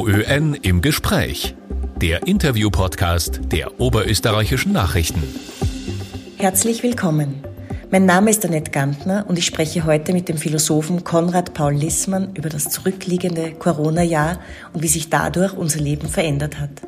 OÖN 0.00 0.54
im 0.54 0.80
Gespräch. 0.80 1.54
Der 2.00 2.26
Interview-Podcast 2.26 3.40
der 3.52 3.78
Oberösterreichischen 3.82 4.72
Nachrichten. 4.72 5.22
Herzlich 6.38 6.82
willkommen. 6.82 7.44
Mein 7.90 8.06
Name 8.06 8.30
ist 8.30 8.42
Annette 8.46 8.70
Gantner 8.70 9.26
und 9.28 9.38
ich 9.38 9.44
spreche 9.44 9.84
heute 9.84 10.14
mit 10.14 10.30
dem 10.30 10.38
Philosophen 10.38 11.04
Konrad 11.04 11.52
Paul 11.52 11.74
Lissmann 11.74 12.34
über 12.34 12.48
das 12.48 12.70
zurückliegende 12.70 13.52
Corona-Jahr 13.52 14.40
und 14.72 14.82
wie 14.82 14.88
sich 14.88 15.10
dadurch 15.10 15.52
unser 15.52 15.80
Leben 15.80 16.08
verändert 16.08 16.58
hat. 16.58 16.80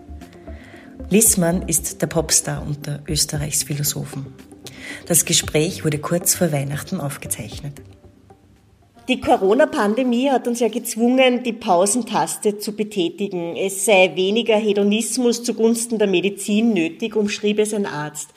Lissmann 1.10 1.68
ist 1.68 2.00
der 2.00 2.06
Popstar 2.06 2.64
unter 2.66 3.00
Österreichs 3.06 3.62
Philosophen. 3.62 4.24
Das 5.06 5.26
Gespräch 5.26 5.84
wurde 5.84 5.98
kurz 5.98 6.34
vor 6.34 6.50
Weihnachten 6.50 6.98
aufgezeichnet. 6.98 7.82
Die 9.08 9.20
Corona-Pandemie 9.20 10.30
hat 10.30 10.46
uns 10.46 10.60
ja 10.60 10.68
gezwungen, 10.68 11.42
die 11.42 11.52
Pausentaste 11.52 12.58
zu 12.58 12.76
betätigen. 12.76 13.56
Es 13.56 13.84
sei 13.84 14.12
weniger 14.14 14.56
Hedonismus 14.56 15.42
zugunsten 15.42 15.98
der 15.98 16.06
Medizin 16.06 16.72
nötig, 16.72 17.16
umschrieb 17.16 17.58
es 17.58 17.74
ein 17.74 17.86
Arzt. 17.86 18.32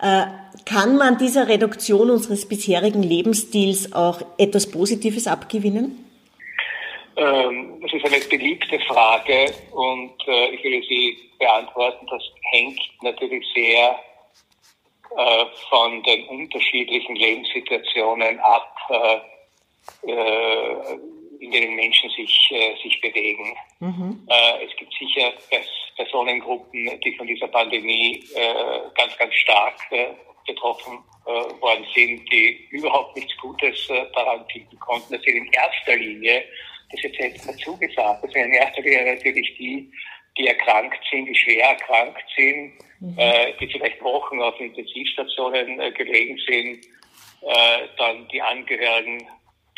Äh, 0.00 0.24
kann 0.64 0.96
man 0.96 1.18
dieser 1.18 1.48
Reduktion 1.48 2.08
unseres 2.08 2.48
bisherigen 2.48 3.02
Lebensstils 3.02 3.92
auch 3.92 4.22
etwas 4.38 4.70
Positives 4.70 5.26
abgewinnen? 5.26 6.04
Ähm, 7.16 7.78
das 7.82 7.92
ist 7.92 8.06
eine 8.06 8.24
beliebte 8.30 8.78
Frage 8.80 9.52
und 9.72 10.14
äh, 10.26 10.54
ich 10.54 10.64
will 10.64 10.82
sie 10.88 11.18
beantworten. 11.38 12.06
Das 12.10 12.22
hängt 12.52 12.80
natürlich 13.02 13.44
sehr 13.54 13.98
äh, 15.16 15.44
von 15.68 16.02
den 16.02 16.24
unterschiedlichen 16.28 17.14
Lebenssituationen 17.14 18.38
ab 18.40 18.74
in 21.40 21.50
denen 21.50 21.76
Menschen 21.76 22.10
sich, 22.10 22.50
äh, 22.50 22.74
sich 22.82 23.00
bewegen. 23.00 23.56
Mhm. 23.80 24.26
Äh, 24.28 24.64
es 24.64 24.76
gibt 24.76 24.92
sicher 24.94 25.32
Personengruppen, 25.96 27.00
die 27.00 27.16
von 27.16 27.26
dieser 27.26 27.48
Pandemie 27.48 28.22
ganz, 28.94 29.16
ganz 29.18 29.34
stark 29.34 29.74
betroffen 30.46 30.98
worden 31.24 31.84
sind, 31.92 32.30
die 32.30 32.68
überhaupt 32.70 33.16
nichts 33.16 33.36
Gutes 33.38 33.88
daran 34.14 34.46
finden 34.46 34.78
konnten. 34.78 35.12
Das 35.12 35.22
sind 35.22 35.36
in 35.36 35.52
erster 35.52 35.96
Linie, 35.96 36.44
das 36.92 37.02
ist 37.02 37.16
jetzt 37.16 37.48
dazu 37.48 37.76
gesagt, 37.78 38.22
das 38.22 38.30
sind 38.30 38.44
in 38.44 38.52
erster 38.52 38.80
Linie 38.80 39.16
natürlich 39.16 39.56
die, 39.58 39.90
die 40.38 40.46
erkrankt 40.46 41.00
sind, 41.10 41.26
die 41.26 41.34
schwer 41.34 41.70
erkrankt 41.70 42.24
sind, 42.36 42.74
mhm. 43.00 43.18
die 43.60 43.66
vielleicht 43.66 44.00
Wochen 44.00 44.40
auf 44.40 44.58
Intensivstationen 44.60 45.78
gelegen 45.94 46.38
sind, 46.46 46.86
dann 47.96 48.28
die 48.28 48.40
Angehörigen 48.40 49.26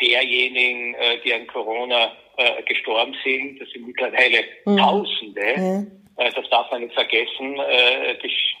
derjenigen, 0.01 0.93
äh, 0.95 1.19
die 1.23 1.33
an 1.33 1.47
Corona 1.47 2.11
äh, 2.37 2.63
gestorben 2.63 3.15
sind. 3.23 3.61
Das 3.61 3.69
sind 3.69 3.87
mittlerweile 3.87 4.43
mhm. 4.65 4.77
Tausende. 4.77 5.57
Mhm. 5.57 5.91
Das 6.17 6.49
darf 6.51 6.69
man 6.69 6.81
nicht 6.81 6.93
vergessen. 6.93 7.59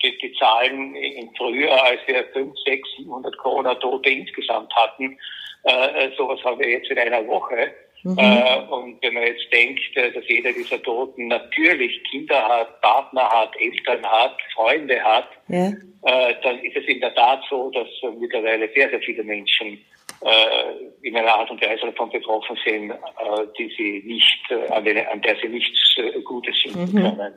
Die, 0.01 0.17
die, 0.17 0.33
Zahlen 0.39 0.95
im 0.95 1.29
Frühjahr, 1.35 1.83
als 1.83 1.99
wir 2.07 2.23
5, 2.33 2.57
6, 2.65 2.89
700 2.97 3.37
Corona-Tote 3.37 4.09
insgesamt 4.09 4.73
hatten, 4.73 5.19
sowas 6.17 6.39
haben 6.43 6.59
wir 6.59 6.69
jetzt 6.69 6.89
in 6.89 6.97
einer 6.97 7.27
Woche. 7.27 7.71
Mhm. 8.03 8.17
Und 8.17 9.03
wenn 9.03 9.13
man 9.13 9.27
jetzt 9.27 9.53
denkt, 9.53 9.81
dass 9.95 10.27
jeder 10.27 10.53
dieser 10.53 10.81
Toten 10.81 11.27
natürlich 11.27 12.01
Kinder 12.09 12.41
hat, 12.47 12.81
Partner 12.81 13.29
hat, 13.29 13.51
Eltern 13.59 14.03
hat, 14.07 14.37
Freunde 14.55 14.99
hat, 15.03 15.27
ja. 15.49 15.71
dann 16.41 16.59
ist 16.63 16.77
es 16.77 16.85
in 16.85 16.99
der 16.99 17.13
Tat 17.13 17.43
so, 17.47 17.69
dass 17.69 17.87
mittlerweile 18.19 18.71
sehr, 18.73 18.89
sehr 18.89 19.01
viele 19.01 19.23
Menschen 19.23 19.77
äh, 20.21 21.07
in 21.07 21.17
einer 21.17 21.33
Art 21.33 21.49
und 21.49 21.61
Weise 21.61 21.87
davon 21.87 22.11
betroffen 22.11 22.57
sind, 22.63 22.91
äh, 22.91 22.95
die 23.57 23.73
sie 23.75 24.03
nicht, 24.05 24.51
äh, 24.51 24.71
an, 24.71 24.85
den, 24.85 24.97
an 25.07 25.21
der 25.21 25.35
sie 25.37 25.47
nichts 25.47 25.97
äh, 25.97 26.21
Gutes 26.21 26.55
finden 26.61 26.91
mhm. 26.91 27.01
können. 27.01 27.33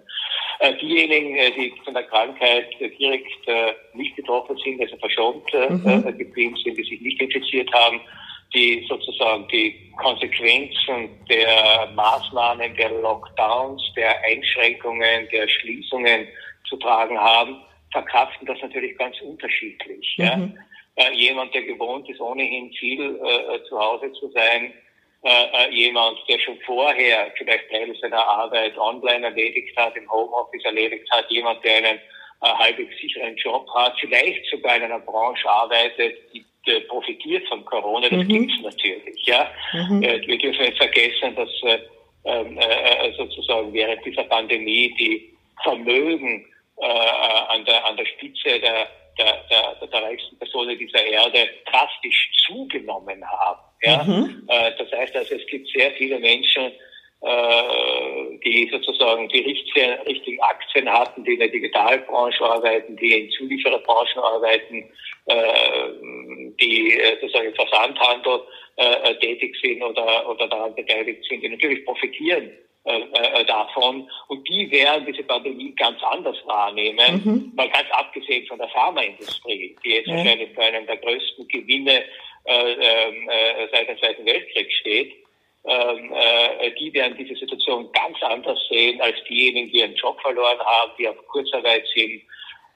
Äh, 0.59 0.75
diejenigen, 0.77 1.35
die 1.57 1.73
von 1.83 1.95
der 1.95 2.03
Krankheit 2.05 2.69
direkt 2.79 3.47
nicht 3.95 4.15
betroffen 4.17 4.57
sind, 4.59 4.81
also 4.81 4.97
verschont 4.99 5.45
mhm. 5.53 6.17
geblieben 6.17 6.57
sind, 6.63 6.77
die 6.77 6.85
sich 6.85 7.01
nicht 7.01 7.21
infiziert 7.21 7.73
haben, 7.73 8.01
die 8.55 8.85
sozusagen 8.89 9.49
die 9.49 9.93
Konsequenzen 9.97 11.09
der 11.29 11.91
Maßnahmen, 11.95 12.77
der 12.77 12.91
Lockdowns, 13.01 13.83
der 13.97 14.23
Einschränkungen, 14.25 15.29
der 15.33 15.49
Schließungen 15.49 16.29
zu 16.69 16.77
tragen 16.77 17.19
haben, 17.19 17.57
verkraften 17.91 18.47
das 18.47 18.61
natürlich 18.63 18.97
ganz 18.97 19.21
unterschiedlich. 19.23 20.15
Mhm. 20.19 20.25
Ja 20.25 20.49
jemand, 21.13 21.55
der 21.55 21.63
gewohnt 21.63 22.09
ist, 22.09 22.21
ohnehin 22.21 22.73
viel 22.73 23.17
äh, 23.17 23.63
zu 23.69 23.79
Hause 23.79 24.13
zu 24.13 24.31
sein, 24.31 24.73
äh, 25.25 25.29
äh, 25.55 25.71
jemand, 25.71 26.19
der 26.29 26.39
schon 26.39 26.59
vorher 26.67 27.33
vielleicht 27.39 27.71
Teile 27.71 27.95
seiner 27.97 28.23
Arbeit 28.23 28.77
online 28.77 29.25
erledigt 29.25 29.75
hat, 29.75 29.97
im 29.97 30.11
Homeoffice 30.11 30.63
erledigt 30.65 31.11
hat, 31.11 31.31
jemand, 31.31 31.65
der 31.65 31.79
einen 31.79 31.99
äh, 32.43 32.47
halbwegs 32.47 32.95
sicheren 33.01 33.35
Job 33.37 33.67
hat, 33.75 33.95
vielleicht 34.01 34.45
sogar 34.51 34.77
in 34.77 34.83
einer 34.83 34.99
Branche 34.99 35.49
arbeitet, 35.49 36.19
die 36.35 36.45
äh, 36.67 36.81
profitiert 36.83 37.49
von 37.49 37.65
Corona, 37.65 38.11
das 38.11 38.19
mhm. 38.25 38.29
gibt's 38.29 38.61
natürlich. 38.63 39.27
Ja, 39.27 39.51
mhm. 39.73 40.03
äh, 40.03 40.27
Wir 40.27 40.37
dürfen 40.37 40.61
nicht 40.61 40.77
vergessen, 40.77 41.35
dass 41.35 41.63
äh, 41.63 41.79
ähm, 42.27 42.59
äh, 42.59 43.13
sozusagen 43.17 43.73
während 43.73 44.05
dieser 44.05 44.25
Pandemie 44.25 44.95
die 44.99 45.33
Vermögen 45.63 46.45
äh, 46.77 46.87
an, 47.49 47.65
der, 47.65 47.87
an 47.87 47.97
der 47.97 48.05
Spitze 48.05 48.61
der 48.61 48.89
der, 49.19 49.45
der, 49.51 49.87
der 49.87 50.03
reichsten 50.03 50.39
Personen 50.39 50.79
dieser 50.79 51.05
Erde 51.05 51.49
drastisch 51.71 52.31
zugenommen 52.47 53.25
haben. 53.25 53.61
Ja? 53.83 54.03
Mhm. 54.03 54.49
Äh, 54.49 54.73
das 54.79 54.91
heißt 54.93 55.17
also, 55.17 55.35
es 55.35 55.47
gibt 55.47 55.69
sehr 55.69 55.91
viele 55.93 56.19
Menschen, 56.19 56.73
äh, 57.23 58.39
die 58.45 58.69
sozusagen 58.71 59.29
die 59.29 59.41
richtigen, 59.41 60.41
Aktien 60.41 60.91
hatten, 60.91 61.25
die 61.25 61.35
in 61.35 61.41
der 61.41 61.49
Digitalbranche 61.49 62.45
arbeiten, 62.45 62.97
die 62.97 63.13
in 63.13 63.31
Zuliefererbranchen 63.31 64.21
arbeiten, 64.21 64.91
äh, 65.27 66.53
die 66.61 67.01
sozusagen 67.21 67.49
im 67.49 67.55
Versandhandel 67.55 68.41
tätig 69.21 69.55
sind 69.63 69.81
oder, 69.85 70.29
oder 70.29 70.49
daran 70.49 70.75
beteiligt 70.75 71.25
sind, 71.29 71.45
die 71.45 71.49
natürlich 71.49 71.85
profitieren 71.85 72.51
äh, 72.87 73.01
äh, 73.01 73.45
davon. 73.47 74.11
Und 74.29 74.47
die 74.47 74.71
werden 74.71 75.07
diese 75.07 75.23
Pandemie 75.23 75.75
ganz 75.75 76.03
anders 76.03 76.37
wahrnehmen, 76.45 77.23
mhm. 77.25 77.53
mal 77.57 77.71
ganz 77.71 77.91
abgesehen 77.91 78.47
von 78.47 78.59
der 78.59 78.69
Pharmaindustrie, 78.69 79.75
die 79.83 79.89
jetzt 79.89 80.07
ja. 80.07 80.17
wahrscheinlich 80.17 80.51
für 80.55 80.63
einen 80.65 80.87
der 80.87 80.99
größten 80.99 81.49
Gewinne 81.49 82.05
äh, 82.45 82.73
ähm, 82.73 83.29
äh, 83.31 83.69
seit 83.73 83.89
dem 83.89 83.99
Zweiten 83.99 84.27
Weltkrieg 84.27 84.71
steht. 84.81 85.15
Ähm, 85.65 86.13
äh, 86.13 86.73
die 86.79 86.93
werden 86.93 87.17
diese 87.17 87.35
Situation 87.37 87.91
ganz 87.93 88.23
anders 88.23 88.59
sehen 88.69 89.01
als 89.01 89.17
diejenigen, 89.31 89.71
die 89.71 89.79
ihren 89.79 89.95
Job 89.95 90.21
verloren 90.21 90.59
haben, 90.59 90.93
die 90.99 91.09
auf 91.09 91.17
Kurzarbeit 91.29 91.87
sind, 91.95 92.21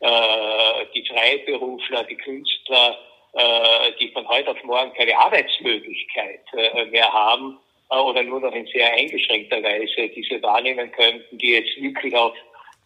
äh, 0.01 0.87
die 0.95 1.07
Freiberufler, 1.07 2.05
die 2.05 2.17
Künstler, 2.17 2.99
äh, 3.35 3.93
die 4.01 4.09
von 4.13 4.27
heute 4.27 4.53
auf 4.53 4.65
morgen 4.65 4.95
keine 4.95 5.19
Arbeitsmöglichkeit 5.19 6.41
äh, 6.55 6.87
mehr 6.87 7.13
haben 7.13 7.59
oder 7.91 8.23
nur 8.23 8.41
noch 8.41 8.55
in 8.55 8.67
sehr 8.67 8.93
eingeschränkter 8.93 9.63
Weise 9.63 10.09
diese 10.15 10.43
wahrnehmen 10.43 10.91
könnten, 10.93 11.39
die 11.39 11.53
jetzt 11.53 11.81
wirklich 11.81 12.15
auf 12.15 12.35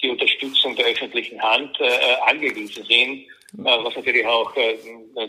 die 0.03 0.11
Unterstützung 0.11 0.75
der 0.77 0.87
öffentlichen 0.87 1.41
Hand 1.41 1.79
äh, 1.81 1.87
angewiesen 2.27 2.85
sind, 2.85 3.23
äh, 3.65 3.85
was 3.85 3.95
natürlich 3.97 4.27
auch 4.27 4.55
äh, 4.57 4.77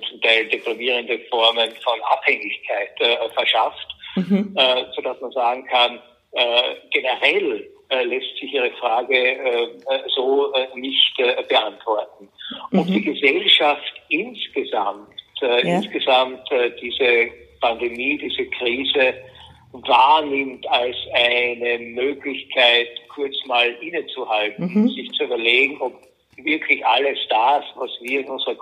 zum 0.10 0.22
Teil 0.22 0.48
deprimierende 0.48 1.20
Formen 1.30 1.72
von 1.84 2.00
Abhängigkeit 2.12 3.00
äh, 3.00 3.30
verschafft, 3.34 3.88
mhm. 4.16 4.56
äh, 4.56 4.86
sodass 4.96 5.20
man 5.22 5.32
sagen 5.32 5.66
kann, 5.68 6.00
äh, 6.34 6.76
generell 6.92 7.68
äh, 7.90 8.04
lässt 8.04 8.38
sich 8.40 8.54
Ihre 8.54 8.72
Frage 8.72 9.16
äh, 9.16 9.68
so 10.16 10.54
äh, 10.54 10.68
nicht 10.76 11.20
äh, 11.20 11.44
beantworten. 11.48 12.30
Mhm. 12.72 12.80
Ob 12.80 12.88
die 12.88 13.02
Gesellschaft 13.02 13.94
insgesamt, 14.10 15.10
äh, 15.42 15.68
ja. 15.68 15.76
insgesamt 15.78 16.52
äh, 16.52 16.72
diese 16.82 17.30
Pandemie, 17.60 18.18
diese 18.18 18.46
Krise 18.50 19.14
wahrnimmt 19.74 20.68
als 20.70 20.96
eine 21.14 21.80
Möglichkeit, 21.80 22.88
kurz 23.10 23.36
mal 23.46 23.70
innezuhalten, 23.82 24.72
mhm. 24.72 24.90
sich 24.90 25.12
zu 25.12 25.24
überlegen, 25.26 25.82
ob 25.82 25.94
wirklich 26.38 26.86
alles 26.86 27.18
das, 27.30 27.64
was 27.76 27.90
wir 28.02 28.22
in 28.22 28.28
unserer 28.28 28.56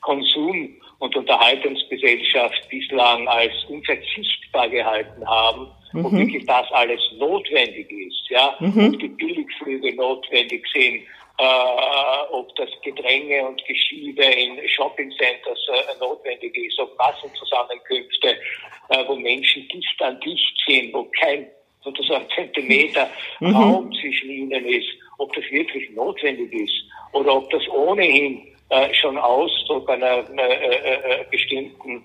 Konsum- 0.00 0.76
und 0.98 1.16
Unterhaltungsgesellschaft 1.16 2.68
bislang 2.70 3.26
als 3.28 3.52
unverzichtbar 3.68 4.68
gehalten 4.68 5.26
haben, 5.26 5.68
mhm. 5.92 6.06
ob 6.06 6.12
wirklich 6.12 6.46
das 6.46 6.70
alles 6.72 7.00
notwendig 7.18 7.90
ist, 7.90 8.30
ja, 8.30 8.56
mhm. 8.60 8.88
ob 8.94 8.98
die 9.00 9.08
Billigflüge 9.08 9.94
notwendig 9.94 10.66
sind, 10.72 11.02
äh, 11.38 12.32
ob 12.32 12.54
das 12.56 12.70
Gedränge 12.82 13.46
und 13.46 13.64
Geschiebe 13.66 14.24
in 14.24 14.56
Shoppingcenters 14.68 15.58
äh, 15.68 15.98
notwendig 16.00 16.56
ist, 16.56 16.78
ob 16.78 16.96
Massenzusammenkünfte, 16.96 18.38
äh, 18.88 19.04
wo 19.06 19.16
Menschen 19.16 19.68
dicht 19.68 20.02
an 20.02 20.18
dicht 20.20 20.62
sind, 20.66 20.94
wo 20.94 21.04
kein 21.20 21.46
sozusagen 21.82 22.26
Zentimeter 22.34 23.08
mhm. 23.40 23.54
Raum 23.54 23.92
zwischen 24.00 24.30
ihnen 24.30 24.64
ist, 24.66 24.88
ob 25.18 25.32
das 25.34 25.44
wirklich 25.50 25.90
notwendig 25.90 26.52
ist 26.52 26.74
oder 27.12 27.36
ob 27.36 27.50
das 27.50 27.66
ohnehin 27.68 28.48
äh, 28.70 28.92
schon 28.94 29.16
Ausdruck 29.18 29.88
einer, 29.88 30.28
einer 30.28 30.42
äh, 30.42 31.20
äh, 31.20 31.24
bestimmten, 31.30 32.04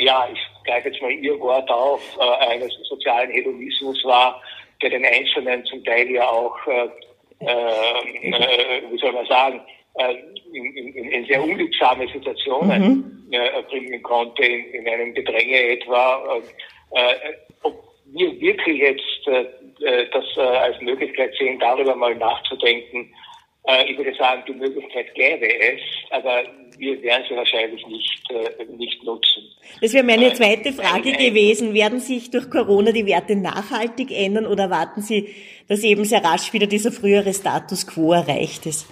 ja, 0.00 0.28
ich 0.30 0.40
greife 0.66 0.88
jetzt 0.88 1.00
mal 1.00 1.12
Ihr 1.12 1.38
Wort 1.38 1.70
auf, 1.70 2.18
eines 2.18 2.74
sozialen 2.88 3.30
Hedonismus 3.30 4.04
war, 4.04 4.42
der 4.82 4.90
den 4.90 5.04
Einzelnen 5.04 5.64
zum 5.66 5.84
Teil 5.84 6.10
ja 6.10 6.28
auch, 6.28 6.56
äh, 6.66 6.88
äh, 7.46 8.82
wie 8.90 8.98
soll 8.98 9.12
man 9.12 9.26
sagen, 9.26 9.60
äh, 9.94 10.14
in, 10.52 10.76
in, 10.76 11.10
in, 11.10 11.26
sehr 11.26 11.42
unliebsame 11.42 12.08
Situationen 12.08 13.26
mhm. 13.28 13.32
äh, 13.32 13.62
bringen 13.68 14.02
konnte, 14.02 14.42
in, 14.42 14.64
in, 14.72 14.88
einem 14.88 15.12
Gedränge 15.14 15.60
etwa. 15.70 16.40
Äh, 16.92 17.14
ob 17.62 17.74
wir 18.06 18.40
wirklich 18.40 18.78
jetzt 18.78 19.26
äh, 19.26 19.46
äh, 19.84 20.08
das 20.10 20.38
als 20.38 20.80
Möglichkeit 20.80 21.34
sehen, 21.38 21.58
darüber 21.58 21.94
mal 21.94 22.14
nachzudenken, 22.14 23.12
ich 23.86 23.96
würde 23.96 24.12
sagen, 24.14 24.42
die 24.48 24.54
Möglichkeit 24.54 25.14
gäbe 25.14 25.46
es, 25.46 25.80
aber 26.10 26.42
wir 26.78 27.02
werden 27.02 27.24
sie 27.28 27.36
wahrscheinlich 27.36 27.86
nicht, 27.86 28.28
nicht 28.76 29.04
nutzen. 29.04 29.42
Das 29.80 29.92
wäre 29.92 30.04
meine 30.04 30.32
zweite 30.32 30.72
Frage 30.72 31.12
gewesen. 31.12 31.74
Werden 31.74 32.00
sich 32.00 32.30
durch 32.30 32.50
Corona 32.50 32.92
die 32.92 33.06
Werte 33.06 33.36
nachhaltig 33.36 34.10
ändern 34.10 34.46
oder 34.46 34.70
warten 34.70 35.02
Sie, 35.02 35.34
dass 35.68 35.82
eben 35.84 36.04
sehr 36.04 36.24
rasch 36.24 36.52
wieder 36.52 36.66
dieser 36.66 36.92
frühere 36.92 37.32
Status 37.32 37.86
quo 37.86 38.12
erreicht 38.12 38.66
ist? 38.66 38.86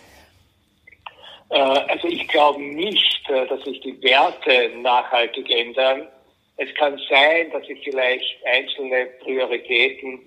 Äh, 1.50 1.58
also 1.58 2.08
ich 2.08 2.26
glaube 2.28 2.62
nicht, 2.62 3.28
äh, 3.28 3.46
dass 3.46 3.62
sich 3.64 3.80
die 3.80 4.00
Werte 4.02 4.70
nachhaltig 4.78 5.50
ändern. 5.50 6.06
Es 6.56 6.72
kann 6.74 6.98
sein, 7.08 7.50
dass 7.52 7.66
sich 7.66 7.80
vielleicht 7.82 8.36
einzelne 8.44 9.06
Prioritäten 9.22 10.20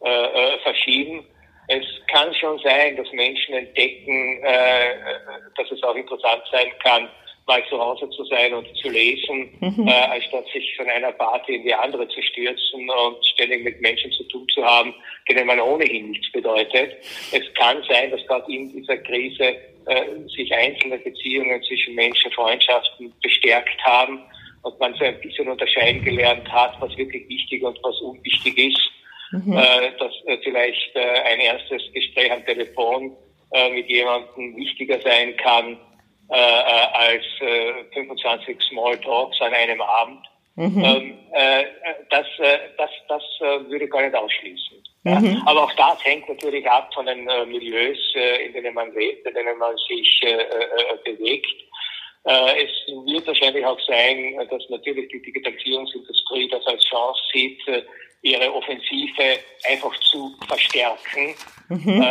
äh, 0.00 0.58
verschieben. 0.62 1.24
Es 1.72 1.86
kann 2.08 2.34
schon 2.34 2.58
sein, 2.64 2.96
dass 2.96 3.10
Menschen 3.12 3.54
entdecken, 3.54 4.42
dass 4.42 5.70
es 5.70 5.80
auch 5.84 5.94
interessant 5.94 6.42
sein 6.50 6.68
kann, 6.82 7.08
mal 7.50 7.62
zu 7.68 7.78
Hause 7.80 8.08
zu 8.10 8.24
sein 8.26 8.54
und 8.54 8.66
zu 8.76 8.88
lesen, 8.88 9.50
mhm. 9.60 9.88
äh, 9.88 9.92
als 9.92 10.24
statt 10.26 10.46
sich 10.52 10.76
von 10.76 10.88
einer 10.88 11.10
Party 11.10 11.56
in 11.56 11.64
die 11.64 11.74
andere 11.74 12.06
zu 12.08 12.22
stürzen 12.22 12.88
und 12.88 13.26
ständig 13.34 13.64
mit 13.64 13.80
Menschen 13.80 14.12
zu 14.12 14.22
tun 14.24 14.46
zu 14.54 14.64
haben, 14.64 14.94
denen 15.28 15.46
man 15.46 15.58
ohnehin 15.58 16.10
nichts 16.10 16.30
bedeutet. 16.30 16.92
Es 17.32 17.42
kann 17.54 17.82
sein, 17.88 18.10
dass 18.12 18.24
gerade 18.26 18.52
in 18.52 18.72
dieser 18.72 18.98
Krise 18.98 19.56
äh, 19.86 20.04
sich 20.36 20.54
einzelne 20.54 20.98
Beziehungen 20.98 21.60
zwischen 21.64 21.96
Menschen, 21.96 22.30
Freundschaften 22.30 23.12
bestärkt 23.20 23.82
haben 23.84 24.20
und 24.62 24.78
man 24.78 24.94
so 24.94 25.04
ein 25.04 25.20
bisschen 25.20 25.48
unterscheiden 25.48 26.04
gelernt 26.04 26.48
hat, 26.52 26.80
was 26.80 26.96
wirklich 26.96 27.28
wichtig 27.28 27.64
und 27.64 27.78
was 27.82 28.00
unwichtig 28.00 28.56
ist. 28.58 28.80
Mhm. 29.32 29.56
Äh, 29.56 29.92
dass 29.98 30.12
äh, 30.26 30.38
vielleicht 30.42 30.96
äh, 30.96 31.00
ein 31.00 31.40
erstes 31.40 31.82
Gespräch 31.92 32.32
am 32.32 32.44
Telefon 32.44 33.16
äh, 33.52 33.70
mit 33.70 33.88
jemandem 33.88 34.56
wichtiger 34.56 35.00
sein 35.00 35.36
kann 35.36 35.78
äh, 36.28 36.34
als 36.34 37.24
25 37.94 38.60
Smalltalks 38.68 39.40
an 39.40 39.52
einem 39.52 39.80
Abend. 39.80 40.26
Mhm. 40.56 40.84
Ähm, 40.84 41.18
das 42.10 42.26
das, 42.76 42.90
das 43.08 43.22
würde 43.40 43.84
ich 43.84 43.90
gar 43.90 44.02
nicht 44.02 44.14
ausschließen. 44.14 44.76
Mhm. 45.04 45.42
Aber 45.46 45.64
auch 45.64 45.72
das 45.74 46.04
hängt 46.04 46.28
natürlich 46.28 46.68
ab 46.68 46.92
von 46.92 47.06
den 47.06 47.26
äh, 47.28 47.46
Milieus, 47.46 47.98
äh, 48.14 48.46
in 48.46 48.52
denen 48.52 48.74
man 48.74 48.92
lebt, 48.94 49.26
in 49.26 49.34
denen 49.34 49.58
man 49.58 49.74
sich 49.88 50.22
äh, 50.24 50.34
äh 50.34 50.96
bewegt. 51.04 51.46
Äh, 52.24 52.64
es 52.64 52.70
wird 53.06 53.26
wahrscheinlich 53.26 53.64
auch 53.64 53.80
sein, 53.86 54.36
dass 54.50 54.62
natürlich 54.68 55.08
die 55.10 55.22
Digitalisierungsindustrie 55.22 56.48
das 56.48 56.66
als 56.66 56.84
Chance 56.84 57.20
sieht, 57.32 57.66
äh, 57.68 57.82
ihre 58.22 58.52
Offensive 58.54 59.38
einfach 59.68 59.98
zu 60.00 60.34
verstärken. 60.46 61.34
Mhm. 61.68 62.04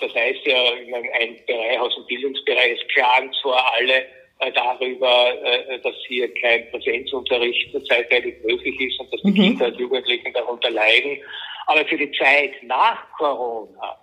Das 0.00 0.14
heißt 0.14 0.44
ja, 0.44 0.72
ein 1.20 1.36
Bereich 1.46 1.78
aus 1.78 1.94
dem 1.94 2.06
Bildungsbereich, 2.06 2.80
es 2.80 2.88
klagen 2.92 3.30
zwar 3.40 3.72
alle 3.74 4.06
darüber, 4.54 5.34
dass 5.82 5.94
hier 6.08 6.32
kein 6.34 6.70
Präsenzunterricht 6.70 7.72
zeitweilig 7.86 8.36
möglich 8.42 8.80
ist 8.80 8.98
und 8.98 9.12
dass 9.12 9.20
die 9.22 9.30
mhm. 9.30 9.34
Kinder 9.34 9.66
und 9.66 9.78
Jugendlichen 9.78 10.32
darunter 10.32 10.70
leiden. 10.70 11.18
Aber 11.66 11.84
für 11.84 11.98
die 11.98 12.10
Zeit 12.12 12.54
nach 12.62 13.12
Corona 13.18 13.98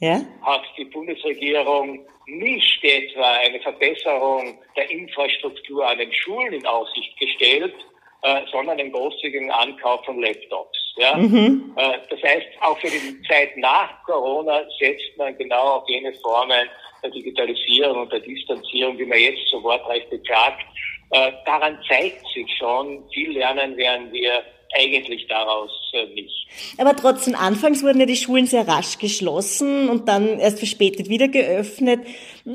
ja? 0.00 0.20
hat 0.42 0.64
die 0.76 0.84
Bundesregierung 0.86 2.04
nicht 2.26 2.84
etwa 2.84 3.32
eine 3.36 3.60
Verbesserung 3.60 4.58
der 4.76 4.90
Infrastruktur 4.90 5.88
an 5.88 5.98
den 5.98 6.12
Schulen 6.12 6.52
in 6.52 6.66
Aussicht 6.66 7.16
gestellt, 7.18 7.74
äh, 8.22 8.40
sondern 8.50 8.78
den 8.78 8.92
großzügigen 8.92 9.50
Ankauf 9.50 10.04
von 10.04 10.20
Laptops. 10.20 10.78
Ja? 10.96 11.16
Mhm. 11.16 11.74
Äh, 11.76 11.98
das 12.10 12.22
heißt, 12.22 12.46
auch 12.60 12.78
für 12.78 12.88
die 12.88 13.22
Zeit 13.28 13.56
nach 13.56 14.02
Corona 14.04 14.62
setzt 14.78 15.16
man 15.16 15.36
genau 15.36 15.76
auf 15.76 15.88
jene 15.88 16.12
Formen 16.14 16.68
der 17.02 17.10
Digitalisierung 17.10 18.02
und 18.02 18.12
der 18.12 18.20
Distanzierung, 18.20 18.96
die 18.96 19.04
man 19.04 19.18
jetzt 19.18 19.48
so 19.50 19.62
wortreich 19.62 20.08
beklagt. 20.08 20.64
Äh, 21.10 21.32
daran 21.44 21.78
zeigt 21.88 22.26
sich 22.34 22.46
schon, 22.58 23.04
viel 23.12 23.32
lernen 23.32 23.76
werden 23.76 24.12
wir 24.12 24.42
eigentlich 24.74 25.26
daraus 25.28 25.70
nicht. 26.14 26.48
Aber 26.78 26.94
trotzdem, 26.96 27.34
anfangs 27.34 27.82
wurden 27.82 28.00
ja 28.00 28.06
die 28.06 28.16
Schulen 28.16 28.46
sehr 28.46 28.66
rasch 28.66 28.98
geschlossen 28.98 29.88
und 29.88 30.08
dann 30.08 30.38
erst 30.38 30.58
verspätet 30.58 31.08
wieder 31.08 31.28
geöffnet. 31.28 32.00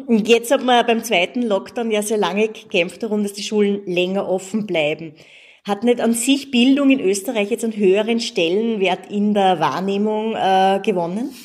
Jetzt 0.10 0.52
hat 0.52 0.64
man 0.64 0.86
beim 0.86 1.04
zweiten 1.04 1.42
Lockdown 1.42 1.92
ja 1.92 2.02
sehr 2.02 2.18
lange 2.18 2.50
gekämpft 2.50 3.04
darum, 3.04 3.24
dass 3.24 3.34
die 3.34 3.44
Schulen 3.44 3.82
länger 3.86 4.30
offen 4.30 4.68
bleiben. 4.68 5.16
Hat 5.68 5.84
nicht 5.84 6.02
an 6.02 6.14
sich 6.14 6.50
Bildung 6.50 6.90
in 6.90 7.00
Österreich 7.00 7.52
jetzt 7.52 7.64
einen 7.64 7.76
höheren 7.76 8.20
Stellenwert 8.20 9.12
in 9.12 9.34
der 9.34 9.60
Wahrnehmung 9.60 10.36
äh, 10.36 10.80
gewonnen? 10.84 11.36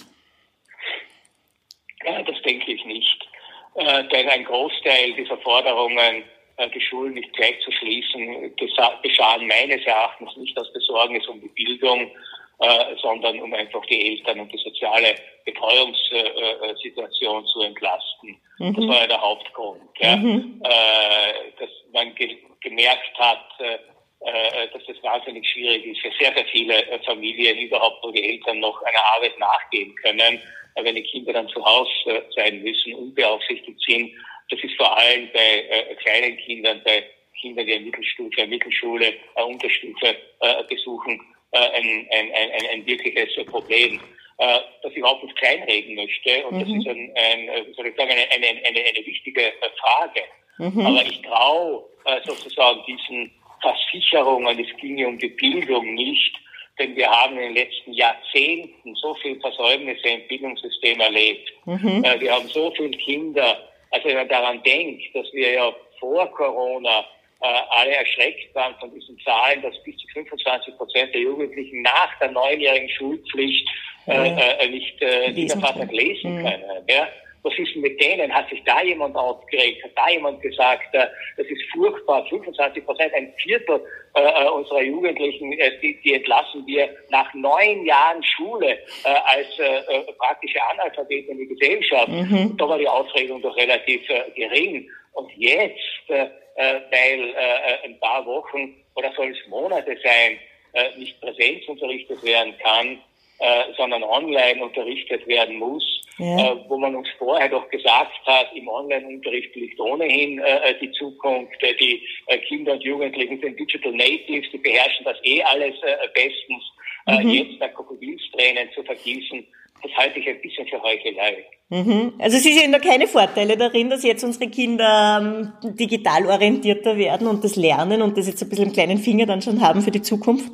Ja, 2.04 2.22
das 2.22 2.40
denke 2.42 2.72
ich 2.72 2.84
nicht. 2.86 3.28
Äh, 3.74 4.08
denn 4.08 4.28
ein 4.28 4.44
Großteil 4.44 5.12
dieser 5.14 5.36
Forderungen 5.38 6.24
äh, 6.56 6.70
die 6.70 6.80
Schulen 6.80 7.14
nicht 7.14 7.32
gleich 7.34 7.60
zu 7.60 7.70
schließen, 7.72 8.54
geschahen 9.02 9.46
meines 9.46 9.84
Erachtens 9.84 10.34
nicht 10.36 10.58
aus 10.58 10.72
Besorgnis 10.72 11.26
um 11.28 11.40
die 11.40 11.48
Bildung, 11.48 12.10
äh, 12.58 12.96
sondern 13.02 13.38
um 13.40 13.52
einfach 13.52 13.84
die 13.84 14.12
Eltern 14.12 14.40
und 14.40 14.50
die 14.50 14.56
soziale 14.58 15.14
Betreuungssituation 15.44 17.44
äh, 17.44 17.46
zu 17.46 17.60
entlasten. 17.60 18.40
Mhm. 18.58 18.74
Das 18.74 18.88
war 18.88 19.00
ja 19.02 19.06
der 19.08 19.20
Hauptgrund. 19.20 19.82
Ja. 19.98 20.16
Mhm. 20.16 20.62
Äh, 20.64 21.50
dass 21.60 21.68
man 21.92 22.14
ge 22.14 22.38
gemerkt 22.60 23.18
hat, 23.18 23.44
äh, 23.60 23.74
äh, 23.74 23.78
dass 24.20 24.82
es 24.88 25.02
wahnsinnig 25.02 25.48
schwierig 25.48 25.84
ist 25.86 26.00
für 26.00 26.10
sehr, 26.18 26.32
sehr 26.34 26.44
viele 26.46 26.74
Familien 27.04 27.58
überhaupt, 27.58 28.02
wo 28.02 28.10
die 28.10 28.24
Eltern 28.24 28.60
noch 28.60 28.82
einer 28.82 29.04
Arbeit 29.14 29.38
nachgehen 29.38 29.94
können, 29.96 30.40
wenn 30.74 30.94
die 30.94 31.02
Kinder 31.02 31.32
dann 31.32 31.48
zu 31.48 31.64
Hause 31.64 32.24
sein 32.34 32.62
müssen, 32.62 32.94
unbeaufsichtigt 32.94 33.80
sind 33.86 34.12
das 34.50 34.62
ist 34.62 34.76
vor 34.76 34.96
allem 34.96 35.28
bei 35.32 35.64
äh, 35.68 35.94
kleinen 35.96 36.36
Kindern, 36.38 36.80
bei 36.84 37.04
Kindern, 37.40 37.66
die 37.66 37.74
eine 37.74 37.84
Mittelstufe, 37.84 38.46
Mittelschule, 38.46 39.14
äh, 39.34 39.42
Unterstufe 39.42 40.16
äh, 40.40 40.64
besuchen, 40.68 41.20
äh, 41.52 41.58
ein, 41.58 42.08
ein, 42.12 42.32
ein, 42.32 42.66
ein 42.72 42.86
wirkliches 42.86 43.44
Problem, 43.46 44.00
äh, 44.38 44.58
das 44.82 44.92
ich 44.92 44.98
überhaupt 44.98 45.24
nicht 45.24 45.36
kleinreden 45.36 45.96
möchte. 45.96 46.46
Und 46.46 46.56
mhm. 46.56 46.60
das 46.60 46.68
ist 46.68 46.86
ein, 46.86 47.12
ein, 47.16 47.74
soll 47.74 47.88
ich 47.88 47.96
sagen, 47.96 48.10
eine, 48.10 48.30
eine, 48.30 48.46
eine, 48.46 48.80
eine 48.84 49.06
wichtige 49.06 49.42
äh, 49.42 49.70
Frage. 49.80 50.20
Mhm. 50.58 50.86
Aber 50.86 51.02
ich 51.02 51.20
traue 51.22 51.84
äh, 52.04 52.20
sozusagen 52.24 52.82
diesen 52.86 53.32
Versicherungen, 53.74 54.58
es 54.58 54.76
ginge 54.80 55.08
um 55.08 55.18
die 55.18 55.28
Bildung 55.28 55.94
nicht, 55.94 56.34
denn 56.78 56.94
wir 56.94 57.10
haben 57.10 57.38
in 57.38 57.54
den 57.54 57.54
letzten 57.54 57.92
Jahrzehnten 57.92 58.94
so 58.96 59.14
viele 59.16 59.40
Versäumnisse 59.40 60.08
im 60.08 60.28
Bildungssystem 60.28 61.00
erlebt. 61.00 61.52
Mhm. 61.64 62.04
Äh, 62.04 62.20
wir 62.20 62.34
haben 62.34 62.48
so 62.48 62.70
viele 62.76 62.90
Kinder 62.90 63.56
also 63.90 64.08
wenn 64.08 64.16
man 64.16 64.28
daran 64.28 64.62
denkt, 64.62 65.02
dass 65.14 65.26
wir 65.32 65.52
ja 65.52 65.72
vor 65.98 66.30
Corona 66.32 67.00
äh, 67.40 67.46
alle 67.70 67.92
erschreckt 67.92 68.54
waren 68.54 68.74
von 68.78 68.92
diesen 68.92 69.18
Zahlen, 69.20 69.62
dass 69.62 69.74
bis 69.84 69.96
zu 69.96 70.06
25 70.08 70.76
Prozent 70.76 71.14
der 71.14 71.20
Jugendlichen 71.22 71.82
nach 71.82 72.18
der 72.18 72.30
neunjährigen 72.30 72.88
Schulpflicht 72.90 73.66
äh, 74.06 74.28
äh, 74.28 74.68
nicht 74.68 75.00
äh, 75.02 75.28
Liederfassung 75.30 75.88
lesen 75.88 76.36
mhm. 76.36 76.44
können. 76.44 76.64
Ja? 76.88 77.08
Was 77.46 77.56
ist 77.58 77.74
denn 77.74 77.82
mit 77.82 78.02
denen? 78.02 78.34
Hat 78.34 78.48
sich 78.50 78.60
da 78.64 78.82
jemand 78.82 79.14
aufgeregt? 79.14 79.84
Hat 79.84 79.92
da 79.94 80.08
jemand 80.10 80.42
gesagt, 80.42 80.92
äh, 80.94 81.06
das 81.36 81.46
ist 81.46 81.62
furchtbar, 81.72 82.26
25 82.26 82.84
Prozent, 82.84 83.14
ein 83.14 83.32
Viertel 83.40 83.80
äh, 84.14 84.20
äh, 84.20 84.48
unserer 84.48 84.82
Jugendlichen, 84.82 85.52
äh, 85.52 85.78
die, 85.80 86.00
die 86.02 86.14
entlassen 86.14 86.66
wir 86.66 86.88
nach 87.10 87.32
neun 87.34 87.86
Jahren 87.86 88.20
Schule 88.24 88.70
äh, 89.04 89.08
als 89.08 89.46
äh, 89.60 89.76
äh 89.78 90.12
praktische 90.14 90.58
Analphabeten 90.72 91.32
in 91.32 91.38
die 91.38 91.54
Gesellschaft. 91.54 92.08
Mhm. 92.08 92.56
Da 92.56 92.68
war 92.68 92.78
die 92.78 92.88
Aufregung 92.88 93.40
doch 93.40 93.56
relativ 93.56 94.02
äh, 94.10 94.24
gering. 94.34 94.90
Und 95.12 95.30
jetzt, 95.36 95.78
äh, 96.08 96.24
äh 96.56 96.80
weil 96.90 97.30
äh, 97.30 97.84
ein 97.84 98.00
paar 98.00 98.26
Wochen 98.26 98.74
oder 98.96 99.12
soll 99.12 99.30
es 99.30 99.48
Monate 99.48 99.96
sein, 100.02 100.38
äh, 100.72 100.98
nicht 100.98 101.20
Präsenz 101.20 101.68
unterrichtet 101.68 102.24
werden 102.24 102.54
kann, 102.58 102.98
äh, 103.38 103.64
sondern 103.76 104.02
online 104.02 104.62
unterrichtet 104.62 105.26
werden 105.26 105.56
muss, 105.56 105.84
ja. 106.18 106.52
äh, 106.52 106.56
wo 106.68 106.78
man 106.78 106.94
uns 106.94 107.08
vorher 107.18 107.48
doch 107.48 107.68
gesagt 107.68 108.26
hat, 108.26 108.48
im 108.54 108.68
Online-Unterricht 108.68 109.54
liegt 109.54 109.78
ohnehin 109.78 110.38
äh, 110.38 110.74
die 110.80 110.90
Zukunft, 110.92 111.62
äh, 111.62 111.74
die 111.76 112.02
äh, 112.26 112.38
Kinder 112.38 112.72
und 112.72 112.82
Jugendlichen 112.82 113.40
sind 113.40 113.58
Digital 113.58 113.92
Natives, 113.92 114.50
die 114.52 114.58
beherrschen 114.58 115.04
das 115.04 115.18
eh 115.24 115.42
alles 115.42 115.74
äh, 115.82 116.08
bestens. 116.14 116.64
Äh, 117.06 117.22
mhm. 117.22 117.30
Jetzt 117.30 117.60
da 117.60 117.68
Krokodilstränen 117.68 118.70
zu 118.74 118.82
vergießen, 118.82 119.46
das 119.82 119.92
halte 119.96 120.18
ich 120.18 120.28
ein 120.28 120.40
bisschen 120.40 120.66
für 120.66 120.82
Heuchelei. 120.82 121.44
Mhm. 121.68 122.14
Also 122.18 122.38
Sie 122.38 122.52
sehen 122.52 122.72
da 122.72 122.78
keine 122.78 123.06
Vorteile 123.06 123.56
darin, 123.56 123.90
dass 123.90 124.02
jetzt 124.02 124.24
unsere 124.24 124.50
Kinder 124.50 125.52
ähm, 125.62 125.74
digital 125.76 126.26
orientierter 126.26 126.96
werden 126.96 127.26
und 127.26 127.44
das 127.44 127.56
lernen 127.56 128.02
und 128.02 128.16
das 128.16 128.28
jetzt 128.28 128.42
ein 128.42 128.48
bisschen 128.48 128.68
im 128.68 128.72
kleinen 128.72 128.98
Finger 128.98 129.26
dann 129.26 129.42
schon 129.42 129.60
haben 129.60 129.82
für 129.82 129.90
die 129.90 130.02
Zukunft? 130.02 130.50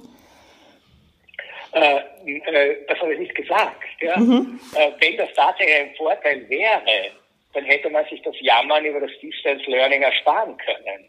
Äh, 1.72 2.00
äh, 2.26 2.76
das 2.86 2.98
habe 3.00 3.14
ich 3.14 3.20
nicht 3.20 3.34
gesagt. 3.34 3.82
Ja? 4.00 4.18
Mhm. 4.18 4.60
Äh, 4.76 4.90
wenn 5.00 5.16
das 5.16 5.32
tatsächlich 5.34 5.76
ein 5.76 5.94
Vorteil 5.96 6.48
wäre, 6.48 7.10
dann 7.54 7.64
hätte 7.64 7.90
man 7.90 8.04
sich 8.06 8.20
das 8.22 8.34
Jammern 8.40 8.84
über 8.84 9.00
das 9.00 9.10
Distance 9.20 9.64
Learning 9.70 10.02
ersparen 10.02 10.56
können. 10.58 11.08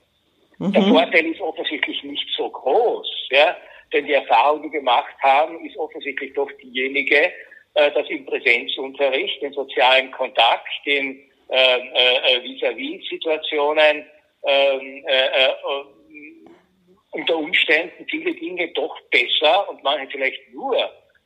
Mhm. 0.60 0.74
Der 0.74 0.84
Vorteil 0.84 1.26
ist 1.26 1.42
offensichtlich 1.42 2.04
nicht 2.04 2.28
so 2.36 2.50
groß, 2.50 3.28
ja? 3.32 3.56
denn 3.92 4.06
die 4.06 4.14
Erfahrung, 4.14 4.64
die 4.64 4.72
wir 4.72 4.80
gemacht 4.80 5.16
haben, 5.22 5.64
ist 5.66 5.78
offensichtlich 5.78 6.34
doch 6.34 6.52
diejenige, 6.62 7.32
dass 7.76 8.08
im 8.10 8.26
Präsenzunterricht, 8.26 9.42
im 9.42 9.54
sozialen 9.54 10.12
Kontakt, 10.12 10.68
in 10.86 11.20
ähm, 11.50 11.90
äh, 11.94 12.36
äh, 12.36 12.44
Vis-à-vis-Situationen 12.44 14.06
ähm, 14.44 15.06
äh, 15.06 15.28
äh, 15.28 15.54
unter 17.14 17.38
Umständen 17.38 18.06
viele 18.10 18.34
Dinge 18.34 18.68
doch 18.70 18.96
besser 19.12 19.70
und 19.70 19.84
manche 19.84 20.08
vielleicht 20.12 20.54
nur 20.54 20.78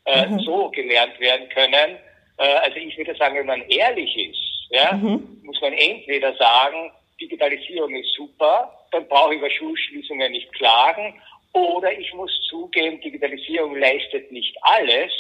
äh, 0.06 0.28
mhm. 0.28 0.40
so 0.40 0.70
gelernt 0.70 1.20
werden 1.20 1.50
können. 1.50 1.98
Äh, 2.38 2.44
also 2.44 2.78
ich 2.78 2.98
würde 2.98 3.16
sagen, 3.16 3.38
wenn 3.38 3.46
man 3.46 3.62
ehrlich 3.70 4.16
ist, 4.18 4.70
ja, 4.70 4.94
mhm. 4.94 5.42
muss 5.44 5.60
man 5.62 5.74
entweder 5.74 6.36
sagen, 6.36 6.92
Digitalisierung 7.20 7.96
ist 7.96 8.14
super, 8.16 8.74
dann 8.92 9.08
brauche 9.08 9.34
ich 9.34 9.40
über 9.40 9.50
Schulschließungen 9.50 10.32
nicht 10.32 10.52
klagen, 10.54 11.14
oder 11.54 11.98
ich 11.98 12.14
muss 12.14 12.32
zugeben, 12.50 13.02
Digitalisierung 13.02 13.76
leistet 13.78 14.32
nicht 14.32 14.56
alles. 14.62 15.12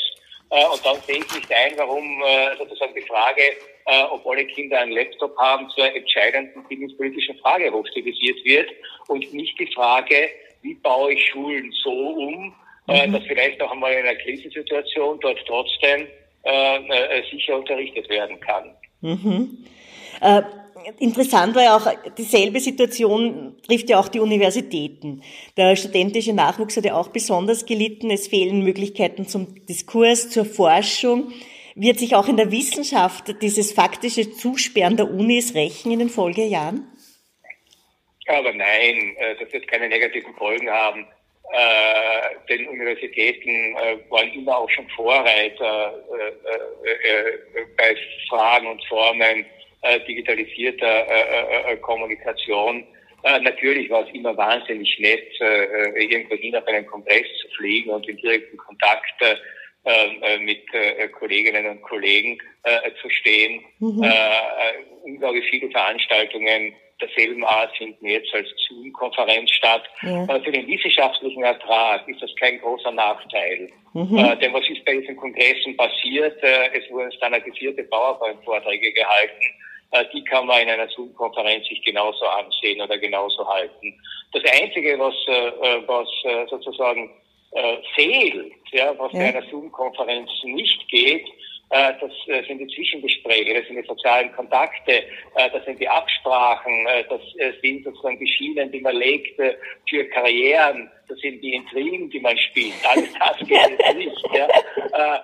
Äh, 0.50 0.66
und 0.66 0.86
dann 0.86 0.96
sehe 1.02 1.18
ich 1.18 1.36
nicht 1.36 1.52
ein, 1.52 1.74
warum 1.78 2.24
äh, 2.24 2.56
sozusagen 2.58 2.94
die 2.94 3.02
Frage, 3.02 3.42
äh, 3.86 4.04
ob 4.04 4.26
alle 4.26 4.46
Kinder 4.46 4.80
einen 4.80 4.92
Laptop 4.94 5.38
haben, 5.38 5.70
zur 5.72 5.94
entscheidenden 5.94 6.64
bildungspolitischen 6.68 7.38
Frage 7.40 7.72
hochstilisiert 7.72 8.44
wird 8.46 8.70
und 9.08 9.34
nicht 9.34 9.60
die 9.60 9.68
Frage, 9.74 10.30
wie 10.68 10.76
baue 10.76 11.14
ich 11.14 11.26
Schulen 11.28 11.72
so 11.84 11.92
um, 11.92 12.54
äh, 12.88 13.08
mhm. 13.08 13.14
dass 13.14 13.24
vielleicht 13.24 13.62
auch 13.62 13.72
einmal 13.72 13.94
in 13.94 14.06
einer 14.06 14.16
Krisensituation 14.16 15.20
dort 15.22 15.40
trotzdem 15.48 16.08
äh, 16.44 16.78
äh, 16.78 17.24
sicher 17.32 17.58
unterrichtet 17.58 18.10
werden 18.10 18.40
kann. 18.40 18.76
Mhm. 19.02 19.66
Äh, 20.22 20.42
interessant 21.00 21.56
war 21.56 21.64
ja 21.64 21.78
auch, 21.78 21.88
dieselbe 22.18 22.60
Situation 22.60 23.58
trifft 23.66 23.90
ja 23.90 24.00
auch 24.00 24.08
die 24.08 24.20
Universitäten. 24.20 25.22
Der 25.56 25.76
studentische 25.76 26.34
Nachwuchs 26.34 26.78
hat 26.78 26.86
ja 26.86 26.96
auch 26.96 27.10
besonders 27.10 27.66
gelitten. 27.66 28.10
Es 28.10 28.28
fehlen 28.28 28.64
Möglichkeiten 28.64 29.28
zum 29.28 29.66
Diskurs, 29.66 30.30
zur 30.30 30.46
Forschung. 30.46 31.32
Wird 31.76 32.00
sich 32.00 32.16
auch 32.16 32.28
in 32.28 32.38
der 32.38 32.52
Wissenschaft 32.52 33.42
dieses 33.42 33.72
faktische 33.72 34.32
Zusperren 34.32 34.98
der 34.98 35.12
Unis 35.12 35.54
rächen 35.54 35.92
in 35.92 36.00
den 36.00 36.10
Folgejahren? 36.10 36.88
Aber 38.28 38.54
nein, 38.54 39.16
äh, 39.18 39.36
das 39.40 39.52
wird 39.54 39.68
keine 39.68 39.88
negativen 39.88 40.34
Folgen 40.36 40.70
haben. 40.70 41.08
Äh, 41.54 42.36
den 42.50 42.68
Universitäten 42.68 43.50
äh, 43.50 43.98
waren 44.10 44.32
immer 44.34 44.58
auch 44.58 44.70
schon 44.70 44.88
Vorreiter 44.90 46.04
bei 47.78 47.96
Fragen 48.30 48.68
und 48.68 48.84
Formen 48.86 49.46
digitalisierter 50.08 51.78
Kommunikation. 51.82 52.86
Natürlich 53.24 53.90
war 53.90 54.06
es 54.08 54.14
immer 54.14 54.36
wahnsinnig 54.36 54.98
nett, 55.00 55.32
irgendwo 55.96 56.36
hin 56.36 56.56
auf 56.56 56.68
einen 56.68 56.86
Kongress 56.88 57.28
zu 57.42 57.48
fliegen 57.56 57.92
und 57.92 58.08
in 58.10 58.18
direkten 58.18 58.58
Kontakt 58.58 59.22
mit 60.40 60.64
Kolleginnen 61.14 61.68
und 61.68 61.82
Kollegen 61.84 62.40
zu 63.02 63.10
stehen. 63.10 63.64
Mhm. 63.80 64.12
Unglaublich 65.04 65.48
viele 65.50 65.70
Veranstaltungen 65.70 66.74
derselben 67.02 67.44
Art 67.46 67.76
finden 67.78 68.08
jetzt 68.08 68.34
als 68.34 68.48
Zoom-Konferenz 68.68 69.52
statt. 69.52 69.84
Ja. 70.02 70.26
Äh, 70.26 70.42
für 70.42 70.52
den 70.52 70.68
wissenschaftlichen 70.68 71.44
Ertrag 71.44 72.08
ist 72.08 72.22
das 72.22 72.36
kein 72.40 72.60
großer 72.60 72.92
Nachteil. 72.92 73.70
Mhm. 73.94 74.18
Äh, 74.18 74.38
denn 74.38 74.54
was 74.54 74.68
ist 74.70 74.84
bei 74.86 74.96
diesen 74.96 75.18
Kongressen 75.18 75.78
passiert? 75.78 76.42
Äh, 76.44 76.78
es 76.78 76.90
wurden 76.92 77.12
standardisierte 77.12 77.84
PowerPoint-Vorträge 77.84 78.92
gehalten. 78.94 79.46
Äh, 79.92 80.06
die 80.14 80.24
kann 80.24 80.46
man 80.48 80.62
in 80.62 80.70
einer 80.70 80.90
Zoom-Konferenz 80.90 81.68
sich 81.68 81.82
genauso 81.84 82.26
ansehen 82.26 82.82
oder 82.82 82.98
genauso 82.98 83.48
halten. 83.48 83.94
Das 84.34 84.44
Einzige, 84.62 85.00
was, 85.00 85.16
äh, 85.28 85.48
äh, 85.48 85.88
was 85.88 86.08
sozusagen 86.50 87.10
fehlt, 87.96 88.54
ja, 88.72 88.94
was 89.00 89.12
ja. 89.14 89.20
bei 89.20 89.30
einer 89.30 89.50
Zoom-Konferenz 89.50 90.30
nicht 90.44 90.86
geht, 90.90 91.26
das 91.70 92.12
äh, 92.28 92.46
sind 92.48 92.60
die 92.60 92.68
Zwischengespräche, 92.68 93.54
das 93.54 93.68
sind 93.68 93.76
die 93.76 93.88
sozialen 93.88 94.32
Kontakte, 94.34 94.94
äh, 94.94 95.50
das 95.52 95.66
sind 95.66 95.80
die 95.80 95.88
Absprachen, 95.88 96.88
das 97.10 97.22
sind 97.62 97.84
sozusagen 97.84 98.18
die 98.20 98.28
Schienen, 98.28 98.72
die 98.72 98.80
man 98.80 98.96
legt 98.96 99.40
für 99.90 100.06
Karrieren, 100.06 100.90
das 101.10 101.20
sind 101.20 101.42
die 101.42 101.56
Intrigen, 101.56 102.10
die 102.10 102.20
man 102.20 102.38
spielt. 102.38 102.74
Alles 102.90 103.14
das 103.20 103.38
geht 103.40 103.80
es 103.80 103.96
nicht. 103.96 104.24
Ja. 104.34 105.24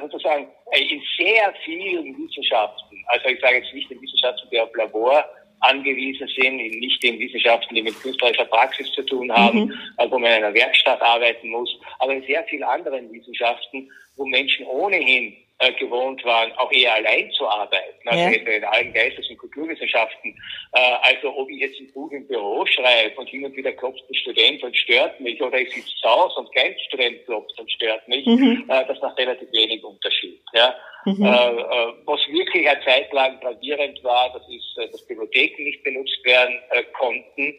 sozusagen 0.00 0.48
in 0.72 1.02
sehr 1.18 1.54
vielen 1.64 2.16
Wissenschaften, 2.18 3.04
also 3.08 3.28
ich 3.28 3.40
sage 3.40 3.56
jetzt 3.56 3.72
nicht 3.72 3.90
in 3.90 4.00
Wissenschaften, 4.00 4.48
die 4.50 4.60
auf 4.60 4.74
Labor 4.74 5.24
angewiesen 5.60 6.28
sind, 6.28 6.56
nicht 6.56 7.02
in 7.04 7.18
Wissenschaften, 7.18 7.74
die 7.74 7.82
mit 7.82 7.98
künstlerischer 8.00 8.44
Praxis 8.44 8.90
zu 8.92 9.02
tun 9.02 9.32
haben, 9.32 9.64
mhm. 9.64 9.74
wo 10.10 10.18
man 10.18 10.30
in 10.30 10.44
einer 10.44 10.54
Werkstatt 10.54 11.00
arbeiten 11.00 11.48
muss, 11.48 11.74
aber 11.98 12.14
in 12.14 12.22
sehr 12.24 12.44
vielen 12.44 12.64
anderen 12.64 13.10
Wissenschaften, 13.12 13.90
wo 14.16 14.26
Menschen 14.26 14.66
ohnehin 14.66 15.34
äh, 15.64 15.72
gewohnt 15.72 16.24
waren, 16.24 16.52
auch 16.52 16.70
eher 16.72 16.94
allein 16.94 17.30
zu 17.32 17.46
arbeiten, 17.46 18.08
also 18.08 18.22
ja. 18.22 18.30
in 18.30 18.64
allen 18.64 18.92
Geistes- 18.92 19.28
und 19.30 19.38
Kulturwissenschaften. 19.38 20.36
Äh, 20.72 20.78
also 21.02 21.36
ob 21.36 21.50
ich 21.50 21.58
jetzt 21.58 21.80
ein 21.80 21.92
Buch 21.92 22.10
im 22.12 22.26
Büro 22.26 22.64
schreibe 22.66 23.16
und 23.16 23.28
hin 23.28 23.44
und 23.44 23.56
wieder 23.56 23.72
klopft 23.72 24.02
ein 24.08 24.14
Student 24.14 24.62
und 24.62 24.76
stört 24.76 25.20
mich, 25.20 25.40
oder 25.42 25.58
ich 25.58 25.72
sitze 25.72 25.94
zu 26.00 26.08
Hause 26.08 26.40
und 26.40 26.54
kein 26.54 26.74
Student 26.88 27.24
klopft 27.24 27.58
und 27.58 27.70
stört 27.70 28.06
mich, 28.08 28.26
mhm. 28.26 28.64
äh, 28.68 28.84
das 28.86 29.00
macht 29.00 29.18
relativ 29.18 29.50
wenig 29.52 29.82
Unterschied. 29.84 30.40
Ja? 30.52 30.74
Mhm. 31.04 31.24
Äh, 31.24 31.28
äh, 31.28 31.92
was 32.04 32.20
wirklich 32.28 32.68
eine 32.68 32.82
Zeit 32.84 33.12
lang 33.12 33.40
gravierend 33.40 34.02
war, 34.04 34.32
das 34.32 34.42
ist, 34.48 34.92
dass 34.92 35.06
Bibliotheken 35.06 35.62
nicht 35.62 35.82
benutzt 35.84 36.24
werden 36.24 36.58
konnten. 36.98 37.54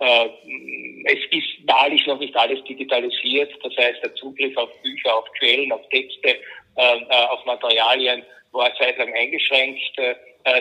Es 0.00 1.18
ist 1.30 1.68
wahrlich 1.68 2.06
noch 2.06 2.18
nicht 2.18 2.34
alles 2.34 2.64
digitalisiert, 2.64 3.52
das 3.62 3.76
heißt 3.76 4.02
der 4.02 4.14
Zugriff 4.14 4.56
auf 4.56 4.70
Bücher, 4.82 5.14
auf 5.14 5.30
Quellen, 5.38 5.70
auf 5.72 5.86
Texte 5.90 6.38
äh, 6.76 6.96
äh, 6.96 7.26
auf 7.28 7.44
Materialien 7.44 8.22
war 8.52 8.66
eine 8.66 8.74
Zeit 8.76 8.96
lang 8.98 9.12
eingeschränkt. 9.14 9.98
Äh, 9.98 10.14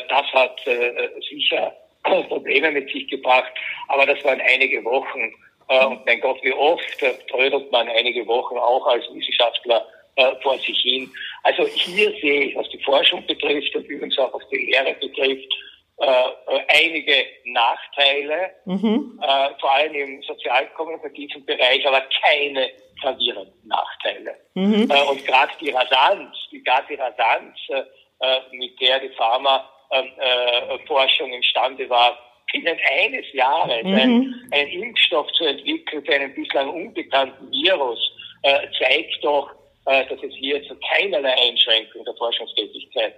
das 0.09 0.25
hat 0.33 0.59
sicher 1.29 1.75
Probleme 2.27 2.71
mit 2.71 2.89
sich 2.91 3.07
gebracht, 3.07 3.51
aber 3.87 4.05
das 4.05 4.23
waren 4.25 4.41
einige 4.41 4.83
Wochen. 4.83 5.33
Und 5.69 6.03
mein 6.05 6.19
Gott, 6.19 6.39
wie 6.41 6.51
oft 6.51 6.97
trödelt 7.29 7.71
man 7.71 7.87
einige 7.89 8.25
Wochen 8.25 8.57
auch 8.57 8.87
als 8.87 9.05
Wissenschaftler 9.13 9.85
vor 10.41 10.57
sich 10.57 10.79
hin. 10.81 11.09
Also 11.43 11.67
hier 11.67 12.09
sehe 12.19 12.45
ich, 12.45 12.55
was 12.55 12.67
die 12.69 12.83
Forschung 12.83 13.23
betrifft 13.27 13.75
und 13.75 13.85
übrigens 13.87 14.17
auch 14.17 14.33
was 14.33 14.49
die 14.49 14.65
Lehre 14.65 14.95
betrifft, 14.95 15.53
einige 15.99 17.25
Nachteile, 17.45 18.51
mhm. 18.65 19.19
vor 19.59 19.73
allem 19.73 19.95
im 19.95 20.23
sozialkommunikativen 20.23 21.45
Bereich, 21.45 21.85
aber 21.85 22.03
keine 22.25 22.71
gravierenden 23.01 23.67
Nachteile. 23.67 24.35
Mhm. 24.53 24.89
Äh, 24.89 25.03
und 25.09 25.25
gerade 25.25 25.51
die 25.59 25.71
Rasanz, 25.71 26.37
gerade 26.63 26.87
die 26.89 26.95
Rasanz, 26.95 27.57
äh, 27.69 27.83
äh, 28.21 28.41
mit 28.51 28.79
der 28.81 28.99
die 28.99 29.09
Pharmaforschung 29.09 31.31
imstande 31.31 31.89
war, 31.89 32.17
binnen 32.51 32.77
eines 32.91 33.31
Jahres 33.33 33.83
mhm. 33.83 33.95
einen, 33.95 34.49
einen 34.51 34.69
Impfstoff 34.69 35.31
zu 35.33 35.45
entwickeln 35.45 36.03
für 36.05 36.13
einen 36.13 36.33
bislang 36.33 36.69
unbekannten 36.69 37.51
Virus, 37.51 37.99
zeigt 38.79 39.21
doch, 39.21 39.51
dass 39.83 40.23
es 40.23 40.33
hier 40.35 40.65
zu 40.65 40.73
keinerlei 40.95 41.33
Einschränkung 41.33 42.05
der 42.05 42.15
Forschungstätigkeit 42.15 43.13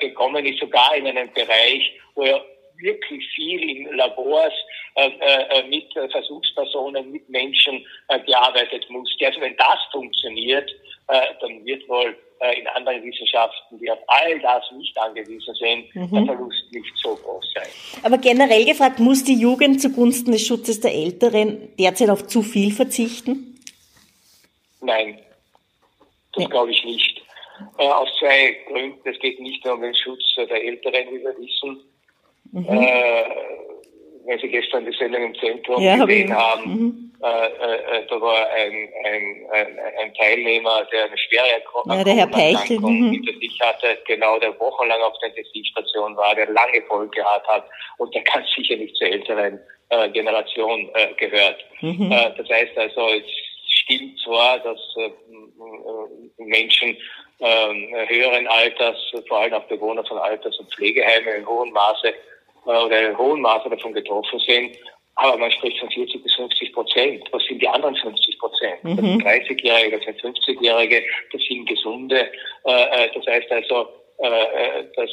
gekommen 0.00 0.46
ist, 0.46 0.60
sogar 0.60 0.94
in 0.96 1.06
einem 1.06 1.30
Bereich, 1.32 1.92
wo 2.14 2.24
ja 2.24 2.40
wirklich 2.78 3.26
viel 3.34 3.70
in 3.70 3.96
Labors 3.96 4.52
äh, 4.94 5.08
äh, 5.08 5.66
mit 5.68 5.92
Versuchspersonen, 6.10 7.10
mit 7.10 7.28
Menschen 7.28 7.84
äh, 8.08 8.18
gearbeitet 8.20 8.88
musste. 8.90 9.26
Also 9.26 9.40
wenn 9.40 9.56
das 9.56 9.78
funktioniert, 9.92 10.70
äh, 11.08 11.20
dann 11.40 11.64
wird 11.64 11.88
wohl 11.88 12.16
äh, 12.40 12.60
in 12.60 12.66
anderen 12.68 13.02
Wissenschaften, 13.02 13.78
die 13.78 13.90
auf 13.90 13.98
all 14.06 14.40
das 14.40 14.64
nicht 14.76 14.96
angewiesen 14.98 15.54
sind, 15.54 15.94
mhm. 15.94 16.14
der 16.14 16.34
Verlust 16.34 16.72
nicht 16.72 16.92
so 17.02 17.14
groß 17.16 17.44
sein. 17.54 17.68
Aber 18.02 18.18
generell 18.18 18.64
gefragt, 18.64 18.98
muss 18.98 19.24
die 19.24 19.38
Jugend 19.38 19.80
zugunsten 19.80 20.32
des 20.32 20.46
Schutzes 20.46 20.80
der 20.80 20.92
Älteren 20.94 21.74
derzeit 21.78 22.10
auf 22.10 22.26
zu 22.26 22.42
viel 22.42 22.72
verzichten? 22.72 23.60
Nein, 24.80 25.18
das 26.32 26.44
nee. 26.44 26.46
glaube 26.46 26.70
ich 26.72 26.84
nicht. 26.84 27.23
Äh, 27.78 27.88
aus 27.88 28.08
zwei 28.18 28.56
Gründen. 28.68 29.08
Es 29.08 29.18
geht 29.18 29.40
nicht 29.40 29.64
nur 29.64 29.74
um 29.74 29.82
den 29.82 29.94
Schutz 29.94 30.34
der 30.36 30.64
Älteren, 30.64 31.06
wie 31.10 31.22
wir 31.22 31.36
wissen, 31.38 31.84
Mhm. 32.54 32.68
Äh, 32.68 33.24
wenn 34.26 34.38
Sie 34.38 34.48
gestern 34.48 34.86
die 34.86 34.96
Sendung 34.96 35.24
im 35.24 35.34
Zentrum 35.34 35.82
ja, 35.82 35.96
gesehen 35.96 36.32
hab 36.32 36.58
haben, 36.58 36.70
mhm. 36.70 37.12
äh, 37.20 37.46
äh, 37.46 38.06
da 38.08 38.20
war 38.20 38.48
ein, 38.50 38.88
ein, 39.04 39.46
ein, 39.52 39.78
ein, 40.00 40.14
Teilnehmer, 40.14 40.86
der 40.92 41.06
eine 41.06 41.18
schwere 41.18 41.62
ja, 41.86 42.04
der 42.04 42.14
Herr 42.14 42.26
Peichel. 42.28 42.78
Mhm. 42.78 43.10
hinter 43.10 43.32
sich 43.40 43.58
hatte, 43.60 43.98
genau, 44.06 44.38
der 44.38 44.58
wochenlang 44.60 45.02
auf 45.02 45.18
der 45.20 45.30
Intensivstation 45.30 46.16
war, 46.16 46.34
der 46.36 46.48
lange 46.50 46.80
voll 46.82 47.08
gehabt 47.08 47.46
hat 47.48 47.64
und 47.98 48.14
der 48.14 48.22
ganz 48.22 48.46
sicher 48.54 48.76
nicht 48.76 48.94
zur 48.96 49.08
älteren 49.08 49.58
äh, 49.88 50.08
Generation 50.10 50.88
äh, 50.94 51.12
gehört. 51.14 51.64
Mhm. 51.80 52.12
Äh, 52.12 52.30
das 52.36 52.48
heißt 52.48 52.78
also, 52.78 53.08
es 53.08 53.24
stimmt 53.66 54.18
zwar, 54.20 54.60
dass 54.60 54.78
äh, 54.98 55.10
Menschen 56.38 56.96
ähm, 57.40 57.88
höheren 58.08 58.46
Alters, 58.46 58.96
vor 59.28 59.38
allem 59.38 59.54
auch 59.54 59.64
Bewohner 59.64 60.04
von 60.04 60.18
Alters- 60.18 60.58
und 60.58 60.72
Pflegeheimen 60.72 61.34
in 61.36 61.46
hohem 61.46 61.70
Maße 61.70 62.08
äh, 62.08 62.70
oder 62.70 63.10
in 63.10 63.18
hohem 63.18 63.40
Maße 63.40 63.68
davon 63.68 63.92
getroffen 63.92 64.38
sind. 64.40 64.76
Aber 65.16 65.36
man 65.38 65.50
spricht 65.50 65.78
von 65.78 65.90
40 65.90 66.22
bis 66.22 66.34
50 66.34 66.72
Prozent. 66.72 67.28
Was 67.30 67.44
sind 67.44 67.62
die 67.62 67.68
anderen 67.68 67.94
50 67.96 68.38
Prozent? 68.38 68.82
Mhm. 68.82 68.96
Das 68.96 69.04
sind 69.04 69.22
30-Jährige, 69.24 69.96
das 69.96 70.04
sind 70.04 70.38
50-Jährige, 70.38 71.02
das 71.32 71.42
sind 71.48 71.68
Gesunde. 71.68 72.30
Äh, 72.64 73.08
das 73.14 73.26
heißt 73.26 73.50
also, 73.50 73.88
das 74.16 75.10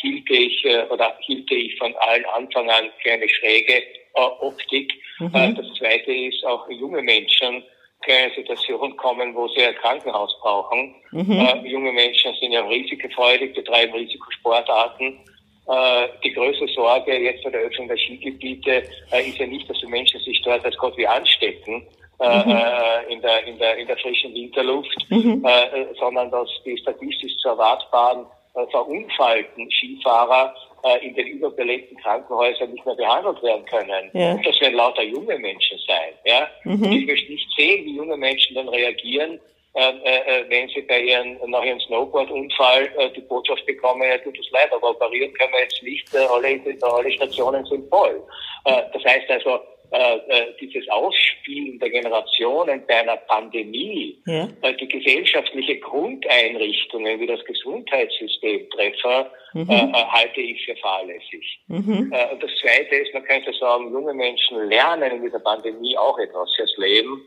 hielte 0.00 0.34
ich 0.34 0.66
oder 0.90 1.16
hielte 1.20 1.54
ich 1.54 1.78
von 1.78 1.94
allen 1.98 2.24
Anfang 2.26 2.68
an 2.68 2.90
für 3.00 3.12
eine 3.12 3.28
schräge 3.28 3.80
Optik. 4.14 4.92
Mhm. 5.20 5.54
Das 5.54 5.66
zweite 5.78 6.12
ist 6.12 6.44
auch 6.44 6.68
junge 6.68 7.00
Menschen, 7.00 7.62
keine 8.02 8.32
Situation 8.34 8.96
kommen, 8.96 9.34
wo 9.34 9.48
sie 9.48 9.62
ein 9.62 9.74
Krankenhaus 9.76 10.34
brauchen. 10.40 10.94
Mhm. 11.10 11.32
Äh, 11.32 11.68
junge 11.68 11.92
Menschen 11.92 12.34
sind 12.40 12.52
ja 12.52 12.64
risikofreudig, 12.66 13.54
betreiben 13.54 13.92
Risikosportarten. 13.94 15.18
Äh, 15.66 16.08
die 16.24 16.32
größte 16.32 16.66
Sorge 16.68 17.16
jetzt 17.18 17.44
bei 17.44 17.50
der 17.50 17.60
Öffnung 17.60 17.88
der 17.88 17.98
Skigebiete 17.98 18.84
äh, 19.12 19.28
ist 19.28 19.38
ja 19.38 19.46
nicht, 19.46 19.68
dass 19.68 19.78
die 19.80 19.86
Menschen 19.86 20.20
sich 20.20 20.40
dort 20.42 20.64
als 20.64 20.76
Gott 20.78 20.96
wie 20.96 21.06
anstecken. 21.06 21.86
Äh, 22.20 22.44
mhm. 22.44 22.50
Äh, 22.50 23.12
in, 23.12 23.20
der, 23.20 23.46
in, 23.46 23.58
der, 23.58 23.76
in 23.76 23.86
der 23.86 23.96
frischen 23.96 24.34
Winterluft, 24.34 25.06
mhm. 25.08 25.44
Äh, 25.44 25.94
sondern 26.00 26.30
dass 26.30 26.48
die 26.64 26.76
statistisch 26.78 27.36
zu 27.38 27.48
erwartbaren 27.48 28.26
verunfallten 28.66 29.70
Skifahrer 29.70 30.54
äh, 30.84 31.06
in 31.06 31.14
den 31.14 31.26
überbelegten 31.26 31.96
Krankenhäusern 31.98 32.72
nicht 32.72 32.84
mehr 32.84 32.94
behandelt 32.94 33.42
werden 33.42 33.64
können. 33.66 34.10
Ja. 34.12 34.32
Und 34.32 34.46
das 34.46 34.60
werden 34.60 34.74
lauter 34.74 35.02
junge 35.02 35.38
Menschen 35.38 35.78
sein. 35.86 36.12
Ja? 36.24 36.48
Mhm. 36.64 36.92
Ich 36.92 37.06
möchte 37.06 37.32
nicht 37.32 37.48
sehen, 37.56 37.84
wie 37.84 37.96
junge 37.96 38.16
Menschen 38.16 38.54
dann 38.54 38.68
reagieren, 38.68 39.40
äh, 39.74 39.90
äh, 39.90 40.44
wenn 40.48 40.68
sie 40.68 40.82
bei 40.82 41.00
ihren, 41.00 41.38
nach 41.50 41.62
ihrem 41.62 41.78
Snowboard-Unfall 41.80 42.90
äh, 42.96 43.10
die 43.10 43.20
Botschaft 43.20 43.64
bekommen, 43.66 44.02
ja, 44.02 44.18
tut 44.18 44.38
es 44.38 44.50
leid, 44.50 44.72
aber 44.72 44.90
operieren 44.90 45.32
können 45.34 45.52
wir 45.52 45.60
jetzt 45.60 45.82
nicht, 45.82 46.14
äh, 46.14 46.18
alle, 46.18 46.60
alle 46.82 47.12
Stationen 47.12 47.64
sind 47.66 47.88
voll. 47.88 48.22
Äh, 48.64 48.82
das 48.92 49.04
heißt 49.04 49.30
also, 49.30 49.60
äh, 49.90 50.16
äh, 50.28 50.54
dieses 50.60 50.86
Ausspielen 50.90 51.78
der 51.78 51.88
Generationen 51.88 52.82
bei 52.86 52.96
einer 52.96 53.16
Pandemie, 53.16 54.20
ja. 54.26 54.46
äh, 54.60 54.74
die 54.74 54.86
gesellschaftliche 54.86 55.78
Grundeinrichtungen 55.78 57.18
wie 57.18 57.26
das 57.26 57.42
Gesundheitssystem 57.46 58.68
treffer, 58.68 59.30
mhm. 59.54 59.70
Äh, 59.70 59.84
äh, 59.84 60.04
halte 60.10 60.40
ich 60.42 60.62
für 60.66 60.76
fahrlässig. 60.76 61.60
Mhm. 61.68 62.12
Äh, 62.12 62.32
und 62.32 62.42
das 62.42 62.50
Zweite 62.60 62.96
ist, 62.96 63.14
man 63.14 63.24
könnte 63.24 63.50
sagen, 63.54 63.90
junge 63.90 64.12
Menschen 64.12 64.68
lernen 64.68 65.10
in 65.10 65.22
dieser 65.22 65.40
Pandemie 65.40 65.96
auch 65.96 66.18
etwas 66.18 66.54
fürs 66.56 66.76
Leben, 66.76 67.22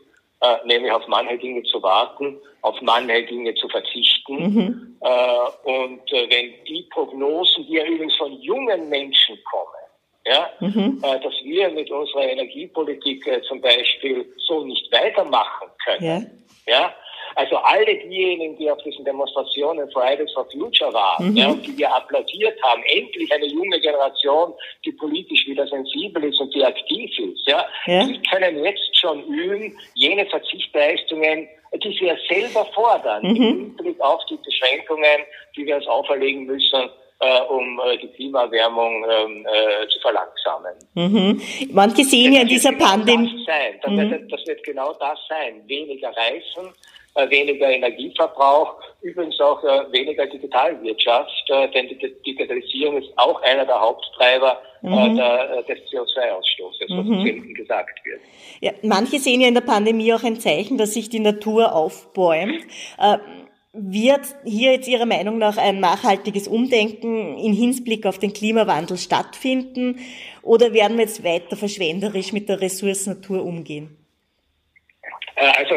nämlich 0.64 0.90
auf 0.90 1.06
manche 1.06 1.38
Dinge 1.38 1.62
zu 1.64 1.80
warten, 1.82 2.36
auf 2.62 2.80
manche 2.82 3.22
Dinge 3.26 3.54
zu 3.54 3.68
verzichten. 3.68 4.36
Mhm. 4.36 4.96
und 5.62 6.10
wenn 6.10 6.52
die 6.66 6.84
Prognosen, 6.90 7.64
die 7.68 7.74
ja 7.74 7.84
übrigens 7.84 8.16
von 8.16 8.32
jungen 8.40 8.88
Menschen 8.88 9.38
kommen, 9.48 9.81
ja, 10.24 10.50
mhm. 10.60 11.02
äh, 11.02 11.20
dass 11.20 11.34
wir 11.42 11.70
mit 11.70 11.90
unserer 11.90 12.28
Energiepolitik 12.28 13.26
äh, 13.26 13.42
zum 13.42 13.60
Beispiel 13.60 14.24
so 14.46 14.64
nicht 14.64 14.92
weitermachen 14.92 15.68
können. 15.84 16.44
Ja. 16.66 16.72
ja. 16.72 16.94
Also 17.34 17.56
alle 17.56 17.96
diejenigen, 17.96 18.58
die 18.58 18.70
auf 18.70 18.82
diesen 18.82 19.04
Demonstrationen 19.04 19.90
Fridays 19.90 20.30
for 20.32 20.46
Future 20.50 20.92
waren, 20.92 21.30
mhm. 21.30 21.36
ja, 21.36 21.48
und 21.48 21.66
die 21.66 21.76
wir 21.78 21.94
applaudiert 21.94 22.62
haben, 22.62 22.82
endlich 22.84 23.32
eine 23.32 23.46
junge 23.46 23.80
Generation, 23.80 24.52
die 24.84 24.92
politisch 24.92 25.46
wieder 25.46 25.66
sensibel 25.66 26.24
ist 26.24 26.38
und 26.40 26.54
die 26.54 26.64
aktiv 26.64 27.10
ist, 27.18 27.48
ja, 27.48 27.66
ja. 27.86 28.04
die 28.04 28.20
können 28.28 28.62
jetzt 28.62 28.98
schon 28.98 29.24
üben, 29.24 29.78
jene 29.94 30.26
Verzichtleistungen, 30.26 31.48
die 31.82 31.98
sie 31.98 32.06
ja 32.06 32.16
selber 32.28 32.66
fordern, 32.74 33.22
mhm. 33.22 33.36
im 33.36 33.42
Hinblick 33.42 34.00
auf 34.00 34.24
die 34.26 34.36
Beschränkungen, 34.36 35.24
die 35.56 35.64
wir 35.64 35.76
uns 35.76 35.86
auferlegen 35.86 36.44
müssen, 36.44 36.90
um 37.48 37.80
äh, 37.80 37.98
die 37.98 38.08
Klimaerwärmung 38.08 39.04
ähm, 39.04 39.46
äh, 39.46 39.88
zu 39.88 40.00
verlangsamen. 40.00 40.74
Mhm. 40.94 41.40
Manche 41.72 42.04
sehen 42.04 42.32
ja 42.32 42.42
in 42.42 42.48
dieser 42.48 42.72
genau 42.72 42.86
Pandemie. 42.86 43.46
Das, 43.82 43.90
mhm. 43.90 44.10
wird, 44.10 44.32
das 44.32 44.46
wird 44.46 44.62
genau 44.64 44.92
das 44.94 45.18
sein. 45.28 45.62
Weniger 45.66 46.08
Reisen, 46.08 46.72
äh, 47.14 47.28
weniger 47.28 47.68
Energieverbrauch, 47.68 48.76
übrigens 49.02 49.38
auch 49.38 49.62
äh, 49.62 49.92
weniger 49.92 50.26
Digitalwirtschaft, 50.26 51.50
äh, 51.50 51.70
denn 51.70 51.88
die 51.88 51.98
Digitalisierung 52.24 52.96
ist 53.02 53.10
auch 53.16 53.42
einer 53.42 53.66
der 53.66 53.78
Haupttreiber 53.78 54.62
mhm. 54.80 55.16
der, 55.16 55.62
des 55.64 55.78
CO2-Ausstoßes, 55.90 56.88
was 56.88 57.04
mhm. 57.04 57.54
gesagt 57.54 58.00
wird. 58.04 58.20
Ja, 58.62 58.72
manche 58.82 59.18
sehen 59.18 59.42
ja 59.42 59.48
in 59.48 59.54
der 59.54 59.60
Pandemie 59.60 60.12
auch 60.14 60.24
ein 60.24 60.40
Zeichen, 60.40 60.78
dass 60.78 60.94
sich 60.94 61.10
die 61.10 61.20
Natur 61.20 61.74
aufbäumt. 61.74 62.62
Wird 63.74 64.26
hier 64.44 64.72
jetzt 64.72 64.86
Ihrer 64.86 65.06
Meinung 65.06 65.38
nach 65.38 65.56
ein 65.56 65.80
nachhaltiges 65.80 66.46
Umdenken 66.46 67.38
in 67.38 67.54
Hinblick 67.54 68.04
auf 68.04 68.18
den 68.18 68.34
Klimawandel 68.34 68.98
stattfinden 68.98 69.98
oder 70.42 70.74
werden 70.74 70.98
wir 70.98 71.04
jetzt 71.04 71.24
weiter 71.24 71.56
verschwenderisch 71.56 72.34
mit 72.34 72.50
der 72.50 72.60
Ressource 72.60 73.06
Natur 73.06 73.42
umgehen? 73.42 73.96
Äh, 75.36 75.52
also, 75.56 75.74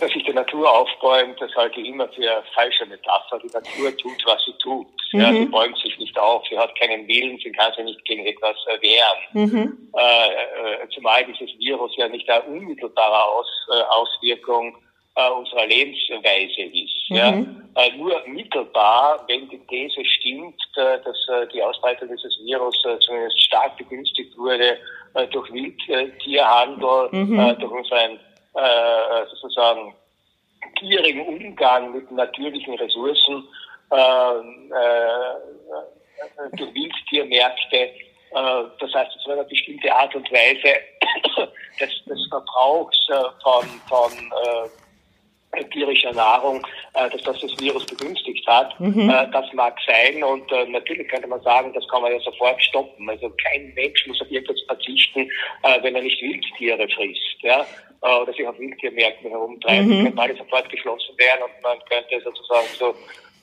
dass 0.00 0.10
sich 0.10 0.24
die 0.24 0.32
Natur 0.32 0.72
aufbäumt, 0.72 1.38
das 1.38 1.54
halte 1.54 1.80
ich 1.80 1.88
immer 1.88 2.08
für 2.08 2.42
falsche 2.54 2.86
Metapher. 2.86 3.38
Die 3.38 3.52
Natur 3.52 3.94
tut, 3.98 4.22
was 4.24 4.42
sie 4.46 4.54
tut. 4.62 4.86
Mhm. 5.12 5.20
Ja, 5.20 5.32
sie 5.32 5.44
bäumt 5.44 5.76
sich 5.78 5.98
nicht 5.98 6.18
auf, 6.18 6.42
sie 6.48 6.56
hat 6.56 6.74
keinen 6.78 7.06
Willen, 7.06 7.38
sie 7.38 7.52
kann 7.52 7.74
sich 7.74 7.84
nicht 7.84 8.04
gegen 8.06 8.24
etwas 8.24 8.56
wehren. 8.80 9.18
Mhm. 9.32 9.90
Äh, 9.94 10.82
äh, 10.82 10.88
zumal 10.94 11.24
dieses 11.26 11.56
Virus 11.58 11.94
ja 11.96 12.08
nicht 12.08 12.28
eine 12.30 12.42
unmittelbare 12.44 13.24
Aus, 13.24 13.46
äh, 13.70 13.82
Auswirkung 13.90 14.78
äh, 15.16 15.30
unserer 15.30 15.66
Lebensweise 15.66 16.62
ist. 16.62 17.10
Mhm. 17.10 17.16
Ja? 17.16 17.30
Äh, 17.76 17.96
nur 17.96 18.20
mittelbar, 18.26 19.24
wenn 19.28 19.48
die 19.48 19.58
These 19.66 20.04
stimmt, 20.04 20.60
äh, 20.76 20.98
dass 21.04 21.16
äh, 21.28 21.46
die 21.52 21.62
Ausbreitung 21.62 22.08
dieses 22.08 22.36
Virus 22.44 22.76
äh, 22.84 22.98
zumindest 22.98 23.40
stark 23.42 23.76
begünstigt 23.76 24.36
wurde 24.36 24.78
äh, 25.14 25.26
durch 25.28 25.52
Wildtierhandel, 25.52 27.08
mhm. 27.12 27.56
durch 27.58 27.72
unseren 27.72 28.18
sozusagen 29.30 29.92
gierigen 30.78 31.26
Umgang 31.26 31.92
mit 31.92 32.08
natürlichen 32.12 32.74
Ressourcen, 32.74 33.48
durch 36.52 36.72
Wildtiermärkte, 36.72 37.90
das 38.30 38.94
heißt, 38.94 39.10
zu 39.24 39.32
einer 39.32 39.42
bestimmte 39.42 39.92
Art 39.92 40.14
und 40.14 40.30
Weise 40.30 40.76
des, 41.80 42.04
des 42.04 42.28
Verbrauchs 42.30 43.08
von, 43.42 43.66
von 43.88 44.12
tierischer 45.70 46.12
Nahrung, 46.12 46.66
äh, 46.94 47.08
dass 47.10 47.22
das 47.22 47.40
das 47.40 47.58
Virus 47.60 47.86
begünstigt 47.86 48.46
hat. 48.46 48.78
Mhm. 48.80 49.08
Äh, 49.08 49.28
das 49.32 49.52
mag 49.52 49.76
sein 49.86 50.22
und 50.22 50.50
äh, 50.52 50.66
natürlich 50.66 51.08
könnte 51.08 51.28
man 51.28 51.40
sagen, 51.42 51.72
das 51.72 51.86
kann 51.88 52.02
man 52.02 52.12
ja 52.12 52.20
sofort 52.20 52.62
stoppen. 52.62 53.08
Also 53.08 53.30
kein 53.42 53.72
Mensch 53.74 54.06
muss 54.06 54.20
auf 54.20 54.30
irgendwas 54.30 54.60
verzichten, 54.66 55.30
äh, 55.62 55.82
wenn 55.82 55.94
er 55.94 56.02
nicht 56.02 56.20
Wildtiere 56.20 56.88
frisst, 56.88 57.42
ja, 57.42 57.66
äh, 58.02 58.20
oder 58.20 58.32
sich 58.32 58.46
auf 58.46 58.58
Wildtiermärkten 58.58 59.30
herumtreibt. 59.30 59.86
Mhm. 59.86 60.04
Könnte 60.04 60.22
alles 60.22 60.38
sofort 60.38 60.68
geschlossen 60.68 61.16
werden 61.18 61.42
und 61.44 61.62
man 61.62 61.78
könnte 61.88 62.20
sozusagen 62.22 62.66
so 62.78 62.94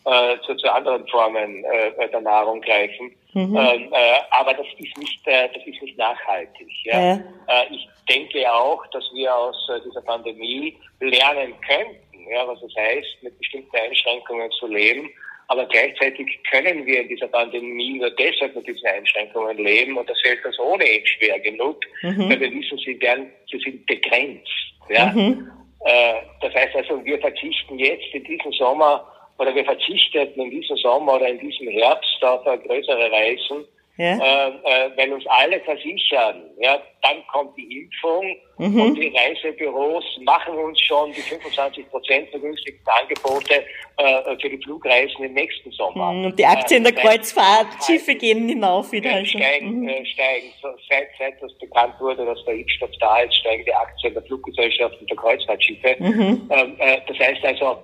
äh, 0.06 0.38
zu, 0.46 0.56
zu 0.56 0.72
anderen 0.72 1.08
Formen 1.08 1.64
äh, 1.66 2.10
der 2.10 2.22
Nahrung 2.22 2.62
greifen. 2.62 3.12
Mhm. 3.34 3.56
Ähm, 3.56 3.94
äh, 3.94 4.20
aber 4.32 4.54
das 4.54 4.66
ist 4.78 4.98
nicht, 4.98 5.28
äh, 5.28 5.48
das 5.54 5.66
ist 5.66 5.82
nicht 5.82 5.98
nachhaltig. 5.98 6.68
Ja? 6.86 7.00
ja. 7.00 7.14
Äh, 7.48 7.74
ich 7.76 7.88
denke 8.10 8.52
auch, 8.52 8.86
dass 8.88 9.04
wir 9.14 9.34
aus 9.34 9.70
äh, 9.70 9.80
dieser 9.86 10.02
Pandemie 10.02 10.76
lernen 11.00 11.54
könnten, 11.68 12.30
ja, 12.30 12.48
was 12.48 12.62
es 12.62 12.76
heißt, 12.76 13.24
mit 13.24 13.38
bestimmten 13.38 13.76
Einschränkungen 13.76 14.52
zu 14.52 14.68
leben. 14.68 15.10
Aber 15.48 15.66
gleichzeitig 15.66 16.40
können 16.50 16.86
wir 16.86 17.02
in 17.02 17.10
dieser 17.10 17.28
Pandemie 17.28 18.00
nur 18.00 18.10
deshalb 18.12 18.56
mit 18.56 18.68
diesen 18.68 18.88
Einschränkungen 18.88 19.58
leben 19.58 19.98
und 19.98 20.10
das 20.10 20.20
fällt 20.22 20.46
uns 20.46 20.58
ohnehin 20.60 21.06
schwer 21.06 21.40
genug, 21.40 21.78
mhm. 22.04 22.30
weil 22.30 22.40
wir 22.40 22.54
wissen, 22.54 22.78
sie, 22.78 23.00
werden, 23.02 23.32
sie 23.52 23.60
sind 23.60 23.86
begrenzt. 23.86 24.50
Ja? 24.90 25.08
Mhm. 25.08 25.52
Äh, 25.86 26.14
das 26.42 26.54
heißt 26.54 26.76
also, 26.76 27.04
wir 27.04 27.20
verzichten 27.20 27.78
jetzt 27.80 28.14
in 28.14 28.24
diesem 28.24 28.52
Sommer 28.54 29.06
oder 29.42 29.56
wir 29.56 29.66
verzichteten 29.66 30.40
in 30.40 30.52
diesem 30.52 30.78
Sommer 30.78 31.16
oder 31.16 31.28
in 31.28 31.40
diesem 31.40 31.68
Herbst 31.70 32.24
auf 32.24 32.44
größere 32.44 33.12
Reisen, 33.12 33.66
ja. 33.98 34.18
äh, 34.18 34.50
äh, 34.50 34.92
wenn 34.96 35.14
uns 35.14 35.26
alle 35.28 35.60
versichern, 35.62 36.44
ja, 36.60 36.80
dann 37.02 37.26
kommt 37.28 37.58
die 37.58 37.82
Impfung 37.82 38.36
mhm. 38.60 38.82
und 38.82 38.96
die 38.96 39.12
Reisebüros 39.16 40.04
machen 40.22 40.54
uns 40.54 40.80
schon 40.82 41.12
die 41.12 41.22
25 41.22 41.90
Prozent 41.90 42.30
vergünstigten 42.30 42.86
Angebote 42.88 43.66
äh, 43.98 44.38
für 44.40 44.50
die 44.50 44.60
Flugreisen 44.64 45.24
im 45.26 45.34
nächsten 45.34 45.72
Sommer. 45.72 46.14
Mhm, 46.14 46.26
und 46.26 46.40
die 46.40 46.46
Aktien 46.46 46.84
der 46.84 46.94
Kreuzfahrtschiffe 46.94 48.14
gehen 48.14 48.48
hinauf 48.48 48.92
wieder. 48.92 49.12
Also. 49.12 49.40
Steigen, 49.40 49.82
mhm. 49.82 49.90
äh, 49.90 50.06
steigen. 50.06 50.54
So, 50.62 50.68
seit, 50.88 51.08
seit 51.18 51.42
das 51.42 51.52
bekannt 51.58 51.96
wurde, 52.00 52.26
dass 52.26 52.46
der 52.46 52.54
Impfstoff 52.54 52.92
da 53.00 53.22
ist, 53.22 53.36
steigen 53.38 53.66
die 53.66 53.74
Aktien 53.74 54.14
der 54.14 54.24
Fluggesellschaften 54.24 55.08
der 55.08 55.18
Kreuzfahrtschiffe. 55.18 55.96
Mhm. 55.98 56.50
Ähm, 56.52 56.76
äh, 56.78 57.02
das 57.08 57.18
heißt 57.18 57.44
also, 57.44 57.80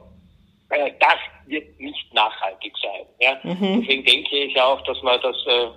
äh, 0.70 0.92
das 1.00 1.18
wird 1.46 1.80
nicht 1.80 2.14
nachhaltig 2.14 2.74
sein. 2.82 3.06
Ja? 3.20 3.40
Mhm. 3.44 3.82
Deswegen 3.82 4.04
denke 4.06 4.36
ich 4.36 4.60
auch, 4.60 4.82
dass 4.84 5.02
man 5.02 5.20
das 5.22 5.36
äh, 5.48 5.68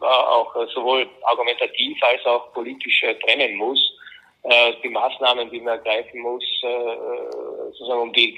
auch 0.00 0.54
sowohl 0.74 1.08
argumentativ 1.22 2.02
als 2.02 2.24
auch 2.24 2.52
politisch 2.52 3.02
äh, 3.02 3.14
trennen 3.16 3.56
muss. 3.56 3.80
die 4.84 4.88
Maßnahmen, 4.88 5.50
die 5.50 5.60
man 5.60 5.78
ergreifen 5.78 6.20
muss, 6.22 6.44
sozusagen 7.72 8.00
um 8.00 8.12
die 8.12 8.34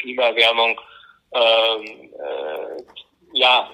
Klimaerwärmung, 0.00 0.78
ähm, 1.32 2.10
ja, 3.32 3.70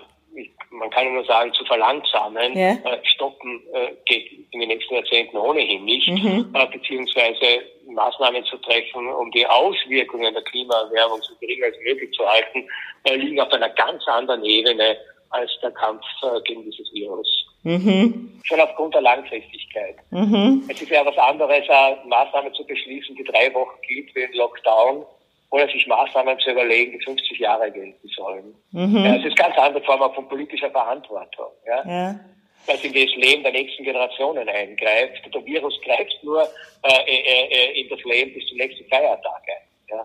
man 0.70 0.90
kann 0.90 1.12
nur 1.12 1.24
sagen, 1.24 1.52
zu 1.54 1.64
verlangsamen, 1.64 2.56
ja. 2.56 2.76
stoppen 3.02 3.62
geht 4.04 4.30
in 4.52 4.60
den 4.60 4.68
nächsten 4.68 4.94
Jahrzehnten 4.94 5.38
ohnehin 5.38 5.84
nicht, 5.86 6.06
mhm. 6.08 6.52
beziehungsweise 6.70 7.62
Maßnahmen 7.94 8.44
zu 8.44 8.56
treffen, 8.58 9.08
um 9.08 9.30
die 9.30 9.46
Auswirkungen 9.46 10.32
der 10.32 10.42
Klimaerwärmung 10.42 11.20
so 11.22 11.34
gering 11.40 11.62
als 11.64 11.76
möglich 11.84 12.10
zu 12.12 12.26
halten, 12.26 12.68
liegen 13.08 13.40
auf 13.40 13.52
einer 13.52 13.70
ganz 13.70 14.06
anderen 14.06 14.44
Ebene 14.44 14.96
als 15.30 15.50
der 15.62 15.70
Kampf 15.70 16.04
äh, 16.22 16.40
gegen 16.42 16.64
dieses 16.64 16.92
Virus. 16.92 17.28
Mhm. 17.62 18.40
Schon 18.42 18.60
aufgrund 18.60 18.94
der 18.94 19.02
Langfristigkeit. 19.02 19.96
Mhm. 20.10 20.64
Es 20.68 20.80
ist 20.80 20.90
ja 20.90 21.04
was 21.04 21.16
anderes, 21.18 21.68
eine 21.68 21.98
Maßnahme 22.06 22.52
zu 22.52 22.66
beschließen, 22.66 23.14
die 23.14 23.24
drei 23.24 23.52
Wochen 23.54 23.78
gilt 23.86 24.14
wie 24.14 24.24
ein 24.24 24.32
Lockdown, 24.32 25.04
oder 25.50 25.66
sich 25.66 25.86
Maßnahmen 25.86 26.38
zu 26.38 26.50
überlegen, 26.52 26.92
die 26.92 27.04
50 27.04 27.38
Jahre 27.38 27.70
gelten 27.70 28.08
sollen. 28.16 28.54
Mhm. 28.70 29.04
Ja, 29.04 29.16
es 29.16 29.24
ist 29.24 29.36
ganz 29.36 29.56
andere 29.58 29.82
Form 29.84 30.14
von 30.14 30.28
politischer 30.28 30.70
Verantwortung. 30.70 31.48
Ja? 31.66 31.84
ja. 31.86 32.20
Es 32.72 32.84
in 32.84 32.92
das 32.92 33.14
Leben 33.16 33.42
der 33.42 33.52
nächsten 33.52 33.84
Generationen 33.84 34.48
eingreift. 34.48 35.34
Der 35.34 35.44
Virus 35.44 35.74
greift 35.84 36.22
nur 36.22 36.42
äh, 36.42 37.02
äh, 37.06 37.48
äh 37.50 37.80
in 37.80 37.88
das 37.88 38.02
Leben 38.04 38.32
bis 38.34 38.46
zum 38.46 38.58
nächsten 38.58 38.84
Feiertag 38.88 39.42
ein. 39.48 39.98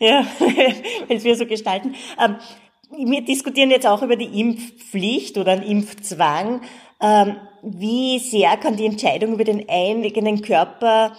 Ja, 0.00 0.06
ja 0.06 0.26
wenn 1.08 1.22
wir 1.22 1.36
so 1.36 1.46
gestalten. 1.46 1.94
Ähm, 2.22 2.36
wir 2.96 3.22
diskutieren 3.22 3.70
jetzt 3.70 3.86
auch 3.86 4.02
über 4.02 4.16
die 4.16 4.40
Impfpflicht 4.40 5.38
oder 5.38 5.56
den 5.56 5.68
Impfzwang. 5.68 6.62
Ähm, 7.00 7.40
wie 7.62 8.18
sehr 8.18 8.56
kann 8.56 8.76
die 8.76 8.86
Entscheidung 8.86 9.34
über 9.34 9.44
den 9.44 9.68
eigenen 9.68 10.42
Körper 10.42 11.16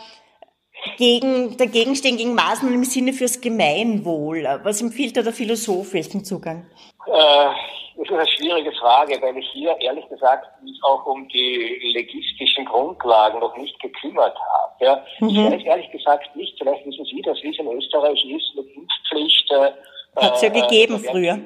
gegen, 0.97 1.57
dagegen 1.57 1.95
stehen, 1.95 2.17
gegen 2.17 2.33
Maßnahmen 2.35 2.75
im 2.75 2.83
Sinne 2.83 3.13
fürs 3.13 3.41
Gemeinwohl? 3.41 4.47
Was 4.63 4.81
empfiehlt 4.81 5.17
da 5.17 5.21
der 5.21 5.33
Philosoph? 5.33 5.93
Welchen 5.93 6.23
Zugang? 6.23 6.65
Äh, 7.07 7.49
das 7.97 8.07
ist 8.07 8.11
eine 8.11 8.27
schwierige 8.27 8.71
Frage, 8.73 9.21
weil 9.21 9.37
ich 9.37 9.47
hier 9.53 9.75
ehrlich 9.79 10.07
gesagt 10.09 10.47
mich 10.63 10.77
auch 10.83 11.05
um 11.05 11.27
die 11.29 11.91
legistischen 11.93 12.65
Grundlagen 12.65 13.39
noch 13.39 13.55
nicht 13.57 13.79
gekümmert 13.79 14.35
habe. 14.35 14.85
Ja. 14.85 15.05
Mhm. 15.19 15.29
Ich 15.29 15.51
weiß 15.51 15.63
ehrlich 15.63 15.91
gesagt 15.91 16.35
nicht, 16.35 16.57
vielleicht 16.57 16.85
wissen 16.85 17.05
Sie 17.05 17.21
das, 17.21 17.41
wie 17.41 17.49
es 17.49 17.59
in 17.59 17.67
Österreich 17.71 18.25
ist 18.25 18.55
mit 18.55 18.67
Impfpflicht. 18.75 19.51
Äh, 19.51 19.71
hat 20.15 20.35
es 20.35 20.41
ja 20.41 20.49
gegeben 20.49 20.95
äh, 20.95 21.09
früher. 21.09 21.39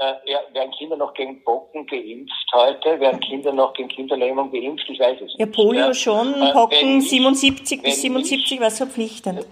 Äh, 0.00 0.30
ja, 0.30 0.38
werden 0.52 0.70
Kinder 0.78 0.96
noch 0.96 1.12
gegen 1.14 1.42
Pocken 1.42 1.84
geimpft 1.88 2.32
heute? 2.54 3.00
Werden 3.00 3.18
Kinder 3.18 3.52
noch 3.52 3.72
gegen 3.72 3.88
Kinderlähmung 3.88 4.52
geimpft? 4.52 4.88
Ich 4.88 5.00
weiß 5.00 5.16
es 5.16 5.22
nicht. 5.22 5.40
Ja, 5.40 5.46
Polio 5.46 5.86
ja. 5.86 5.94
schon, 5.94 6.40
äh, 6.40 6.52
Pocken 6.52 6.98
nicht, 6.98 7.10
77 7.10 7.82
bis 7.82 8.02
77 8.02 8.60
war 8.60 8.68
es 8.68 8.78
verpflichtend. 8.78 9.44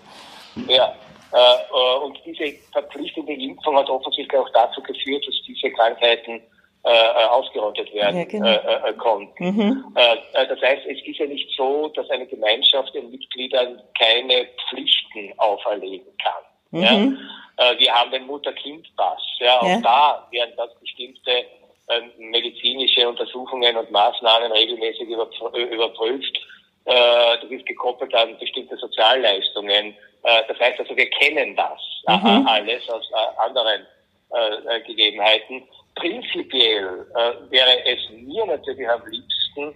Ja, 0.69 0.95
äh, 1.33 2.05
und 2.05 2.21
diese 2.25 2.57
verpflichtende 2.71 3.33
Impfung 3.33 3.77
hat 3.77 3.91
offensichtlich 3.91 4.39
auch 4.39 4.49
dazu 4.51 4.81
geführt, 4.83 5.27
dass 5.27 5.35
diese 5.49 5.71
Krankheiten 5.73 6.41
äh, 6.85 7.25
ausgerottet 7.29 7.93
werden 7.93 8.19
ja, 8.19 8.25
genau. 8.25 8.47
äh, 8.47 8.93
konnten. 8.99 9.45
Mhm. 9.45 9.85
das 9.95 10.61
heißt, 10.61 10.87
es 10.87 11.05
ist 11.05 11.19
ja 11.19 11.27
nicht 11.27 11.51
so, 11.57 11.89
dass 11.89 12.09
eine 12.11 12.27
Gemeinschaft 12.27 12.95
den 12.95 13.11
Mitgliedern 13.11 13.83
keine 13.99 14.47
Pflichten 14.69 15.33
auferlegen 15.39 16.07
kann. 16.23 16.45
Mhm. 16.71 16.83
Ja? 16.83 17.73
Äh, 17.73 17.79
wir 17.79 17.93
haben 17.93 18.11
den 18.11 18.27
Mutter-Kind-Pass. 18.27 19.23
Ja, 19.39 19.61
auch 19.61 19.69
ja. 19.69 19.81
da 19.81 20.29
werden 20.31 20.53
das 20.57 20.71
bestimmte 20.81 21.31
äh, 21.89 22.01
medizinische 22.19 23.09
Untersuchungen 23.09 23.77
und 23.77 23.91
Maßnahmen 23.91 24.53
regelmäßig 24.53 25.09
überprüft. 25.09 26.39
Äh, 26.85 27.39
das 27.41 27.51
ist 27.51 27.67
gekoppelt 27.67 28.15
an 28.15 28.39
bestimmte 28.39 28.77
Sozialleistungen. 28.77 29.95
Äh, 30.23 30.43
das 30.49 30.59
heißt 30.59 30.81
also, 30.81 30.97
wir 30.97 31.09
kennen 31.11 31.57
das 31.57 31.81
äh, 32.09 32.17
mhm. 32.17 32.47
alles 32.47 32.89
aus 32.91 33.09
äh, 33.11 33.41
anderen 33.41 33.87
äh, 34.31 34.81
Gegebenheiten. 34.83 35.63
Prinzipiell 35.95 37.07
äh, 37.15 37.51
wäre 37.51 37.87
es 37.87 37.99
mir 38.11 38.45
natürlich 38.47 38.89
am 38.89 39.03
liebsten, 39.07 39.75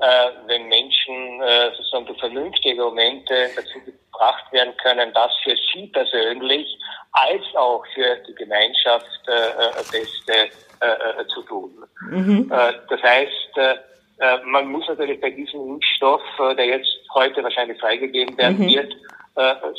äh, 0.00 0.30
wenn 0.46 0.68
Menschen 0.68 1.40
äh, 1.42 1.70
sozusagen 1.76 2.06
durch 2.06 2.20
vernünftige 2.20 2.80
Momente 2.82 3.50
dazu 3.56 3.80
gebracht 3.84 4.52
werden 4.52 4.74
können, 4.82 5.12
das 5.12 5.32
für 5.42 5.56
sie 5.72 5.86
persönlich 5.88 6.66
als 7.12 7.42
auch 7.54 7.84
für 7.94 8.16
die 8.28 8.34
Gemeinschaft 8.34 9.06
äh, 9.26 9.32
äh 9.32 9.84
Beste 9.90 10.50
äh, 10.80 10.86
äh, 11.20 11.26
zu 11.34 11.42
tun. 11.42 11.72
Mhm. 12.10 12.52
Äh, 12.52 12.72
das 12.88 13.02
heißt, 13.02 13.56
äh, 13.56 13.74
äh, 14.20 14.38
man 14.44 14.68
muss 14.68 14.86
natürlich 14.86 15.20
bei 15.20 15.30
diesem 15.30 15.74
Impfstoff, 15.74 16.22
der 16.56 16.66
jetzt 16.66 16.88
heute 17.14 17.42
wahrscheinlich 17.42 17.80
freigegeben 17.80 18.36
werden 18.38 18.58
mhm. 18.58 18.68
wird, 18.68 18.94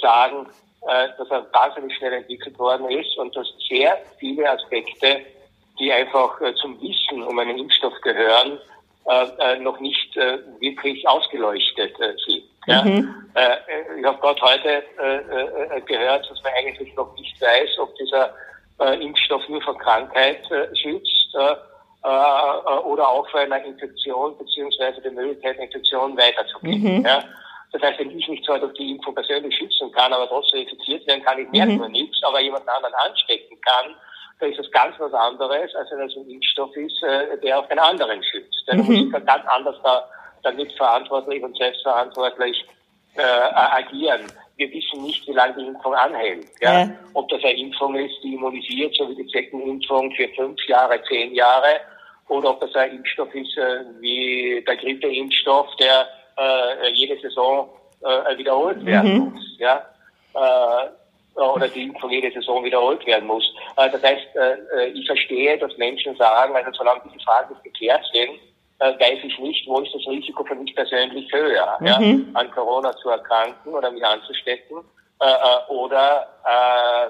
sagen, 0.02 0.48
dass 0.82 1.30
er 1.30 1.46
wahnsinnig 1.52 1.94
schnell 1.98 2.14
entwickelt 2.14 2.58
worden 2.58 2.90
ist 2.90 3.18
und 3.18 3.36
dass 3.36 3.48
sehr 3.68 3.98
viele 4.18 4.50
Aspekte, 4.50 5.20
die 5.78 5.92
einfach 5.92 6.40
zum 6.62 6.82
Wissen 6.82 7.24
um 7.24 7.38
einen 7.38 7.58
Impfstoff 7.58 8.00
gehören, 8.02 8.58
äh, 9.10 9.26
äh, 9.40 9.60
noch 9.60 9.80
nicht 9.80 10.16
äh, 10.18 10.38
wirklich 10.60 11.08
ausgeleuchtet 11.08 12.00
äh, 12.00 12.14
sind. 12.28 12.44
Ja? 12.68 12.84
Mhm. 12.84 13.32
Äh, 13.34 14.00
ich 14.00 14.06
habe 14.06 14.20
gerade 14.20 14.42
heute 14.42 14.84
äh, 15.02 15.78
äh, 15.78 15.82
gehört, 15.82 16.30
dass 16.30 16.44
man 16.44 16.54
eigentlich 16.54 16.94
noch 16.96 17.16
nicht 17.16 17.42
weiß, 17.42 17.80
ob 17.80 17.96
dieser 17.96 18.36
äh, 18.80 19.04
Impfstoff 19.04 19.42
nur 19.50 19.64
vor 19.64 19.78
Krankheit 19.80 20.40
äh, 20.52 20.76
schützt 20.76 21.36
äh, 21.36 21.54
äh, 22.04 22.80
oder 22.84 23.10
auch 23.10 23.28
vor 23.32 23.40
einer 23.40 23.64
Infektion 23.66 24.38
beziehungsweise 24.38 25.02
der 25.02 25.12
Möglichkeit, 25.12 25.58
Infektion 25.58 26.16
weiterzugeben. 26.16 27.00
Mhm. 27.00 27.06
Ja? 27.06 27.24
Das 27.72 27.82
heißt, 27.82 28.00
wenn 28.00 28.16
ich 28.16 28.28
mich 28.28 28.44
zwar 28.46 28.60
durch 28.60 28.74
die 28.74 28.92
Impfung 28.92 29.16
persönlich 29.16 29.56
schützen 29.58 29.92
kann, 29.92 30.14
aber 30.14 30.28
trotzdem 30.28 30.62
infiziert 30.62 31.08
werden 31.08 31.24
kann, 31.24 31.40
ich 31.40 31.50
merke 31.50 31.72
mhm. 31.72 31.78
nur 31.80 31.90
nichts, 31.90 32.22
aber 32.24 32.42
jemand 32.42 32.70
anderen 32.70 32.94
anstecken 32.94 33.60
kann, 33.62 33.96
da 34.40 34.46
ist 34.46 34.60
es 34.60 34.72
ganz 34.72 34.96
was 35.00 35.14
anderes, 35.14 35.76
als 35.76 35.92
wenn 35.92 36.08
es 36.08 36.16
ein 36.16 36.30
Impfstoff 36.30 36.76
ist, 36.76 37.04
äh, 37.04 37.38
der 37.40 37.60
auf 37.60 37.68
den 37.68 37.80
anderen 37.80 38.24
schützt. 38.24 38.64
Dann 38.68 38.80
mhm. 38.80 38.86
muss 38.86 38.96
ich 38.96 39.26
ganz 39.26 39.46
anders 39.48 39.76
da, 39.84 40.08
damit 40.44 40.72
verantwortlich 40.74 41.44
und 41.44 41.58
selbstverantwortlich 41.58 42.66
äh, 43.16 43.22
agieren. 43.22 44.22
Wir 44.56 44.72
wissen 44.72 45.04
nicht, 45.04 45.28
wie 45.28 45.34
lange 45.34 45.56
die 45.56 45.68
Impfung 45.68 45.94
anhält. 45.94 46.48
Ja? 46.62 46.82
ja? 46.82 46.90
Ob 47.14 47.28
das 47.30 47.44
eine 47.44 47.58
Impfung 47.58 47.96
ist, 47.96 48.16
die 48.24 48.34
immunisiert, 48.34 48.96
so 48.96 49.10
wie 49.10 49.16
die 49.16 49.28
Zeckenimpfung 49.28 50.12
für 50.16 50.28
fünf 50.30 50.60
Jahre, 50.68 51.02
zehn 51.04 51.34
Jahre, 51.34 51.82
oder 52.30 52.52
ob 52.52 52.62
das 52.62 52.74
ein 52.76 52.98
Impfstoff 52.98 53.34
ist 53.34 53.58
äh, 53.58 53.84
wie 54.00 54.64
der 54.66 54.78
Grippeimpfstoff, 54.78 55.76
der 55.78 56.08
äh, 56.38 56.92
jede 56.94 57.20
Saison 57.20 57.70
äh, 58.02 58.38
wiederholt 58.38 58.86
werden 58.86 59.14
mhm. 59.14 59.34
muss. 59.34 59.58
Ja? 59.58 59.86
Äh, 60.36 60.90
oder 61.36 61.68
die 61.68 61.84
Impfung 61.84 62.12
jede 62.12 62.32
Saison 62.32 62.64
wiederholt 62.64 63.06
werden 63.06 63.28
muss. 63.28 63.44
Äh, 63.78 63.90
das 63.90 64.04
heißt, 64.04 64.36
äh, 64.36 64.88
ich 64.90 65.06
verstehe, 65.06 65.58
dass 65.58 65.76
Menschen 65.78 66.16
sagen, 66.16 66.56
also 66.56 66.72
solange 66.74 67.02
diese 67.06 67.24
Fragen 67.24 67.54
nicht 67.54 67.64
geklärt 67.64 68.04
sind, 68.14 68.40
äh, 68.80 69.00
weiß 69.00 69.20
ich 69.24 69.40
nicht, 69.40 69.68
wo 69.68 69.80
ist 69.80 69.94
das 69.94 70.08
Risiko 70.08 70.44
für 70.44 70.56
mich 70.56 70.74
persönlich 70.76 71.32
höher, 71.32 71.78
mhm. 71.80 71.88
ja, 71.88 71.96
an 72.40 72.52
Corona 72.52 72.96
zu 72.98 73.10
erkranken 73.10 73.74
oder 73.74 73.92
mich 73.92 74.04
anzustecken 74.04 74.78
oder 75.68 76.26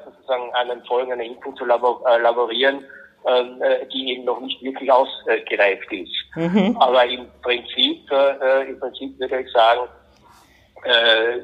sozusagen 0.04 0.52
an 0.56 0.68
den 0.70 0.84
Folgen 0.86 1.14
einer 1.14 1.24
Impfung 1.24 1.56
zu 1.56 1.64
laborieren, 1.64 2.84
ähm, 3.28 3.62
die 3.94 4.14
eben 4.14 4.26
noch 4.26 4.40
nicht 4.40 4.60
wirklich 4.64 4.92
ausgereift 4.92 5.94
ist. 5.94 6.36
Mhm. 6.36 6.76
Aber 6.80 7.06
im 7.06 7.28
Prinzip, 7.44 8.12
im 8.68 8.80
Prinzip 8.80 9.20
würde 9.20 9.42
ich 9.42 9.52
sagen, 9.52 9.88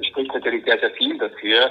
spricht 0.10 0.34
natürlich 0.34 0.66
sehr, 0.66 0.80
sehr 0.80 0.90
viel 0.94 1.16
dafür, 1.20 1.66
äh, 1.66 1.70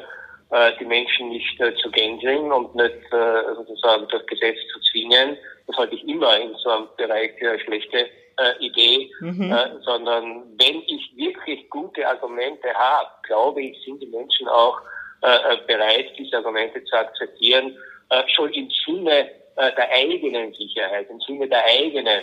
die 0.78 0.84
Menschen 0.84 1.30
nicht 1.30 1.60
äh, 1.60 1.74
zu 1.76 1.90
gängeln 1.90 2.52
und 2.52 2.74
nicht 2.74 3.12
äh, 3.12 3.54
sozusagen 3.56 4.06
durch 4.08 4.26
Gesetz 4.26 4.58
zu 4.72 4.80
zwingen. 4.90 5.36
Das 5.66 5.76
halte 5.76 5.94
ich 5.94 6.06
immer 6.06 6.38
in 6.38 6.54
so 6.56 6.70
einem 6.70 6.88
Bereich 6.96 7.32
eine 7.40 7.58
schlechte 7.60 8.08
äh, 8.36 8.58
Idee, 8.60 9.10
mhm. 9.20 9.52
äh, 9.52 9.82
sondern 9.82 10.44
wenn 10.58 10.82
ich 10.86 11.12
wirklich 11.16 11.68
gute 11.70 12.06
Argumente 12.06 12.68
habe, 12.74 13.08
glaube 13.24 13.62
ich, 13.62 13.84
sind 13.84 14.00
die 14.00 14.06
Menschen 14.06 14.48
auch 14.48 14.80
äh, 15.22 15.56
bereit, 15.66 16.12
diese 16.18 16.36
Argumente 16.36 16.84
zu 16.84 16.96
akzeptieren, 16.96 17.76
äh, 18.10 18.22
schon 18.28 18.52
im 18.52 18.68
Sinne 18.86 19.30
äh, 19.56 19.72
der 19.74 19.90
eigenen 19.90 20.52
Sicherheit, 20.54 21.08
im 21.10 21.20
Sinne 21.20 21.48
der 21.48 21.64
eigenen 21.64 22.22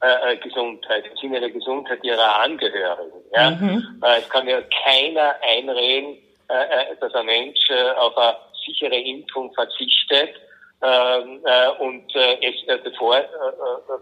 äh, 0.00 0.36
Gesundheit, 0.36 1.04
im 1.10 1.16
Sinne 1.16 1.40
der 1.40 1.50
Gesundheit 1.50 2.02
ihrer 2.02 2.40
Angehörigen. 2.40 3.22
Ja? 3.32 3.50
Mhm. 3.50 4.02
Äh, 4.04 4.18
es 4.18 4.28
kann 4.28 4.48
ja 4.48 4.60
keiner 4.84 5.34
einreden, 5.42 6.14
äh, 6.14 6.18
äh, 6.18 6.31
dass 7.00 7.14
ein 7.14 7.26
Mensch 7.26 7.70
äh, 7.70 7.90
auf 7.92 8.16
eine 8.16 8.36
sichere 8.64 8.96
Impfung 8.96 9.52
verzichtet 9.54 10.34
ähm, 10.82 11.40
und 11.78 12.04
es, 12.14 12.82
bevor, 12.84 13.20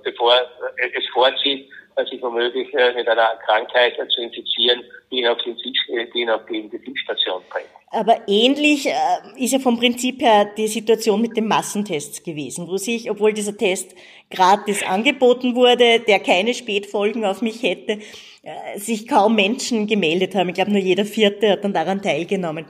bevor 0.02 0.34
es 0.76 1.06
vorzieht, 1.12 1.68
sich 2.10 2.22
womöglich 2.22 2.72
mit 2.72 3.08
einer 3.08 3.36
Krankheit 3.44 3.94
zu 3.96 4.22
infizieren, 4.22 4.82
die 5.10 5.18
ihn 5.18 5.26
auf 5.26 5.38
die, 5.44 5.54
die 5.54 6.18
ihn 6.18 6.30
auf 6.30 6.42
die 6.46 6.58
Intensivstation 6.60 7.42
bringt. 7.50 7.68
Aber 7.92 8.20
ähnlich 8.28 8.86
äh, 8.86 8.92
ist 9.36 9.52
ja 9.52 9.58
vom 9.58 9.78
Prinzip 9.78 10.22
her 10.22 10.48
die 10.56 10.68
Situation 10.68 11.20
mit 11.20 11.36
den 11.36 11.48
Massentests 11.48 12.22
gewesen, 12.22 12.68
wo 12.68 12.76
sich, 12.76 13.10
obwohl 13.10 13.32
dieser 13.32 13.56
Test 13.56 13.96
gratis 14.30 14.84
angeboten 14.86 15.56
wurde, 15.56 15.98
der 15.98 16.20
keine 16.20 16.54
Spätfolgen 16.54 17.24
auf 17.24 17.42
mich 17.42 17.64
hätte, 17.64 17.94
äh, 17.94 17.98
sich 18.76 19.06
kaum 19.06 19.34
Menschen 19.34 19.86
gemeldet 19.86 20.34
haben. 20.34 20.48
Ich 20.48 20.54
glaube, 20.54 20.70
nur 20.70 20.80
jeder 20.80 21.04
Vierte 21.04 21.50
hat 21.50 21.64
dann 21.64 21.74
daran 21.74 22.02
teilgenommen. 22.02 22.66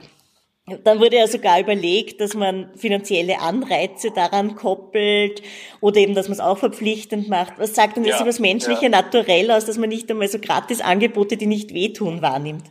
Dann 0.83 0.99
wurde 0.99 1.17
ja 1.17 1.27
sogar 1.27 1.59
überlegt, 1.59 2.21
dass 2.21 2.33
man 2.35 2.69
finanzielle 2.75 3.39
Anreize 3.39 4.11
daran 4.11 4.55
koppelt 4.55 5.41
oder 5.81 5.97
eben, 5.97 6.13
dass 6.13 6.27
man 6.27 6.33
es 6.33 6.39
auch 6.39 6.57
verpflichtend 6.57 7.29
macht. 7.29 7.53
Was 7.57 7.73
sagt 7.73 7.97
denn 7.97 8.03
das 8.03 8.13
ja, 8.13 8.17
über 8.17 8.27
das 8.27 8.39
menschliche 8.39 8.83
ja. 8.83 8.89
Naturell 8.89 9.49
aus, 9.51 9.65
dass 9.65 9.77
man 9.77 9.89
nicht 9.89 10.09
einmal 10.11 10.27
so 10.27 10.39
Gratisangebote, 10.39 11.35
die 11.35 11.47
nicht 11.47 11.73
wehtun, 11.73 12.21
wahrnimmt? 12.21 12.65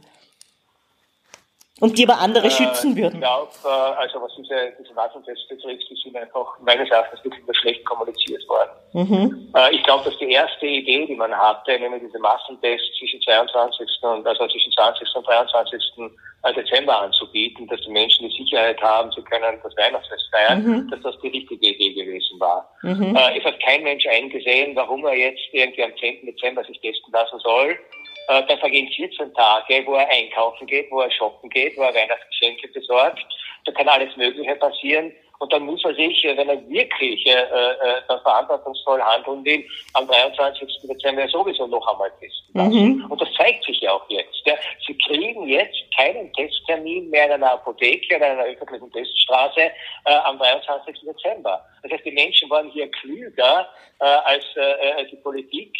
Und 1.81 1.97
die 1.97 2.07
aber 2.07 2.21
andere 2.21 2.47
äh, 2.47 2.51
schützen 2.51 2.97
würden. 2.97 3.14
Ich 3.14 3.21
glaube, 3.21 3.51
äh, 3.64 3.69
also 3.69 4.21
was 4.21 4.33
diese, 4.37 4.73
diese 4.79 4.95
Waffentests 4.95 5.49
betrifft, 5.49 5.85
die 5.88 5.97
sind 5.97 6.14
einfach 6.14 6.59
meines 6.61 6.90
Erachtens 6.90 7.25
wirklich 7.25 7.45
nur 7.45 7.55
schlecht 7.55 7.85
kommuniziert 7.87 8.47
worden. 8.49 8.71
Mhm. 8.93 9.53
Äh, 9.57 9.75
ich 9.75 9.83
glaube, 9.85 10.05
dass 10.05 10.19
die 10.19 10.31
erste 10.31 10.66
Idee, 10.66 11.07
die 11.07 11.14
man 11.16 11.33
hatte, 11.33 11.79
nämlich 11.79 12.03
diese 12.03 12.19
Massentests 12.19 12.99
zwischen 12.99 13.21
22. 13.23 13.88
und 14.03 14.27
also 14.27 14.47
zwischen 14.49 14.73
20. 14.73 15.09
und 15.14 15.27
23. 15.27 15.83
Dezember 16.57 17.03
anzubieten, 17.03 17.66
dass 17.69 17.81
die 17.83 17.90
Menschen 17.90 18.29
die 18.29 18.37
Sicherheit 18.37 18.81
haben, 18.81 19.12
sie 19.12 19.23
können 19.23 19.59
das 19.62 19.77
Weihnachtsfest 19.77 20.25
feiern, 20.33 20.64
mhm. 20.64 20.90
dass 20.90 21.01
das 21.03 21.19
die 21.21 21.29
richtige 21.29 21.66
Idee 21.69 21.93
gewesen 21.93 22.40
war. 22.40 22.69
Mhm. 22.83 23.14
Äh, 23.14 23.38
es 23.38 23.45
hat 23.45 23.61
kein 23.61 23.83
Mensch 23.83 24.07
eingesehen, 24.07 24.75
warum 24.75 25.05
er 25.05 25.14
jetzt 25.14 25.40
irgendwie 25.53 25.85
am 25.85 25.97
10. 25.97 26.27
Dezember 26.27 26.64
sich 26.64 26.81
testen 26.81 27.12
lassen 27.12 27.38
soll 27.40 27.79
äh, 28.31 28.47
da 28.47 28.57
vergehen 28.59 28.88
14 28.88 29.35
Tage, 29.35 29.85
wo 29.87 29.95
er 29.95 30.09
einkaufen 30.09 30.66
geht, 30.66 30.90
wo 30.90 31.01
er 31.01 31.11
shoppen 31.11 31.51
geht, 31.51 31.77
wo 31.77 31.83
er 31.83 31.95
Weihnachtsgeschenke 31.95 32.69
besorgt. 32.69 33.19
Da 33.64 33.73
kann 33.73 33.88
alles 33.88 34.16
Mögliche 34.16 34.55
passieren. 34.57 35.12
Und 35.40 35.51
dann 35.55 35.64
muss 35.64 35.83
er 35.85 35.95
sich, 35.95 36.23
äh, 36.25 36.37
wenn 36.37 36.51
er 36.51 36.69
wirklich 36.69 37.27
äh, 37.27 37.33
äh, 37.33 38.03
dann 38.09 38.21
verantwortungsvoll 38.21 39.01
handeln 39.01 39.43
will, 39.43 39.64
am 39.95 40.07
23. 40.07 40.69
Dezember 40.83 41.27
sowieso 41.29 41.66
noch 41.66 41.87
einmal 41.90 42.12
testen 42.21 42.55
lassen. 42.55 42.97
Mhm. 42.99 43.11
Und 43.11 43.21
das 43.23 43.29
zeigt 43.38 43.64
sich 43.64 43.81
ja 43.81 43.93
auch 43.93 44.05
jetzt. 44.11 44.43
Ja. 44.45 44.55
Sie 44.87 44.97
kriegen 44.99 45.49
jetzt 45.49 45.81
keinen 45.97 46.31
Testtermin 46.35 47.09
mehr 47.09 47.25
in 47.25 47.33
einer 47.33 47.55
Apotheke 47.55 48.16
oder 48.16 48.33
in 48.33 48.38
einer 48.38 48.49
öffentlichen 48.49 48.93
Teststraße 48.93 49.61
äh, 49.61 50.14
am 50.25 50.38
23. 50.38 51.01
Dezember. 51.01 51.64
Das 51.83 51.93
heißt, 51.93 52.05
die 52.05 52.12
Menschen 52.12 52.51
waren 52.51 52.71
hier 52.71 52.90
klüger 52.90 53.66
äh, 53.99 54.05
als 54.05 54.45
äh, 54.57 55.07
die 55.11 55.16
Politik. 55.16 55.75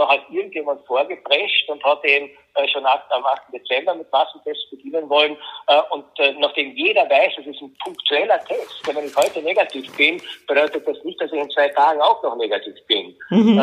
Da 0.00 0.08
hat 0.08 0.22
irgendjemand 0.30 0.80
vorgeprescht 0.86 1.68
und 1.68 1.84
hat 1.84 2.02
eben 2.06 2.30
äh, 2.54 2.66
schon 2.68 2.86
am 2.86 3.24
8. 3.26 3.42
Dezember 3.52 3.94
mit 3.94 4.10
Massentests 4.10 4.70
beginnen 4.70 5.06
wollen. 5.10 5.36
Äh, 5.66 5.78
und 5.90 6.06
äh, 6.18 6.32
nachdem 6.38 6.74
jeder 6.74 7.02
weiß, 7.02 7.34
es 7.38 7.46
ist 7.46 7.60
ein 7.60 7.76
punktueller 7.84 8.42
Test, 8.46 8.80
wenn 8.86 9.04
ich 9.04 9.14
heute 9.14 9.42
negativ 9.42 9.94
bin, 9.98 10.22
bedeutet 10.48 10.88
das 10.88 10.96
nicht, 11.04 11.20
dass 11.20 11.30
ich 11.30 11.38
in 11.38 11.50
zwei 11.50 11.68
Tagen 11.68 12.00
auch 12.00 12.22
noch 12.22 12.34
negativ 12.36 12.74
bin. 12.86 13.14
Mhm. 13.28 13.62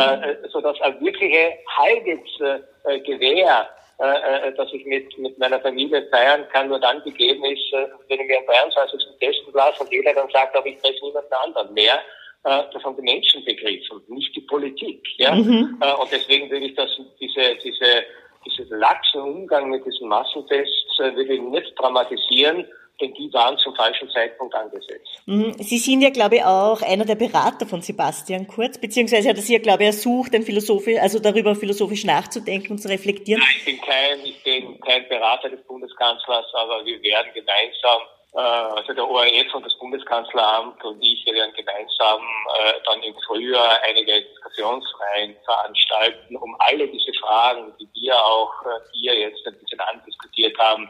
Sodass 0.51 0.79
eine 0.81 1.01
wirkliche 1.01 1.57
Heilungsgewähr 1.75 3.69
dass 3.97 4.71
ich 4.73 4.85
mit, 4.85 5.17
mit 5.17 5.39
meiner 5.39 5.59
Familie 5.59 6.07
feiern 6.11 6.45
kann, 6.53 6.67
nur 6.67 6.79
dann 6.79 7.01
gegeben 7.01 7.43
ist, 7.45 7.71
wenn 7.71 8.19
ich 8.19 8.27
mir 8.27 8.37
am 8.37 8.45
23. 8.45 9.01
testen 9.19 9.51
lasse 9.55 9.81
und 9.81 9.91
jeder 9.91 10.13
dann 10.13 10.29
sagt, 10.29 10.55
aber 10.55 10.67
ich 10.67 10.77
treffe 10.77 11.03
niemanden 11.03 11.33
anderen 11.33 11.73
mehr. 11.73 11.99
Das 12.43 12.83
haben 12.83 12.95
die 12.95 13.01
Menschen 13.01 13.43
begriffen, 13.43 14.01
nicht 14.07 14.33
die 14.35 14.41
Politik. 14.41 15.05
Ja? 15.17 15.35
Mhm. 15.35 15.81
Und 15.99 16.11
deswegen 16.11 16.49
will 16.49 16.63
ich 16.63 16.75
das, 16.75 16.89
diese, 17.19 17.55
diese 17.63 18.05
diesen 18.47 18.79
laxen 18.79 19.21
Umgang 19.21 19.69
mit 19.69 19.85
diesen 19.85 20.07
Massentests 20.07 20.99
äh, 20.99 21.15
will 21.15 21.29
ich 21.29 21.41
nicht 21.41 21.73
dramatisieren, 21.77 22.65
denn 22.99 23.13
die 23.13 23.31
waren 23.31 23.57
zum 23.59 23.75
falschen 23.75 24.09
Zeitpunkt 24.09 24.55
angesetzt. 24.55 25.21
Mhm. 25.25 25.53
Sie 25.59 25.77
sind 25.77 26.01
ja, 26.01 26.09
glaube 26.09 26.37
ich, 26.37 26.43
auch 26.43 26.81
einer 26.81 27.05
der 27.05 27.15
Berater 27.15 27.67
von 27.67 27.81
Sebastian 27.81 28.47
Kurz, 28.47 28.79
beziehungsweise 28.79 29.29
hat 29.29 29.35
er 29.35 29.41
sich 29.41 29.53
ja, 29.53 29.59
glaube 29.59 29.83
ich, 29.83 29.87
ersucht, 29.87 30.33
ein 30.33 30.43
Philosophisch, 30.43 30.99
also 30.99 31.19
darüber 31.19 31.55
philosophisch 31.55 32.05
nachzudenken 32.05 32.71
und 32.71 32.79
zu 32.79 32.87
reflektieren. 32.87 33.41
Nein, 33.41 33.55
ich 33.57 33.65
bin 33.65 33.81
kein, 33.81 34.25
ich 34.25 34.43
bin 34.43 34.79
kein 34.81 35.07
Berater 35.09 35.49
des 35.49 35.61
Bundeskanzlers, 35.63 36.45
aber 36.53 36.85
wir 36.85 37.01
werden 37.03 37.31
gemeinsam 37.33 38.01
äh, 38.01 38.16
also 38.41 38.93
der 38.93 39.09
ORF 39.09 39.55
und 39.55 39.65
das 39.65 39.73
Bundeskanzleramt 39.79 40.83
und 40.83 41.01
ich 41.01 41.25
werden 41.25 41.51
gemeinsam 41.55 42.21
äh, 42.21 42.73
dann 42.85 43.01
im 43.01 43.15
Frühjahr 43.25 43.79
einige 43.81 44.21
Diskussionsreihen 44.21 45.35
veranstalten, 45.43 46.35
um 46.35 46.55
alle 46.59 46.87
diese 46.87 47.11
Fragen, 47.19 47.73
die 47.79 47.89
wir 47.95 48.15
auch 48.15 48.53
äh, 48.63 48.67
hier 48.93 49.17
jetzt 49.17 49.45
ein 49.47 49.57
bisschen 49.59 49.79
andiskutiert 49.79 50.57
haben, 50.59 50.87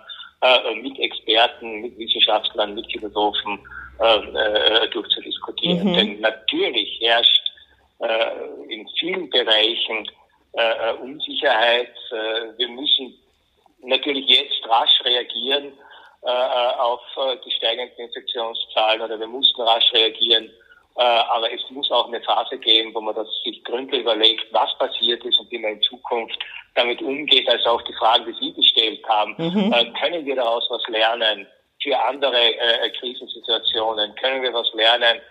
mit 0.83 0.99
Experten, 0.99 1.81
mit 1.81 1.97
Wissenschaftlern, 1.97 2.75
mit 2.75 2.85
Philosophen 2.91 3.59
durchzudiskutieren. 4.91 5.89
Mhm. 5.89 5.93
Denn 5.95 6.21
natürlich 6.21 7.01
herrscht 7.01 7.41
in 8.69 8.87
vielen 8.99 9.27
Bereichen 9.31 10.07
Unsicherheit. 11.01 11.91
wir 12.57 12.67
müssen 12.67 13.17
natürlich 13.81 14.27
jetzt 14.27 14.63
rasch 14.69 15.01
reagieren 15.05 15.65
äh, 15.65 15.69
äh, 15.69 15.86
auf 16.29 17.01
äh, 17.17 17.37
die 17.45 17.51
steigenden 17.51 17.97
Infektionszahlen 17.97 19.01
oder 19.01 19.19
wir 19.19 19.27
mussten 19.27 19.61
rasch 19.61 19.91
reagieren. 19.93 20.49
aber 20.95 21.53
es 21.53 21.61
muss 21.69 21.91
auch 21.91 22.07
eine 22.07 22.21
Phase 22.21 22.57
geben, 22.57 22.91
wo 22.93 23.01
man 23.01 23.13
das 23.13 23.27
sich 23.43 23.63
gründlich 23.63 24.01
überlegt, 24.01 24.51
was 24.51 24.75
passiert 24.79 25.23
ist 25.23 25.39
und 25.39 25.51
wie 25.51 25.59
man 25.59 25.73
in 25.73 25.81
Zukunft 25.83 26.39
damit 26.73 27.01
umgeht. 27.03 27.47
Also 27.47 27.69
auch 27.69 27.81
die 27.83 27.93
Fragen, 27.93 28.25
die 28.25 28.33
Sie 28.39 28.53
gestellt 28.53 29.07
haben. 29.07 29.35
Mhm. 29.37 29.93
können 29.99 30.25
wir 30.25 30.35
daraus 30.35 30.65
was 30.71 30.81
lernen 30.87 31.45
für 31.83 31.95
andere 32.03 32.55
Krisensituationen? 32.99 34.15
Können 34.15 34.41
wir 34.41 34.53
was 34.53 34.73
lernen, 34.73 35.21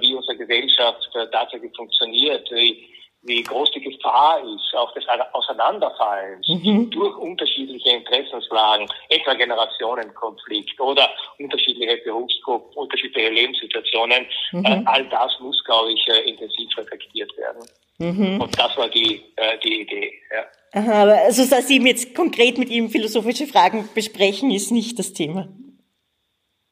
wie 0.00 0.14
unsere 0.14 0.36
Gesellschaft 0.36 1.08
tatsächlich 1.32 1.74
funktioniert? 1.74 2.46
Wie, 2.50 2.86
wie 3.24 3.42
groß 3.42 3.70
die 3.72 3.80
Gefahr 3.80 4.40
ist, 4.44 4.74
auch 4.74 4.92
des 4.92 5.04
Auseinanderfallens 5.32 6.46
mhm. 6.48 6.90
durch 6.90 7.16
unterschiedliche 7.16 7.90
Interessenslagen, 7.90 8.86
etwa 9.08 9.34
Generationenkonflikt 9.34 10.78
oder 10.80 11.08
unterschiedliche 11.38 11.96
Berufsgruppen, 12.04 12.76
unterschiedliche 12.76 13.30
Lebenssituationen. 13.30 14.26
Mhm. 14.52 14.64
Äh, 14.64 14.82
all 14.84 15.08
das 15.08 15.32
muss, 15.40 15.62
glaube 15.64 15.92
ich, 15.92 16.06
äh, 16.08 16.28
intensiv 16.28 16.76
reflektiert 16.76 17.36
werden. 17.38 17.66
Mhm. 17.98 18.40
Und 18.40 18.58
das 18.58 18.76
war 18.76 18.88
die, 18.88 19.22
äh, 19.36 19.58
die 19.62 19.82
Idee. 19.82 20.12
Ja. 20.30 20.44
Aha, 20.80 21.02
aber 21.02 21.22
also, 21.22 21.48
dass 21.48 21.68
Sie 21.68 21.80
jetzt 21.80 22.14
konkret 22.14 22.58
mit 22.58 22.68
ihm 22.68 22.90
philosophische 22.90 23.46
Fragen 23.46 23.88
besprechen, 23.94 24.50
ist 24.50 24.70
nicht 24.70 24.98
das 24.98 25.12
Thema. 25.12 25.48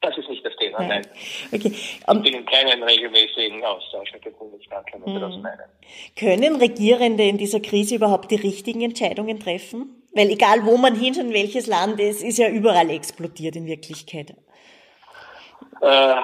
Das 0.01 0.17
ist 0.17 0.27
nicht 0.27 0.45
das 0.45 0.52
Thema, 0.52 0.52
nein. 0.79 0.87
nein. 0.87 1.07
Okay. 1.51 1.73
Um, 2.07 2.17
ich 2.17 2.23
bin 2.23 2.33
in 2.33 2.45
keinem 2.45 2.83
regelmäßigen 2.83 3.63
Austausch 3.63 4.11
mit 4.13 4.25
dem 4.25 4.33
Bundeskanzler, 4.33 4.99
wenn 5.03 5.13
Sie 5.13 5.19
das 5.19 5.33
hm. 5.33 5.41
meinen. 5.41 5.69
Können 6.17 6.55
Regierende 6.55 7.23
in 7.23 7.37
dieser 7.37 7.59
Krise 7.59 7.95
überhaupt 7.95 8.31
die 8.31 8.35
richtigen 8.35 8.81
Entscheidungen 8.81 9.39
treffen? 9.39 10.03
Weil 10.13 10.29
egal, 10.29 10.65
wo 10.65 10.77
man 10.77 10.95
hinschaut, 10.95 11.33
welches 11.33 11.67
Land 11.67 11.99
es 11.99 12.21
ist 12.21 12.37
ja 12.37 12.49
überall 12.49 12.89
explodiert 12.89 13.55
in 13.55 13.65
Wirklichkeit. 13.65 14.35
Äh, 15.81 16.15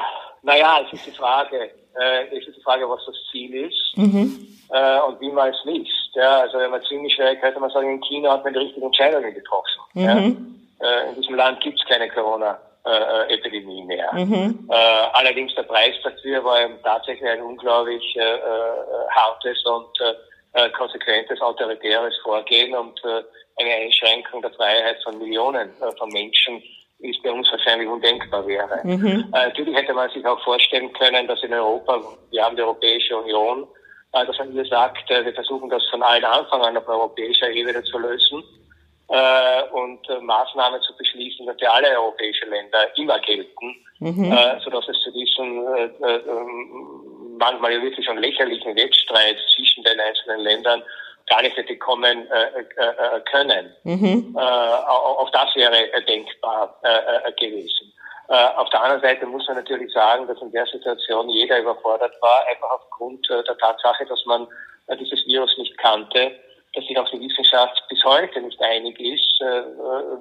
naja, 0.43 0.81
es 0.85 0.93
ist 0.93 1.07
die 1.07 1.11
Frage, 1.11 1.71
äh, 1.99 2.37
es 2.37 2.47
ist 2.47 2.57
die 2.57 2.61
Frage, 2.61 2.87
was 2.87 3.03
das 3.05 3.15
Ziel 3.31 3.53
ist 3.65 3.97
mhm. 3.97 4.47
äh, 4.69 4.99
und 5.01 5.19
wie 5.19 5.31
man 5.31 5.49
es 5.49 5.57
liest. 5.65 5.89
Ja, 6.13 6.41
also 6.41 6.59
wenn 6.59 6.71
man 6.71 6.81
ziemlich 6.83 7.13
schnell 7.13 7.35
könnte 7.37 7.59
man 7.59 7.69
sagen, 7.71 7.95
in 7.95 8.01
China 8.01 8.33
hat 8.33 8.43
man 8.43 8.53
die 8.53 8.59
richtigen 8.59 8.85
Entscheidungen 8.85 9.33
getroffen. 9.33 9.81
Mhm. 9.93 10.03
Ja? 10.03 10.17
Äh, 10.87 11.09
in 11.09 11.15
diesem 11.15 11.35
Land 11.35 11.59
gibt 11.61 11.79
es 11.79 11.87
keine 11.87 12.09
Corona 12.09 12.59
äh, 12.89 13.33
Epidemie 13.33 13.83
mehr. 13.83 14.11
Mhm. 14.13 14.67
Äh, 14.69 14.73
allerdings 15.13 15.53
der 15.55 15.63
Preis 15.63 15.95
dafür 16.03 16.43
war 16.43 16.61
eben 16.61 16.81
tatsächlich 16.83 17.29
ein 17.29 17.41
unglaublich 17.41 18.15
äh, 18.15 18.35
äh 18.35 18.41
hartes 19.11 19.63
und 19.65 19.89
äh, 20.53 20.69
konsequentes 20.71 21.41
autoritäres 21.41 22.15
Vorgehen 22.23 22.75
und 22.75 22.99
äh, 23.03 23.23
eine 23.59 23.73
Einschränkung 23.85 24.41
der 24.41 24.51
Freiheit 24.51 24.97
von 25.03 25.17
Millionen 25.17 25.69
äh, 25.81 25.91
von 25.97 26.09
Menschen 26.09 26.61
ist 26.99 27.23
bei 27.23 27.31
uns 27.31 27.49
wahrscheinlich 27.51 27.87
undenkbar 27.87 28.45
wäre. 28.45 28.79
Mhm. 28.83 29.31
Äh, 29.33 29.47
natürlich 29.47 29.75
hätte 29.75 29.93
man 29.93 30.09
sich 30.09 30.25
auch 30.25 30.41
vorstellen 30.43 30.91
können, 30.93 31.27
dass 31.27 31.41
in 31.43 31.53
Europa, 31.53 32.01
wir 32.31 32.43
haben 32.43 32.55
die 32.55 32.61
Europäische 32.61 33.17
Union, 33.17 33.67
äh, 34.13 34.25
dass 34.25 34.37
man 34.37 34.51
hier 34.51 34.65
sagt, 34.65 35.09
äh, 35.11 35.23
wir 35.23 35.33
versuchen 35.33 35.69
das 35.69 35.85
von 35.89 36.03
allen 36.03 36.25
Anfang 36.25 36.61
an 36.61 36.77
auf 36.77 36.87
europäischer 36.87 37.49
Ebene 37.49 37.83
zu 37.83 37.99
lösen 37.99 38.43
äh, 39.07 39.63
und 39.71 40.09
äh, 40.09 40.19
Maßnahmen 40.19 40.81
zu 40.81 40.95
beschließen, 40.97 41.28
für 41.57 41.69
alle 41.69 41.89
europäischen 41.99 42.49
Länder 42.49 42.79
immer 42.97 43.19
gelten, 43.19 43.75
mhm. 43.99 44.31
äh, 44.31 44.59
sodass 44.61 44.87
es 44.87 44.99
zu 45.01 45.11
diesem 45.11 45.65
äh, 45.75 45.85
äh, 45.85 46.21
manchmal 47.37 47.73
ja 47.73 47.81
wirklich 47.81 48.05
schon 48.05 48.17
lächerlichen 48.17 48.75
Wettstreit 48.75 49.37
zwischen 49.55 49.83
den 49.83 49.99
einzelnen 49.99 50.41
Ländern 50.41 50.83
gar 51.27 51.41
nicht 51.41 51.55
hätte 51.55 51.77
kommen 51.77 52.27
äh, 52.27 52.59
äh, 52.59 53.17
äh 53.17 53.21
können. 53.31 53.73
Mhm. 53.83 54.35
Auch 54.35 55.29
das 55.31 55.55
wäre 55.55 55.87
denkbar 56.07 56.75
gewesen. 57.37 57.93
Auf 58.27 58.69
der 58.69 58.81
anderen 58.81 59.01
Seite 59.01 59.25
muss 59.25 59.47
man 59.47 59.57
natürlich 59.57 59.91
sagen, 59.93 60.27
dass 60.27 60.41
in 60.41 60.51
der 60.51 60.65
Situation 60.65 61.29
jeder 61.29 61.59
überfordert 61.59 62.13
war, 62.21 62.47
einfach 62.47 62.69
aufgrund 62.71 63.27
der 63.29 63.57
Tatsache, 63.57 64.05
dass 64.05 64.25
man 64.25 64.47
dieses 64.99 65.25
Virus 65.27 65.55
nicht 65.57 65.77
kannte 65.77 66.31
dass 66.73 66.85
sich 66.85 66.97
auch 66.97 67.09
die 67.09 67.19
Wissenschaft 67.19 67.83
bis 67.89 68.03
heute 68.03 68.41
nicht 68.41 68.61
einig 68.61 68.99
ist, 68.99 69.41
äh, 69.41 69.63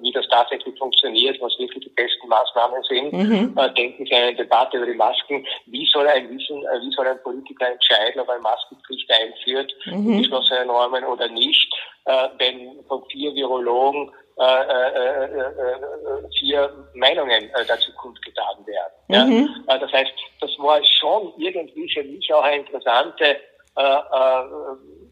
wie 0.01 0.13
das 0.13 0.27
tatsächlich 0.29 0.79
funktioniert, 0.79 1.41
was 1.41 1.59
wirklich 1.59 1.85
die 1.85 1.91
besten 1.91 2.29
Maßnahmen 2.29 2.83
sind. 2.85 3.13
Mhm. 3.13 3.59
Äh, 3.59 3.75
denken 3.75 4.07
Sie 4.07 4.15
an 4.15 4.23
eine 4.23 4.37
Debatte 4.37 4.79
über 4.79 4.87
die 4.87 4.95
Masken. 4.95 5.47
Wie 5.67 5.87
soll 5.93 6.07
ein 6.09 6.31
Wissen, 6.31 6.65
äh, 6.65 6.81
wie 6.81 6.93
soll 6.93 7.07
ein 7.07 7.23
Politiker 7.23 7.71
entscheiden, 7.71 8.21
ob 8.21 8.29
er 8.29 8.39
Maskenpflicht 8.39 9.11
einführt, 9.11 9.75
mhm. 9.87 10.19
geschlossene 10.19 10.67
Normen 10.67 11.05
oder 11.05 11.29
nicht, 11.29 11.71
äh, 12.07 12.29
wenn 12.39 12.83
von 12.89 13.05
vier 13.11 13.35
Virologen 13.35 14.11
äh, 14.41 14.45
äh, 14.45 15.25
äh, 15.25 16.29
vier 16.39 16.73
Meinungen 16.95 17.51
äh, 17.51 17.67
dazu 17.67 17.93
kundgetan 17.95 18.65
werden. 18.67 18.93
Ja? 19.09 19.25
Mhm. 19.25 19.65
Äh, 19.67 19.79
das 19.81 19.93
heißt, 19.93 20.13
das 20.41 20.51
war 20.59 20.81
schon 20.85 21.33
irgendwie 21.39 21.93
für 21.93 22.05
mich 22.05 22.33
auch 22.33 22.43
eine 22.43 22.63
interessante 22.63 23.25
äh, 23.25 23.83
äh, 23.83 24.43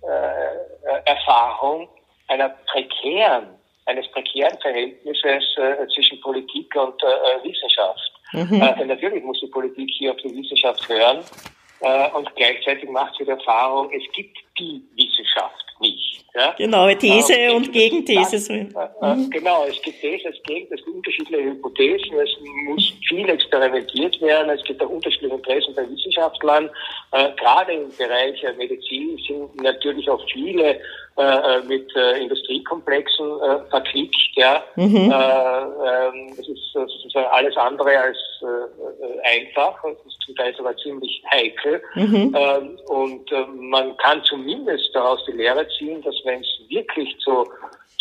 äh, 0.03 0.76
Erfahrung 1.05 1.89
einer 2.29 2.49
prekären, 2.71 3.49
eines 3.87 4.11
prekären 4.11 4.57
Verhältnisses 4.61 5.45
äh, 5.57 5.87
zwischen 5.95 6.21
Politik 6.21 6.75
und 6.75 7.01
äh, 7.03 7.49
Wissenschaft. 7.49 8.13
Mhm. 8.33 8.61
Äh, 8.61 8.77
denn 8.77 8.89
natürlich 8.89 9.23
muss 9.23 9.41
die 9.41 9.47
Politik 9.47 9.89
hier 9.91 10.13
auf 10.13 10.17
die 10.19 10.35
Wissenschaft 10.35 10.89
hören 10.89 11.25
äh, 11.81 12.11
und 12.11 12.35
gleichzeitig 12.35 12.89
macht 12.91 13.15
sie 13.17 13.25
die 13.25 13.31
Erfahrung, 13.31 13.91
es 13.93 14.03
gibt 14.13 14.37
die 14.59 14.83
Wissenschaft 14.97 15.66
nicht. 15.81 16.25
Ja? 16.35 16.55
Genau, 16.59 16.93
These 16.95 17.33
äh, 17.33 17.55
und 17.55 17.73
Gegenthese. 17.73 18.39
So. 18.39 18.53
Mhm. 18.53 19.31
Genau, 19.31 19.65
es 19.67 19.81
gibt 19.83 20.01
These, 20.01 20.29
es 20.29 20.43
gibt, 20.43 20.71
es 20.71 20.85
gibt 20.85 20.97
unterschiedliche 20.97 21.45
Hypothesen, 21.45 22.19
es 22.19 22.31
muss 22.67 22.93
viel 23.09 23.29
experimentiert 23.29 24.21
werden, 24.21 24.51
es 24.51 24.63
gibt 24.65 24.83
auch 24.83 24.91
unterschiedliche 24.91 25.35
Interessen 25.35 25.75
bei 25.75 25.89
Wissenschaftlern. 25.89 26.69
Äh, 27.13 27.31
gerade 27.37 27.73
im 27.73 27.89
Bereich 27.97 28.43
Medizin 28.59 29.19
sind 29.27 29.63
natürlich 29.63 30.09
auch 30.11 30.23
viele 30.31 30.79
äh, 31.19 31.23
äh, 31.23 31.63
mit 31.63 31.91
äh, 31.97 32.21
Industriekomplexen 32.21 33.41
äh, 33.41 33.71
verquickt. 33.71 34.17
Ja. 34.35 34.63
Mhm. 34.75 35.11
Äh, 35.11 35.15
ähm, 35.15 36.35
das 36.37 36.47
ist 36.47 36.73
sozusagen 36.75 37.29
alles 37.33 37.57
andere 37.57 37.99
als 37.99 38.19
äh, 38.43 39.21
einfach. 39.23 39.83
Das 39.83 39.97
ist 40.07 40.21
zum 40.27 40.37
Teil 40.37 40.55
sogar 40.55 40.77
ziemlich 40.77 41.23
heikel. 41.31 41.83
Mhm. 41.95 42.37
Ähm, 42.37 42.79
und 42.89 43.31
man 43.71 43.97
kann 43.97 44.23
zumindest 44.25 44.91
daraus 44.95 45.25
die 45.27 45.33
Lehre 45.33 45.67
ziehen, 45.79 46.03
dass 46.03 46.15
wenn 46.25 46.41
es 46.41 46.61
wirklich 46.69 47.17
zu 47.21 47.47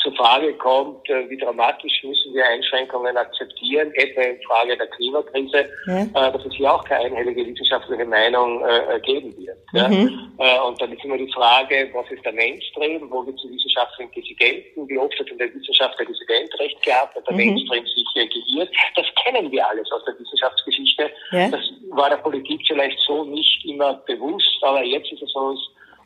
zur 0.05 0.15
Frage 0.15 0.53
kommt, 0.53 1.09
äh, 1.09 1.27
wie 1.29 1.37
dramatisch 1.37 2.03
müssen 2.03 2.33
wir 2.35 2.45
Einschränkungen 2.45 3.17
akzeptieren, 3.17 3.91
etwa 3.95 4.21
in 4.21 4.39
Frage 4.43 4.77
der 4.77 4.85
Klimakrise, 4.87 5.67
ja. 5.87 6.01
Äh, 6.03 6.31
dass 6.31 6.45
es 6.45 6.53
hier 6.53 6.71
auch 6.71 6.83
keine 6.85 7.05
einhellige 7.05 7.45
wissenschaftliche 7.47 8.05
Meinung 8.05 8.63
äh, 8.63 8.99
geben 8.99 9.35
wird. 9.35 9.57
Mhm. 9.73 10.31
Und 10.67 10.79
dann 10.79 10.93
ist 10.93 11.03
immer 11.03 11.17
die 11.17 11.31
Frage, 11.31 11.89
was 11.93 12.09
ist 12.11 12.23
der 12.23 12.33
Mainstream, 12.33 13.09
wo 13.09 13.23
gibt 13.23 13.39
es 13.39 13.51
wissenschaftlichen 13.51 14.11
Dissidenten, 14.11 14.87
wie 14.87 14.97
oft 14.97 15.19
hat 15.19 15.27
in 15.27 15.37
der 15.39 15.53
Wissenschaft 15.53 15.97
der 15.97 16.05
Dissident 16.05 16.59
recht 16.59 16.81
gehabt, 16.83 17.15
hat 17.15 17.25
der 17.27 17.33
mhm. 17.33 17.55
Mainstream 17.55 17.85
sich 17.87 18.05
geirrt. 18.13 18.69
Das 18.95 19.05
kennen 19.23 19.51
wir 19.51 19.67
alles 19.67 19.91
aus 19.91 20.05
der 20.05 20.19
Wissenschaftsgeschichte. 20.19 21.09
Ja. 21.31 21.49
Das 21.49 21.61
war 21.89 22.09
der 22.09 22.17
Politik 22.17 22.61
vielleicht 22.67 22.99
so 22.99 23.23
nicht 23.23 23.65
immer 23.65 23.95
bewusst, 24.05 24.57
aber 24.61 24.83
jetzt 24.83 25.11
ist 25.11 25.23
es 25.23 25.33
uns 25.33 25.59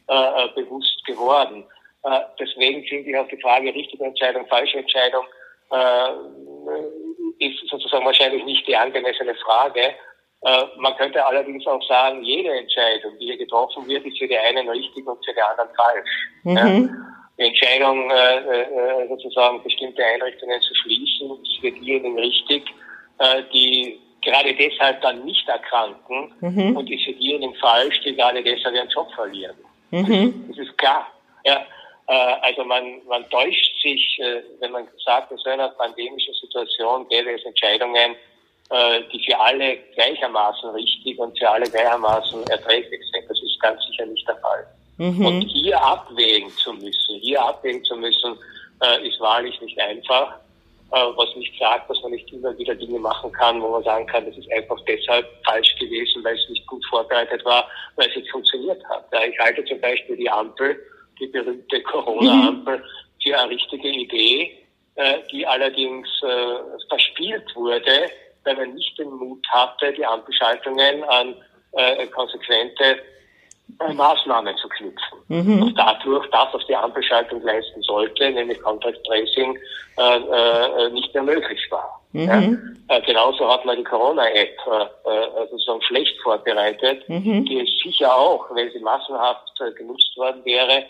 äh, 0.07 0.47
bewusst 0.55 1.05
geworden. 1.05 1.65
Äh, 2.03 2.19
deswegen 2.39 2.83
finde 2.85 3.09
ich 3.09 3.17
auch 3.17 3.27
die 3.27 3.41
Frage 3.41 3.73
richtige 3.73 4.05
Entscheidung, 4.05 4.47
falsche 4.47 4.77
Entscheidung 4.77 5.25
äh, 5.71 7.45
ist 7.45 7.59
sozusagen 7.69 8.05
wahrscheinlich 8.05 8.43
nicht 8.45 8.67
die 8.67 8.75
angemessene 8.75 9.35
Frage. 9.35 9.95
Äh, 10.41 10.63
man 10.77 10.95
könnte 10.95 11.25
allerdings 11.25 11.65
auch 11.67 11.83
sagen, 11.88 12.23
jede 12.23 12.51
Entscheidung, 12.51 13.17
die 13.19 13.25
hier 13.25 13.38
getroffen 13.38 13.88
wird, 13.88 14.05
ist 14.05 14.17
für 14.17 14.27
die 14.27 14.38
einen 14.38 14.69
richtig 14.69 15.05
und 15.05 15.23
für 15.25 15.33
die 15.33 15.41
anderen 15.41 15.69
falsch. 15.75 16.09
Mhm. 16.43 16.55
Ja? 16.55 17.05
Die 17.38 17.47
Entscheidung, 17.47 18.09
äh, 18.09 18.62
äh, 18.62 19.07
sozusagen 19.07 19.63
bestimmte 19.63 20.03
Einrichtungen 20.03 20.62
zu 20.62 20.75
schließen, 20.75 21.31
ist 21.43 21.62
für 21.62 21.71
diejenigen 21.71 22.17
richtig, 22.19 22.63
äh, 23.19 23.43
die 23.53 23.99
gerade 24.21 24.53
deshalb 24.53 25.01
dann 25.01 25.23
nicht 25.23 25.47
erkranken 25.47 26.33
mhm. 26.41 26.75
und 26.75 26.89
ist 26.89 27.05
für 27.05 27.13
diejenigen 27.13 27.55
falsch, 27.55 28.01
die 28.01 28.15
gerade 28.15 28.43
deshalb 28.43 28.75
ihren 28.75 28.89
Job 28.89 29.09
verlieren. 29.15 29.55
Mhm. 29.91 30.45
Das 30.49 30.57
ist 30.57 30.77
klar. 30.77 31.07
Ja. 31.45 31.65
Äh, 32.10 32.36
also 32.41 32.63
man, 32.65 33.02
man 33.08 33.30
täuscht 33.30 33.72
sich, 33.84 34.19
äh, 34.19 34.41
wenn 34.60 34.72
man 34.72 34.88
sagt, 35.06 35.32
in 35.32 35.38
so 35.38 35.50
einer 35.50 35.69
pandemischen 35.69 36.34
Situation 36.34 37.08
gäbe 37.08 37.32
es 37.32 37.45
Entscheidungen, 37.45 38.15
äh, 38.72 39.02
die 39.13 39.24
für 39.24 39.39
alle 39.39 39.78
gleichermaßen 39.93 40.72
richtig 40.72 41.19
und 41.19 41.38
für 41.38 41.48
alle 41.48 41.69
gleichermaßen 41.69 42.48
erträglich 42.48 43.02
sind. 43.13 43.30
Das 43.30 43.38
ist 43.43 43.60
ganz 43.62 43.80
sicher 43.86 44.08
nicht 44.08 44.28
der 44.28 44.38
Fall. 44.38 44.65
Mhm. 44.98 45.24
Und 45.24 45.41
hier 45.43 45.80
abwägen 45.80 46.50
zu 46.58 46.74
müssen, 46.74 47.19
hier 47.22 47.41
abwägen 47.41 47.84
zu 47.86 47.95
müssen, 47.95 48.38
ist 49.04 49.19
wahrlich 49.19 49.60
nicht 49.60 49.78
einfach. 49.80 50.36
Was 50.89 51.36
nicht 51.36 51.54
sagt, 51.60 51.89
dass 51.89 52.02
man 52.02 52.12
nicht 52.12 52.32
immer 52.32 52.58
wieder 52.58 52.74
Dinge 52.76 52.98
machen 52.98 53.30
kann, 53.34 53.62
wo 53.62 53.69
man 53.69 53.84
sagen 53.84 54.08
kann, 54.08 54.26
das 54.26 54.38
ist 54.38 54.50
einfach 54.54 54.78
deshalb 54.88 55.28
falsch 55.45 55.76
gewesen, 55.78 56.24
weil 56.24 56.36
es 56.36 56.50
nicht 56.50 56.65
gut 56.65 56.84
vorbereitet 56.89 57.43
war, 57.43 57.67
weil 57.98 58.10
es 58.10 58.15
nicht 58.15 58.32
funktioniert 58.32 58.82
hat. 58.86 59.06
Ich 59.30 59.38
halte 59.39 59.63
zum 59.65 59.82
Beispiel 59.82 60.15
die 60.15 60.30
Ampel 60.30 60.80
die 61.19 61.27
berühmte 61.27 61.82
Corona-Ampel, 61.84 62.77
mhm. 62.77 62.84
für 63.23 63.39
eine 63.39 63.49
richtige 63.49 63.89
Idee, 63.89 64.58
äh, 64.95 65.19
die 65.32 65.45
allerdings 65.45 66.08
äh, 66.23 66.88
verspielt 66.89 67.55
wurde, 67.55 68.10
weil 68.43 68.55
man 68.55 68.73
nicht 68.73 68.97
den 68.97 69.10
Mut 69.12 69.45
hatte, 69.49 69.93
die 69.93 70.05
Ampelschaltungen 70.05 71.03
an 71.03 71.36
äh, 71.73 72.08
konsequente 72.08 72.99
äh, 73.79 73.93
Maßnahmen 73.93 74.58
zu 74.58 74.67
knüpfen. 74.69 75.19
Mhm. 75.27 75.62
Und 75.62 75.77
dadurch 75.77 76.27
das, 76.32 76.47
was 76.53 76.65
die 76.67 76.75
Ampelschaltung 76.75 77.41
leisten 77.43 77.82
sollte, 77.84 78.32
nämlich 78.32 78.62
Contact 78.62 79.05
Tracing, 79.05 79.58
äh, 79.97 80.17
äh, 80.17 80.89
nicht 80.91 81.13
mehr 81.13 81.23
möglich 81.23 81.62
war. 81.69 82.01
Mhm. 82.13 82.71
Ja? 82.89 82.97
Äh, 82.97 83.01
genauso 83.03 83.47
hat 83.51 83.65
man 83.65 83.77
die 83.77 83.84
Corona-App 83.84 84.58
äh, 84.67 85.47
sozusagen 85.51 85.82
schlecht 85.84 86.19
vorbereitet, 86.21 87.08
mhm. 87.08 87.45
die 87.45 87.65
sicher 87.84 88.13
auch, 88.13 88.45
wenn 88.55 88.71
sie 88.71 88.79
massenhaft 88.79 89.51
äh, 89.62 89.71
genutzt 89.73 90.17
worden 90.17 90.43
wäre, 90.43 90.77
äh, 90.77 90.86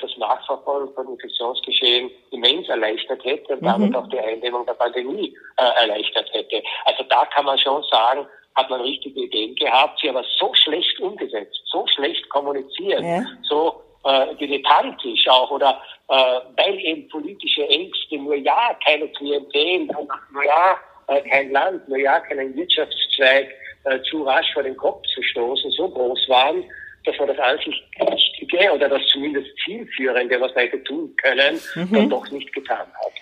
das 0.00 0.16
Nachverfolgen 0.16 0.94
von 0.94 1.08
Infektionsgeschehen 1.08 2.10
immens 2.30 2.68
erleichtert 2.68 3.24
hätte 3.24 3.54
und 3.54 3.64
damit 3.64 3.90
mhm. 3.90 3.96
auch 3.96 4.08
die 4.08 4.18
Eindämmung 4.18 4.64
der 4.66 4.74
Pandemie 4.74 5.36
äh, 5.56 5.82
erleichtert 5.82 6.28
hätte. 6.32 6.62
Also 6.84 7.04
da 7.04 7.24
kann 7.26 7.44
man 7.44 7.58
schon 7.58 7.82
sagen, 7.90 8.26
hat 8.54 8.70
man 8.70 8.80
richtige 8.80 9.20
Ideen 9.20 9.54
gehabt, 9.56 10.00
sie 10.00 10.08
aber 10.08 10.24
so 10.38 10.52
schlecht 10.54 11.00
umgesetzt, 11.00 11.60
so 11.66 11.86
schlecht 11.88 12.28
kommuniziert, 12.28 13.02
ja. 13.02 13.24
so 13.42 13.82
äh, 14.04 14.34
dilettantisch 14.36 15.28
auch 15.28 15.50
oder 15.50 15.80
äh, 16.08 16.40
weil 16.56 16.78
eben 16.78 17.08
politische 17.08 17.66
Ängste, 17.68 18.16
nur 18.16 18.36
ja, 18.36 18.76
keine 18.84 19.08
Klientel, 19.08 19.86
nur 20.32 20.44
ja, 20.44 20.78
äh, 21.08 21.20
kein 21.28 21.50
Land, 21.50 21.88
nur 21.88 21.98
ja, 21.98 22.20
keinen 22.20 22.54
Wirtschaftszweig 22.54 23.48
äh, 23.84 24.00
zu 24.02 24.22
rasch 24.22 24.52
vor 24.52 24.62
den 24.62 24.76
Kopf 24.76 25.02
zu 25.14 25.22
stoßen, 25.22 25.70
so 25.72 25.88
groß 25.88 26.28
waren, 26.28 26.64
dass 27.04 27.18
man 27.18 27.28
das 27.28 27.38
einzig 27.38 27.82
Richtige 28.00 28.72
oder 28.72 28.88
das 28.88 29.02
zumindest 29.12 29.48
Zielführende, 29.64 30.40
was 30.40 30.54
man 30.54 30.64
hätte 30.64 30.82
tun 30.84 31.14
können, 31.16 31.60
mhm. 31.74 31.92
dann 31.92 32.10
doch 32.10 32.30
nicht 32.30 32.52
getan 32.52 32.78
hat. 32.78 33.12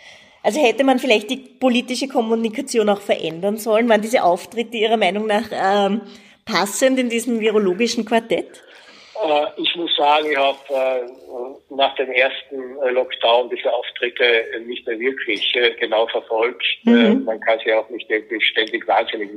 Also 0.43 0.61
hätte 0.61 0.83
man 0.85 0.99
vielleicht 0.99 1.31
die 1.31 1.37
politische 1.37 2.09
Kommunikation 2.09 2.89
auch 2.89 3.01
verändern 3.01 3.59
sollen? 3.59 3.89
Waren 3.89 4.03
diese 4.03 4.25
Auftritte 4.25 4.77
Ihrer 4.77 4.97
Meinung 4.97 5.27
nach 5.27 5.45
ähm, 5.53 6.01
passend 6.45 6.99
in 6.99 7.09
diesem 7.09 7.41
virologischen 7.41 8.05
Quartett? 8.05 8.63
Äh, 9.25 9.47
ich 9.57 9.77
muss 9.77 9.95
sagen, 9.97 10.27
ich 10.31 10.37
habe 10.37 10.59
äh, 10.71 11.75
nach 11.75 11.95
dem 11.95 12.11
ersten 12.11 12.77
äh, 12.83 12.91
Lockdown 12.91 13.51
diese 13.51 13.73
Auftritte 13.73 14.25
nicht 14.67 14.85
mehr 14.87 14.99
wirklich 14.99 15.57
genau 15.79 16.09
verfolgt. 16.09 16.65
Mhm. 16.85 17.23
Man 17.25 17.41
kann 17.41 17.61
sie 17.65 17.73
auch 17.73 17.89
nicht 17.91 18.09
wirklich 18.09 18.45
ständig 18.45 18.87
wahnsinnig 18.89 19.31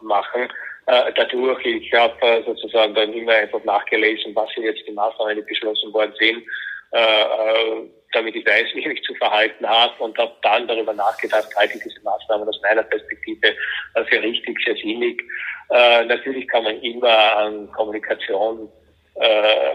machen 0.00 0.48
äh, 0.86 1.12
dadurch. 1.14 1.64
Ich 1.64 1.92
habe 1.92 2.14
äh, 2.22 2.42
sozusagen 2.44 2.94
dann 2.94 3.12
immer 3.12 3.32
einfach 3.32 3.62
nachgelesen, 3.64 4.34
was 4.34 4.50
sind 4.54 4.64
jetzt 4.64 4.86
die 4.86 4.92
Maßnahmen, 4.92 5.36
die 5.36 5.42
beschlossen 5.42 5.92
worden 5.92 6.14
sind, 6.18 6.44
äh, 6.92 7.22
äh, 7.22 7.90
damit 8.12 8.36
ich 8.36 8.46
weiß, 8.46 8.66
wie 8.74 8.80
ich 8.80 8.86
mich 8.86 9.02
zu 9.02 9.14
verhalten 9.16 9.68
habe 9.68 9.92
und 10.02 10.16
habe 10.16 10.32
dann 10.42 10.66
darüber 10.68 10.94
nachgedacht, 10.94 11.48
halte 11.56 11.76
ich 11.76 11.82
diese 11.82 12.00
Maßnahmen 12.02 12.48
aus 12.48 12.60
meiner 12.62 12.84
Perspektive 12.84 13.48
äh, 13.94 14.04
für 14.04 14.22
richtig, 14.22 14.58
für 14.64 14.74
sinnig. 14.76 15.22
Natürlich 15.68 16.46
kann 16.46 16.62
man 16.62 16.80
immer 16.80 17.36
an 17.38 17.68
Kommunikation, 17.72 18.68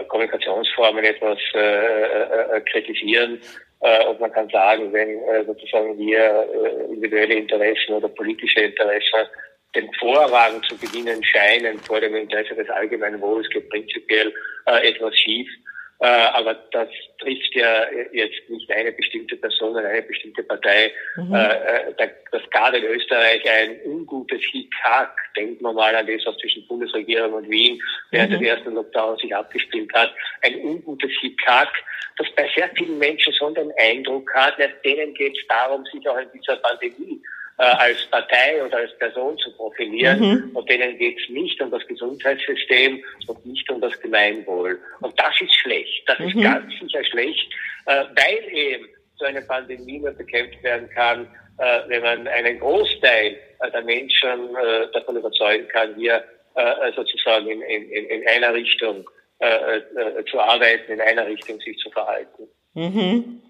Kommunikationsformen 0.08 1.04
etwas 1.04 1.38
kritisieren. 2.64 3.38
Und 4.08 4.18
man 4.18 4.32
kann 4.32 4.48
sagen, 4.48 4.90
wenn 4.94 5.20
sozusagen 5.44 6.00
äh, 6.00 6.84
individuelle 6.88 7.34
Interessen 7.34 7.92
oder 7.92 8.08
politische 8.08 8.60
Interessen 8.60 9.26
den 9.74 9.92
Vorrang 9.94 10.62
zu 10.64 10.76
gewinnen 10.76 11.22
scheinen 11.24 11.78
vor 11.80 12.00
dem 12.00 12.14
Interesse 12.14 12.54
des 12.54 12.68
allgemeinen 12.70 13.20
Wohls 13.20 13.48
geht 13.50 13.68
prinzipiell 13.70 14.32
äh, 14.66 14.88
etwas 14.88 15.16
schief. 15.18 15.48
Äh, 16.02 16.06
aber 16.06 16.54
das 16.72 16.88
trifft 17.20 17.54
ja 17.54 17.86
jetzt 18.12 18.48
nicht 18.48 18.68
eine 18.72 18.90
bestimmte 18.90 19.36
Person 19.36 19.76
oder 19.76 19.88
eine 19.88 20.02
bestimmte 20.02 20.42
Partei. 20.42 20.92
Mhm. 21.16 21.32
Äh, 21.32 21.94
das 22.32 22.42
gab 22.50 22.74
in 22.74 22.82
Österreich 22.82 23.48
ein 23.48 23.78
ungutes 23.84 24.42
Hickhack. 24.50 25.16
Denkt 25.36 25.62
man 25.62 25.76
mal 25.76 25.94
an 25.94 26.08
das, 26.08 26.26
was 26.26 26.36
zwischen 26.38 26.66
Bundesregierung 26.66 27.34
und 27.34 27.48
Wien 27.48 27.80
während 28.10 28.32
mhm. 28.32 28.40
des 28.40 28.48
ersten 28.48 28.74
Lockdowns 28.74 29.20
sich 29.20 29.34
abgespielt 29.34 29.92
hat. 29.94 30.12
Ein 30.42 30.56
ungutes 30.64 31.12
Hickhack, 31.20 31.70
das 32.18 32.26
bei 32.34 32.50
sehr 32.56 32.68
vielen 32.76 32.98
Menschen 32.98 33.32
so 33.38 33.48
den 33.50 33.72
Eindruck 33.78 34.28
hat, 34.34 34.58
ja, 34.58 34.66
denen 34.84 35.14
geht 35.14 35.38
es 35.38 35.46
darum, 35.46 35.84
sich 35.86 36.06
auch 36.08 36.18
in 36.18 36.28
dieser 36.34 36.56
Pandemie 36.56 37.22
äh, 37.62 37.64
als 37.64 38.04
Partei 38.10 38.60
oder 38.64 38.78
als 38.78 38.98
Person 38.98 39.38
zu 39.38 39.54
profilieren. 39.56 40.18
Mhm. 40.18 40.56
Und 40.56 40.68
denen 40.68 40.98
geht 40.98 41.16
es 41.20 41.28
nicht 41.30 41.60
um 41.62 41.70
das 41.70 41.86
Gesundheitssystem 41.86 43.04
und 43.28 43.46
nicht 43.46 43.70
um 43.70 43.80
das 43.80 43.98
Gemeinwohl. 44.00 44.80
Und 45.00 45.16
das 45.16 45.40
ist 45.40 45.54
schlecht. 45.54 46.02
Das 46.08 46.18
mhm. 46.18 46.26
ist 46.26 46.42
ganz 46.42 46.72
sicher 46.80 47.04
schlecht, 47.04 47.52
äh, 47.86 48.04
weil 48.16 48.52
eben 48.52 48.88
so 49.16 49.26
eine 49.26 49.42
Pandemie 49.42 50.00
nur 50.00 50.10
bekämpft 50.10 50.60
werden 50.64 50.90
kann, 50.90 51.28
äh, 51.58 51.80
wenn 51.86 52.02
man 52.02 52.26
einen 52.26 52.58
Großteil 52.58 53.38
äh, 53.60 53.70
der 53.70 53.82
Menschen 53.82 54.56
äh, 54.56 54.90
davon 54.92 55.16
überzeugen 55.16 55.68
kann, 55.68 55.94
hier 55.94 56.24
äh, 56.56 56.92
sozusagen 56.96 57.48
in, 57.48 57.62
in, 57.62 58.06
in 58.06 58.28
einer 58.28 58.54
Richtung 58.54 59.08
zu 60.30 60.38
arbeiten, 60.38 60.92
in 60.92 61.00
einer 61.00 61.26
Richtung 61.26 61.58
sich 61.62 61.76
zu 61.78 61.90
verhalten. 61.90 62.46
Mhm. 62.74 63.42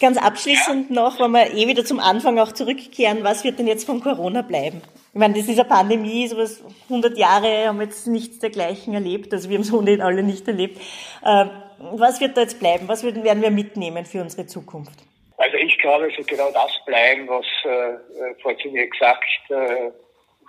Ganz 0.00 0.18
abschließend 0.18 0.90
noch, 0.90 1.18
wenn 1.18 1.30
wir 1.30 1.54
eh 1.54 1.66
wieder 1.66 1.84
zum 1.84 1.98
Anfang 1.98 2.38
auch 2.38 2.52
zurückkehren, 2.52 3.24
was 3.24 3.42
wird 3.42 3.58
denn 3.58 3.66
jetzt 3.66 3.86
von 3.86 4.00
Corona 4.00 4.42
bleiben? 4.42 4.82
Ich 5.12 5.18
meine, 5.18 5.34
das 5.34 5.48
ist 5.48 5.58
eine 5.58 5.68
Pandemie, 5.68 6.28
sowas 6.28 6.62
100 6.84 7.16
Jahre 7.16 7.66
haben 7.66 7.78
wir 7.78 7.86
jetzt 7.86 8.06
nichts 8.06 8.38
dergleichen 8.38 8.92
erlebt, 8.92 9.32
also 9.32 9.48
wir 9.48 9.56
haben 9.56 9.62
es 9.62 9.72
ohnehin 9.72 10.02
alle 10.02 10.22
nicht 10.22 10.46
erlebt. 10.46 10.78
Äh, 11.24 11.46
was 11.78 12.20
wird 12.20 12.36
da 12.36 12.42
jetzt 12.42 12.60
bleiben? 12.60 12.86
Was 12.86 13.02
werden 13.02 13.42
wir 13.42 13.50
mitnehmen 13.50 14.04
für 14.04 14.20
unsere 14.20 14.46
Zukunft? 14.46 14.98
Also 15.38 15.56
ich 15.56 15.78
glaube, 15.78 16.10
es 16.10 16.18
wird 16.18 16.28
genau 16.28 16.50
das 16.52 16.72
bleiben, 16.84 17.28
was 17.28 17.46
äh, 17.64 17.68
äh 17.68 18.34
vor 18.42 18.56
ziemlich 18.58 18.82
exakt 18.82 19.24
äh, 19.48 19.90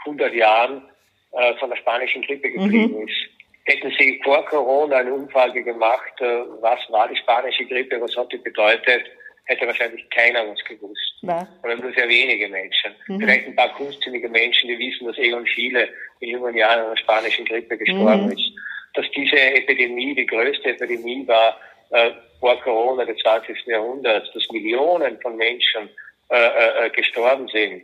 100 0.05 0.33
Jahren 0.33 0.83
äh, 1.31 1.53
von 1.57 1.69
der 1.69 1.77
spanischen 1.77 2.23
Grippe 2.23 2.51
geblieben 2.51 2.97
mhm. 2.99 3.07
ist. 3.07 3.17
Hätten 3.65 3.93
Sie 3.99 4.19
vor 4.23 4.43
Corona 4.45 4.97
eine 4.97 5.13
Umfrage 5.13 5.63
gemacht, 5.63 6.19
äh, 6.19 6.41
was 6.59 6.79
war 6.89 7.07
die 7.07 7.17
spanische 7.17 7.65
Grippe, 7.65 8.01
was 8.01 8.15
hat 8.17 8.31
die 8.31 8.37
bedeutet, 8.37 9.03
hätte 9.49 9.65
wahrscheinlich 9.65 10.07
keiner 10.11 10.47
was 10.47 10.63
gewusst. 10.63 11.15
Nein. 11.21 11.47
Oder 11.63 11.75
nur 11.75 11.91
sehr 11.93 12.07
wenige 12.07 12.47
Menschen. 12.47 12.93
Mhm. 13.07 13.19
Vielleicht 13.19 13.47
ein 13.47 13.55
paar 13.55 13.73
kunstsinnige 13.73 14.29
Menschen, 14.29 14.69
die 14.69 14.77
wissen, 14.77 15.07
dass 15.07 15.17
Egon 15.17 15.45
Schiele 15.47 15.89
in 16.19 16.29
jungen 16.29 16.55
Jahren 16.55 16.81
an 16.81 16.89
der 16.91 16.97
spanischen 16.97 17.45
Grippe 17.45 17.77
gestorben 17.77 18.27
mhm. 18.27 18.31
ist. 18.31 18.51
Dass 18.93 19.05
diese 19.15 19.39
Epidemie 19.39 20.13
die 20.15 20.25
größte 20.27 20.69
Epidemie 20.69 21.27
war 21.27 21.59
äh, 21.89 22.11
vor 22.39 22.61
Corona 22.61 23.05
des 23.05 23.17
20. 23.17 23.65
Jahrhunderts, 23.65 24.31
dass 24.33 24.47
Millionen 24.51 25.19
von 25.19 25.35
Menschen 25.35 25.89
äh, 26.29 26.35
äh, 26.35 26.85
äh 26.85 26.89
gestorben 26.91 27.47
sind. 27.47 27.81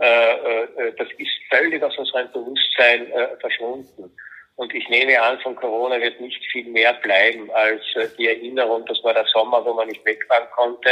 Äh, 0.00 0.32
äh, 0.32 0.92
das 0.96 1.08
ist 1.18 1.30
völlig 1.50 1.82
aus 1.82 1.98
unserem 1.98 2.30
Bewusstsein 2.30 3.10
äh, 3.10 3.36
verschwunden. 3.40 4.12
Und 4.58 4.74
ich 4.74 4.88
nehme 4.88 5.22
an, 5.22 5.38
von 5.38 5.54
Corona 5.54 6.00
wird 6.00 6.20
nicht 6.20 6.44
viel 6.50 6.68
mehr 6.68 6.92
bleiben 6.94 7.48
als 7.52 7.80
äh, 7.94 8.08
die 8.18 8.26
Erinnerung, 8.26 8.84
das 8.86 9.02
war 9.04 9.14
der 9.14 9.24
Sommer, 9.26 9.64
wo 9.64 9.72
man 9.72 9.86
nicht 9.86 10.04
wegfahren 10.04 10.48
konnte. 10.50 10.90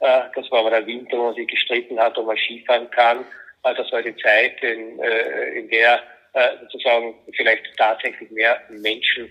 Äh, 0.00 0.20
das 0.34 0.50
war 0.50 0.60
aber 0.60 0.70
der 0.70 0.86
Winter, 0.86 1.16
wo 1.16 1.22
man 1.22 1.34
sich 1.34 1.48
gestritten 1.48 1.98
hat, 1.98 2.18
ob 2.18 2.26
man 2.26 2.36
Skifahren 2.36 2.90
kann. 2.90 3.24
Äh, 3.64 3.74
das 3.74 3.90
war 3.92 4.02
die 4.02 4.14
Zeit, 4.16 4.62
in, 4.62 4.98
in 5.54 5.70
der 5.70 6.02
sozusagen 6.60 7.14
vielleicht 7.34 7.64
tatsächlich 7.78 8.30
mehr 8.30 8.60
Menschen 8.68 9.28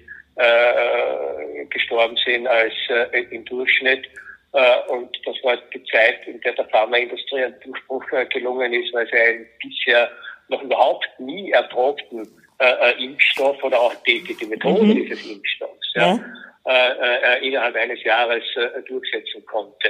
gestorben 1.70 2.18
sind 2.18 2.48
als 2.48 2.74
im 3.30 3.46
Durchschnitt. 3.46 4.10
Und 4.88 5.16
das 5.26 5.36
war 5.44 5.58
die 5.74 5.84
Zeit, 5.86 6.28
in 6.28 6.42
der 6.42 6.54
der 6.54 6.66
Pharmaindustrie 6.66 7.44
ein 7.44 7.56
Durchbruch 7.64 8.04
gelungen 8.34 8.74
ist, 8.74 8.92
weil 8.94 9.08
sie 9.08 9.18
einen 9.18 9.48
bisher 9.62 10.12
noch 10.50 10.62
überhaupt 10.64 11.08
nie 11.20 11.52
erprobten 11.52 12.28
äh, 12.60 12.92
äh, 12.92 13.04
Impfstoff 13.04 13.64
oder 13.64 13.80
auch 13.80 13.94
die, 14.04 14.24
die, 14.24 14.36
die 14.36 14.46
Methode 14.46 14.84
mhm. 14.84 14.96
dieses 14.96 15.26
Impfstoffs 15.30 15.94
ja, 15.96 16.16
ja. 16.16 16.20
Äh, 16.66 17.38
äh, 17.38 17.48
innerhalb 17.48 17.76
eines 17.76 18.04
Jahres 18.04 18.44
äh, 18.56 18.82
durchsetzen 18.84 19.46
konnte. 19.46 19.90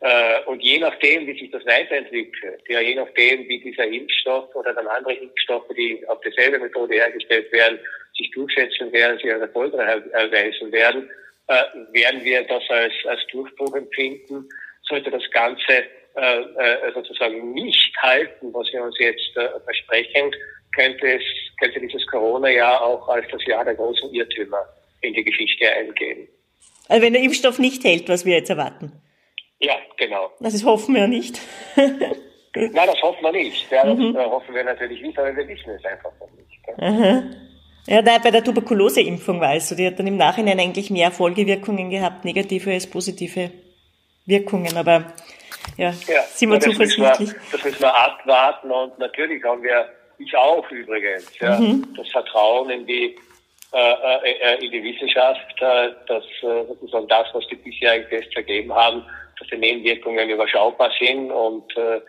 Äh, 0.00 0.42
und 0.46 0.62
je 0.62 0.78
nachdem, 0.78 1.26
wie 1.26 1.38
sich 1.38 1.50
das 1.50 1.64
weiterentwickelt, 1.66 2.62
ja, 2.68 2.80
je 2.80 2.94
nachdem, 2.94 3.48
wie 3.48 3.60
dieser 3.60 3.84
Impfstoff 3.84 4.54
oder 4.54 4.74
dann 4.74 4.86
andere 4.86 5.14
Impfstoffe, 5.14 5.68
die 5.76 6.06
auf 6.08 6.20
dieselbe 6.20 6.58
Methode 6.58 6.94
hergestellt 6.94 7.50
werden, 7.52 7.78
sich 8.16 8.30
durchsetzen 8.30 8.92
werden, 8.92 9.18
sich 9.18 9.32
als 9.32 9.42
erfolgreich 9.42 10.02
erweisen 10.12 10.70
werden, 10.72 11.10
äh, 11.48 11.62
werden 11.92 12.22
wir 12.22 12.42
das 12.44 12.62
als, 12.68 12.92
als 13.06 13.26
Durchbruch 13.32 13.74
empfinden. 13.74 14.48
Sollte 14.82 15.10
das 15.10 15.28
Ganze 15.30 15.84
äh, 16.16 16.42
äh, 16.42 16.92
sozusagen 16.94 17.52
nicht 17.54 17.96
halten, 17.96 18.52
was 18.54 18.72
wir 18.72 18.82
uns 18.82 18.96
jetzt 18.98 19.36
äh, 19.36 19.48
versprechen, 19.64 20.34
könnte 20.74 21.06
es, 21.12 21.22
könnte 21.58 21.80
dieses 21.80 22.06
Corona-Jahr 22.06 22.82
auch 22.82 23.08
als 23.08 23.26
das 23.30 23.44
Jahr 23.46 23.64
der 23.64 23.74
großen 23.74 24.12
Irrtümer 24.12 24.64
in 25.00 25.14
die 25.14 25.24
Geschichte 25.24 25.70
eingehen. 25.70 26.28
Also 26.88 27.02
wenn 27.02 27.12
der 27.12 27.22
Impfstoff 27.22 27.58
nicht 27.58 27.84
hält, 27.84 28.08
was 28.08 28.24
wir 28.24 28.36
jetzt 28.36 28.50
erwarten. 28.50 28.92
Ja, 29.60 29.74
genau. 29.96 30.30
Das 30.40 30.64
hoffen 30.64 30.94
wir 30.94 31.02
ja 31.02 31.06
nicht. 31.06 31.40
Nein, 31.76 32.86
das 32.86 33.02
hoffen 33.02 33.22
wir 33.22 33.32
nicht. 33.32 33.70
Ja, 33.70 33.84
das 33.84 33.98
mhm. 33.98 34.16
hoffen 34.16 34.54
wir 34.54 34.64
natürlich 34.64 35.00
nicht, 35.00 35.18
aber 35.18 35.34
wir 35.34 35.48
wissen 35.48 35.70
es 35.70 35.84
einfach 35.84 36.12
noch 36.20 36.30
nicht. 36.32 36.78
Aha. 36.78 37.22
Ja, 37.86 38.00
da 38.00 38.18
bei 38.18 38.30
der 38.30 38.42
Tuberkuloseimpfung 38.42 39.40
war 39.40 39.54
es 39.56 39.68
so, 39.68 39.74
die 39.74 39.86
hat 39.86 39.98
dann 39.98 40.06
im 40.06 40.16
Nachhinein 40.16 40.58
eigentlich 40.58 40.90
mehr 40.90 41.10
Folgewirkungen 41.10 41.90
gehabt, 41.90 42.24
negative 42.24 42.72
als 42.72 42.88
positive 42.88 43.50
Wirkungen, 44.24 44.74
aber 44.76 45.12
ja, 45.76 45.92
ja 46.06 46.22
sind 46.32 46.50
wir 46.50 46.60
zuversichtlich. 46.60 47.30
Das 47.52 47.62
müssen 47.62 47.80
wir 47.80 47.94
abwarten 47.94 48.70
und 48.70 48.98
natürlich 48.98 49.42
haben 49.44 49.62
wir 49.62 49.86
ich 50.18 50.36
auch 50.36 50.70
übrigens. 50.70 51.38
Ja. 51.38 51.58
Mhm. 51.58 51.94
Das 51.96 52.08
Vertrauen 52.10 52.70
in 52.70 52.86
die, 52.86 53.16
äh, 53.72 53.92
äh, 53.92 54.32
äh 54.40 54.64
in 54.64 54.70
die 54.70 54.82
Wissenschaft, 54.82 55.60
äh, 55.60 55.90
dass 56.06 56.24
äh, 56.42 56.66
sozusagen 56.68 57.08
das, 57.08 57.28
was 57.32 57.46
die 57.48 57.56
bisherigen 57.56 58.08
Tests 58.08 58.34
ergeben 58.36 58.72
haben, 58.72 59.04
dass 59.38 59.48
die 59.48 59.56
Nebenwirkungen 59.56 60.30
überschaubar 60.30 60.90
sind 60.98 61.30
und 61.30 61.76
äh, 61.76 62.00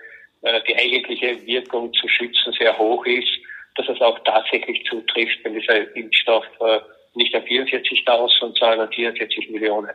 äh, 0.41 0.61
die 0.67 0.75
eigentliche 0.75 1.45
Wirkung 1.45 1.91
zu 1.93 2.07
schützen 2.07 2.53
sehr 2.53 2.77
hoch 2.77 3.05
ist, 3.05 3.29
dass 3.75 3.89
es 3.89 3.99
auch 4.01 4.19
tatsächlich 4.19 4.85
zutrifft, 4.85 5.39
wenn 5.43 5.53
dieser 5.53 5.95
Impfstoff 5.95 6.45
äh, 6.59 6.79
nicht 7.15 7.35
auf 7.35 7.43
44.000, 7.43 8.57
sondern 8.59 8.87
auf 8.87 8.93
44 8.93 9.49
Millionen 9.49 9.89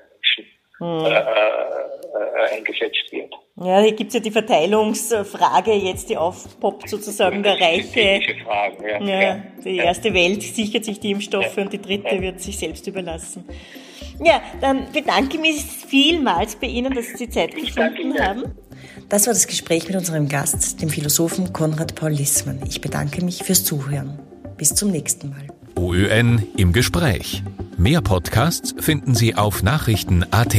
Menschen 0.80 1.06
hm. 1.06 1.06
äh, 1.06 1.18
äh, 1.18 2.56
eingesetzt 2.56 3.12
wird. 3.12 3.32
Ja, 3.56 3.80
hier 3.80 3.92
gibt's 3.92 4.14
ja 4.14 4.20
die 4.20 4.30
Verteilungsfrage 4.30 5.74
jetzt, 5.74 6.08
die 6.08 6.16
aufpoppt 6.16 6.88
sozusagen 6.88 7.42
der 7.42 7.60
Reiche. 7.60 8.20
Fragen, 8.44 8.82
ja. 8.82 9.02
Ja, 9.02 9.20
ja. 9.20 9.42
Die 9.64 9.76
erste 9.76 10.14
Welt 10.14 10.42
sichert 10.42 10.84
sich 10.84 10.98
die 11.00 11.10
Impfstoffe 11.10 11.56
ja. 11.56 11.62
und 11.62 11.72
die 11.72 11.80
dritte 11.80 12.16
ja. 12.16 12.22
wird 12.22 12.40
sich 12.40 12.58
selbst 12.58 12.86
überlassen. 12.86 13.44
Ja, 14.22 14.42
dann 14.60 14.90
bedanke 14.92 15.36
ich 15.36 15.40
mich 15.40 15.62
vielmals 15.62 16.56
bei 16.56 16.66
Ihnen, 16.66 16.92
dass 16.94 17.06
Sie 17.08 17.28
Zeit 17.28 17.54
gefunden 17.54 18.18
haben. 18.18 18.54
Das 19.08 19.26
war 19.26 19.34
das 19.34 19.46
Gespräch 19.46 19.88
mit 19.88 19.96
unserem 19.96 20.28
Gast, 20.28 20.80
dem 20.80 20.88
Philosophen 20.88 21.52
Konrad 21.52 21.94
Paul 21.94 22.10
Lissmann. 22.10 22.60
Ich 22.68 22.80
bedanke 22.80 23.24
mich 23.24 23.42
fürs 23.42 23.64
Zuhören. 23.64 24.18
Bis 24.56 24.74
zum 24.74 24.90
nächsten 24.90 25.30
Mal. 25.30 25.46
OÖN 25.80 26.42
im 26.58 26.74
Gespräch. 26.74 27.42
Mehr 27.78 28.02
Podcasts 28.02 28.74
finden 28.78 29.14
Sie 29.14 29.34
auf 29.34 29.62
Nachrichten.at. 29.62 30.54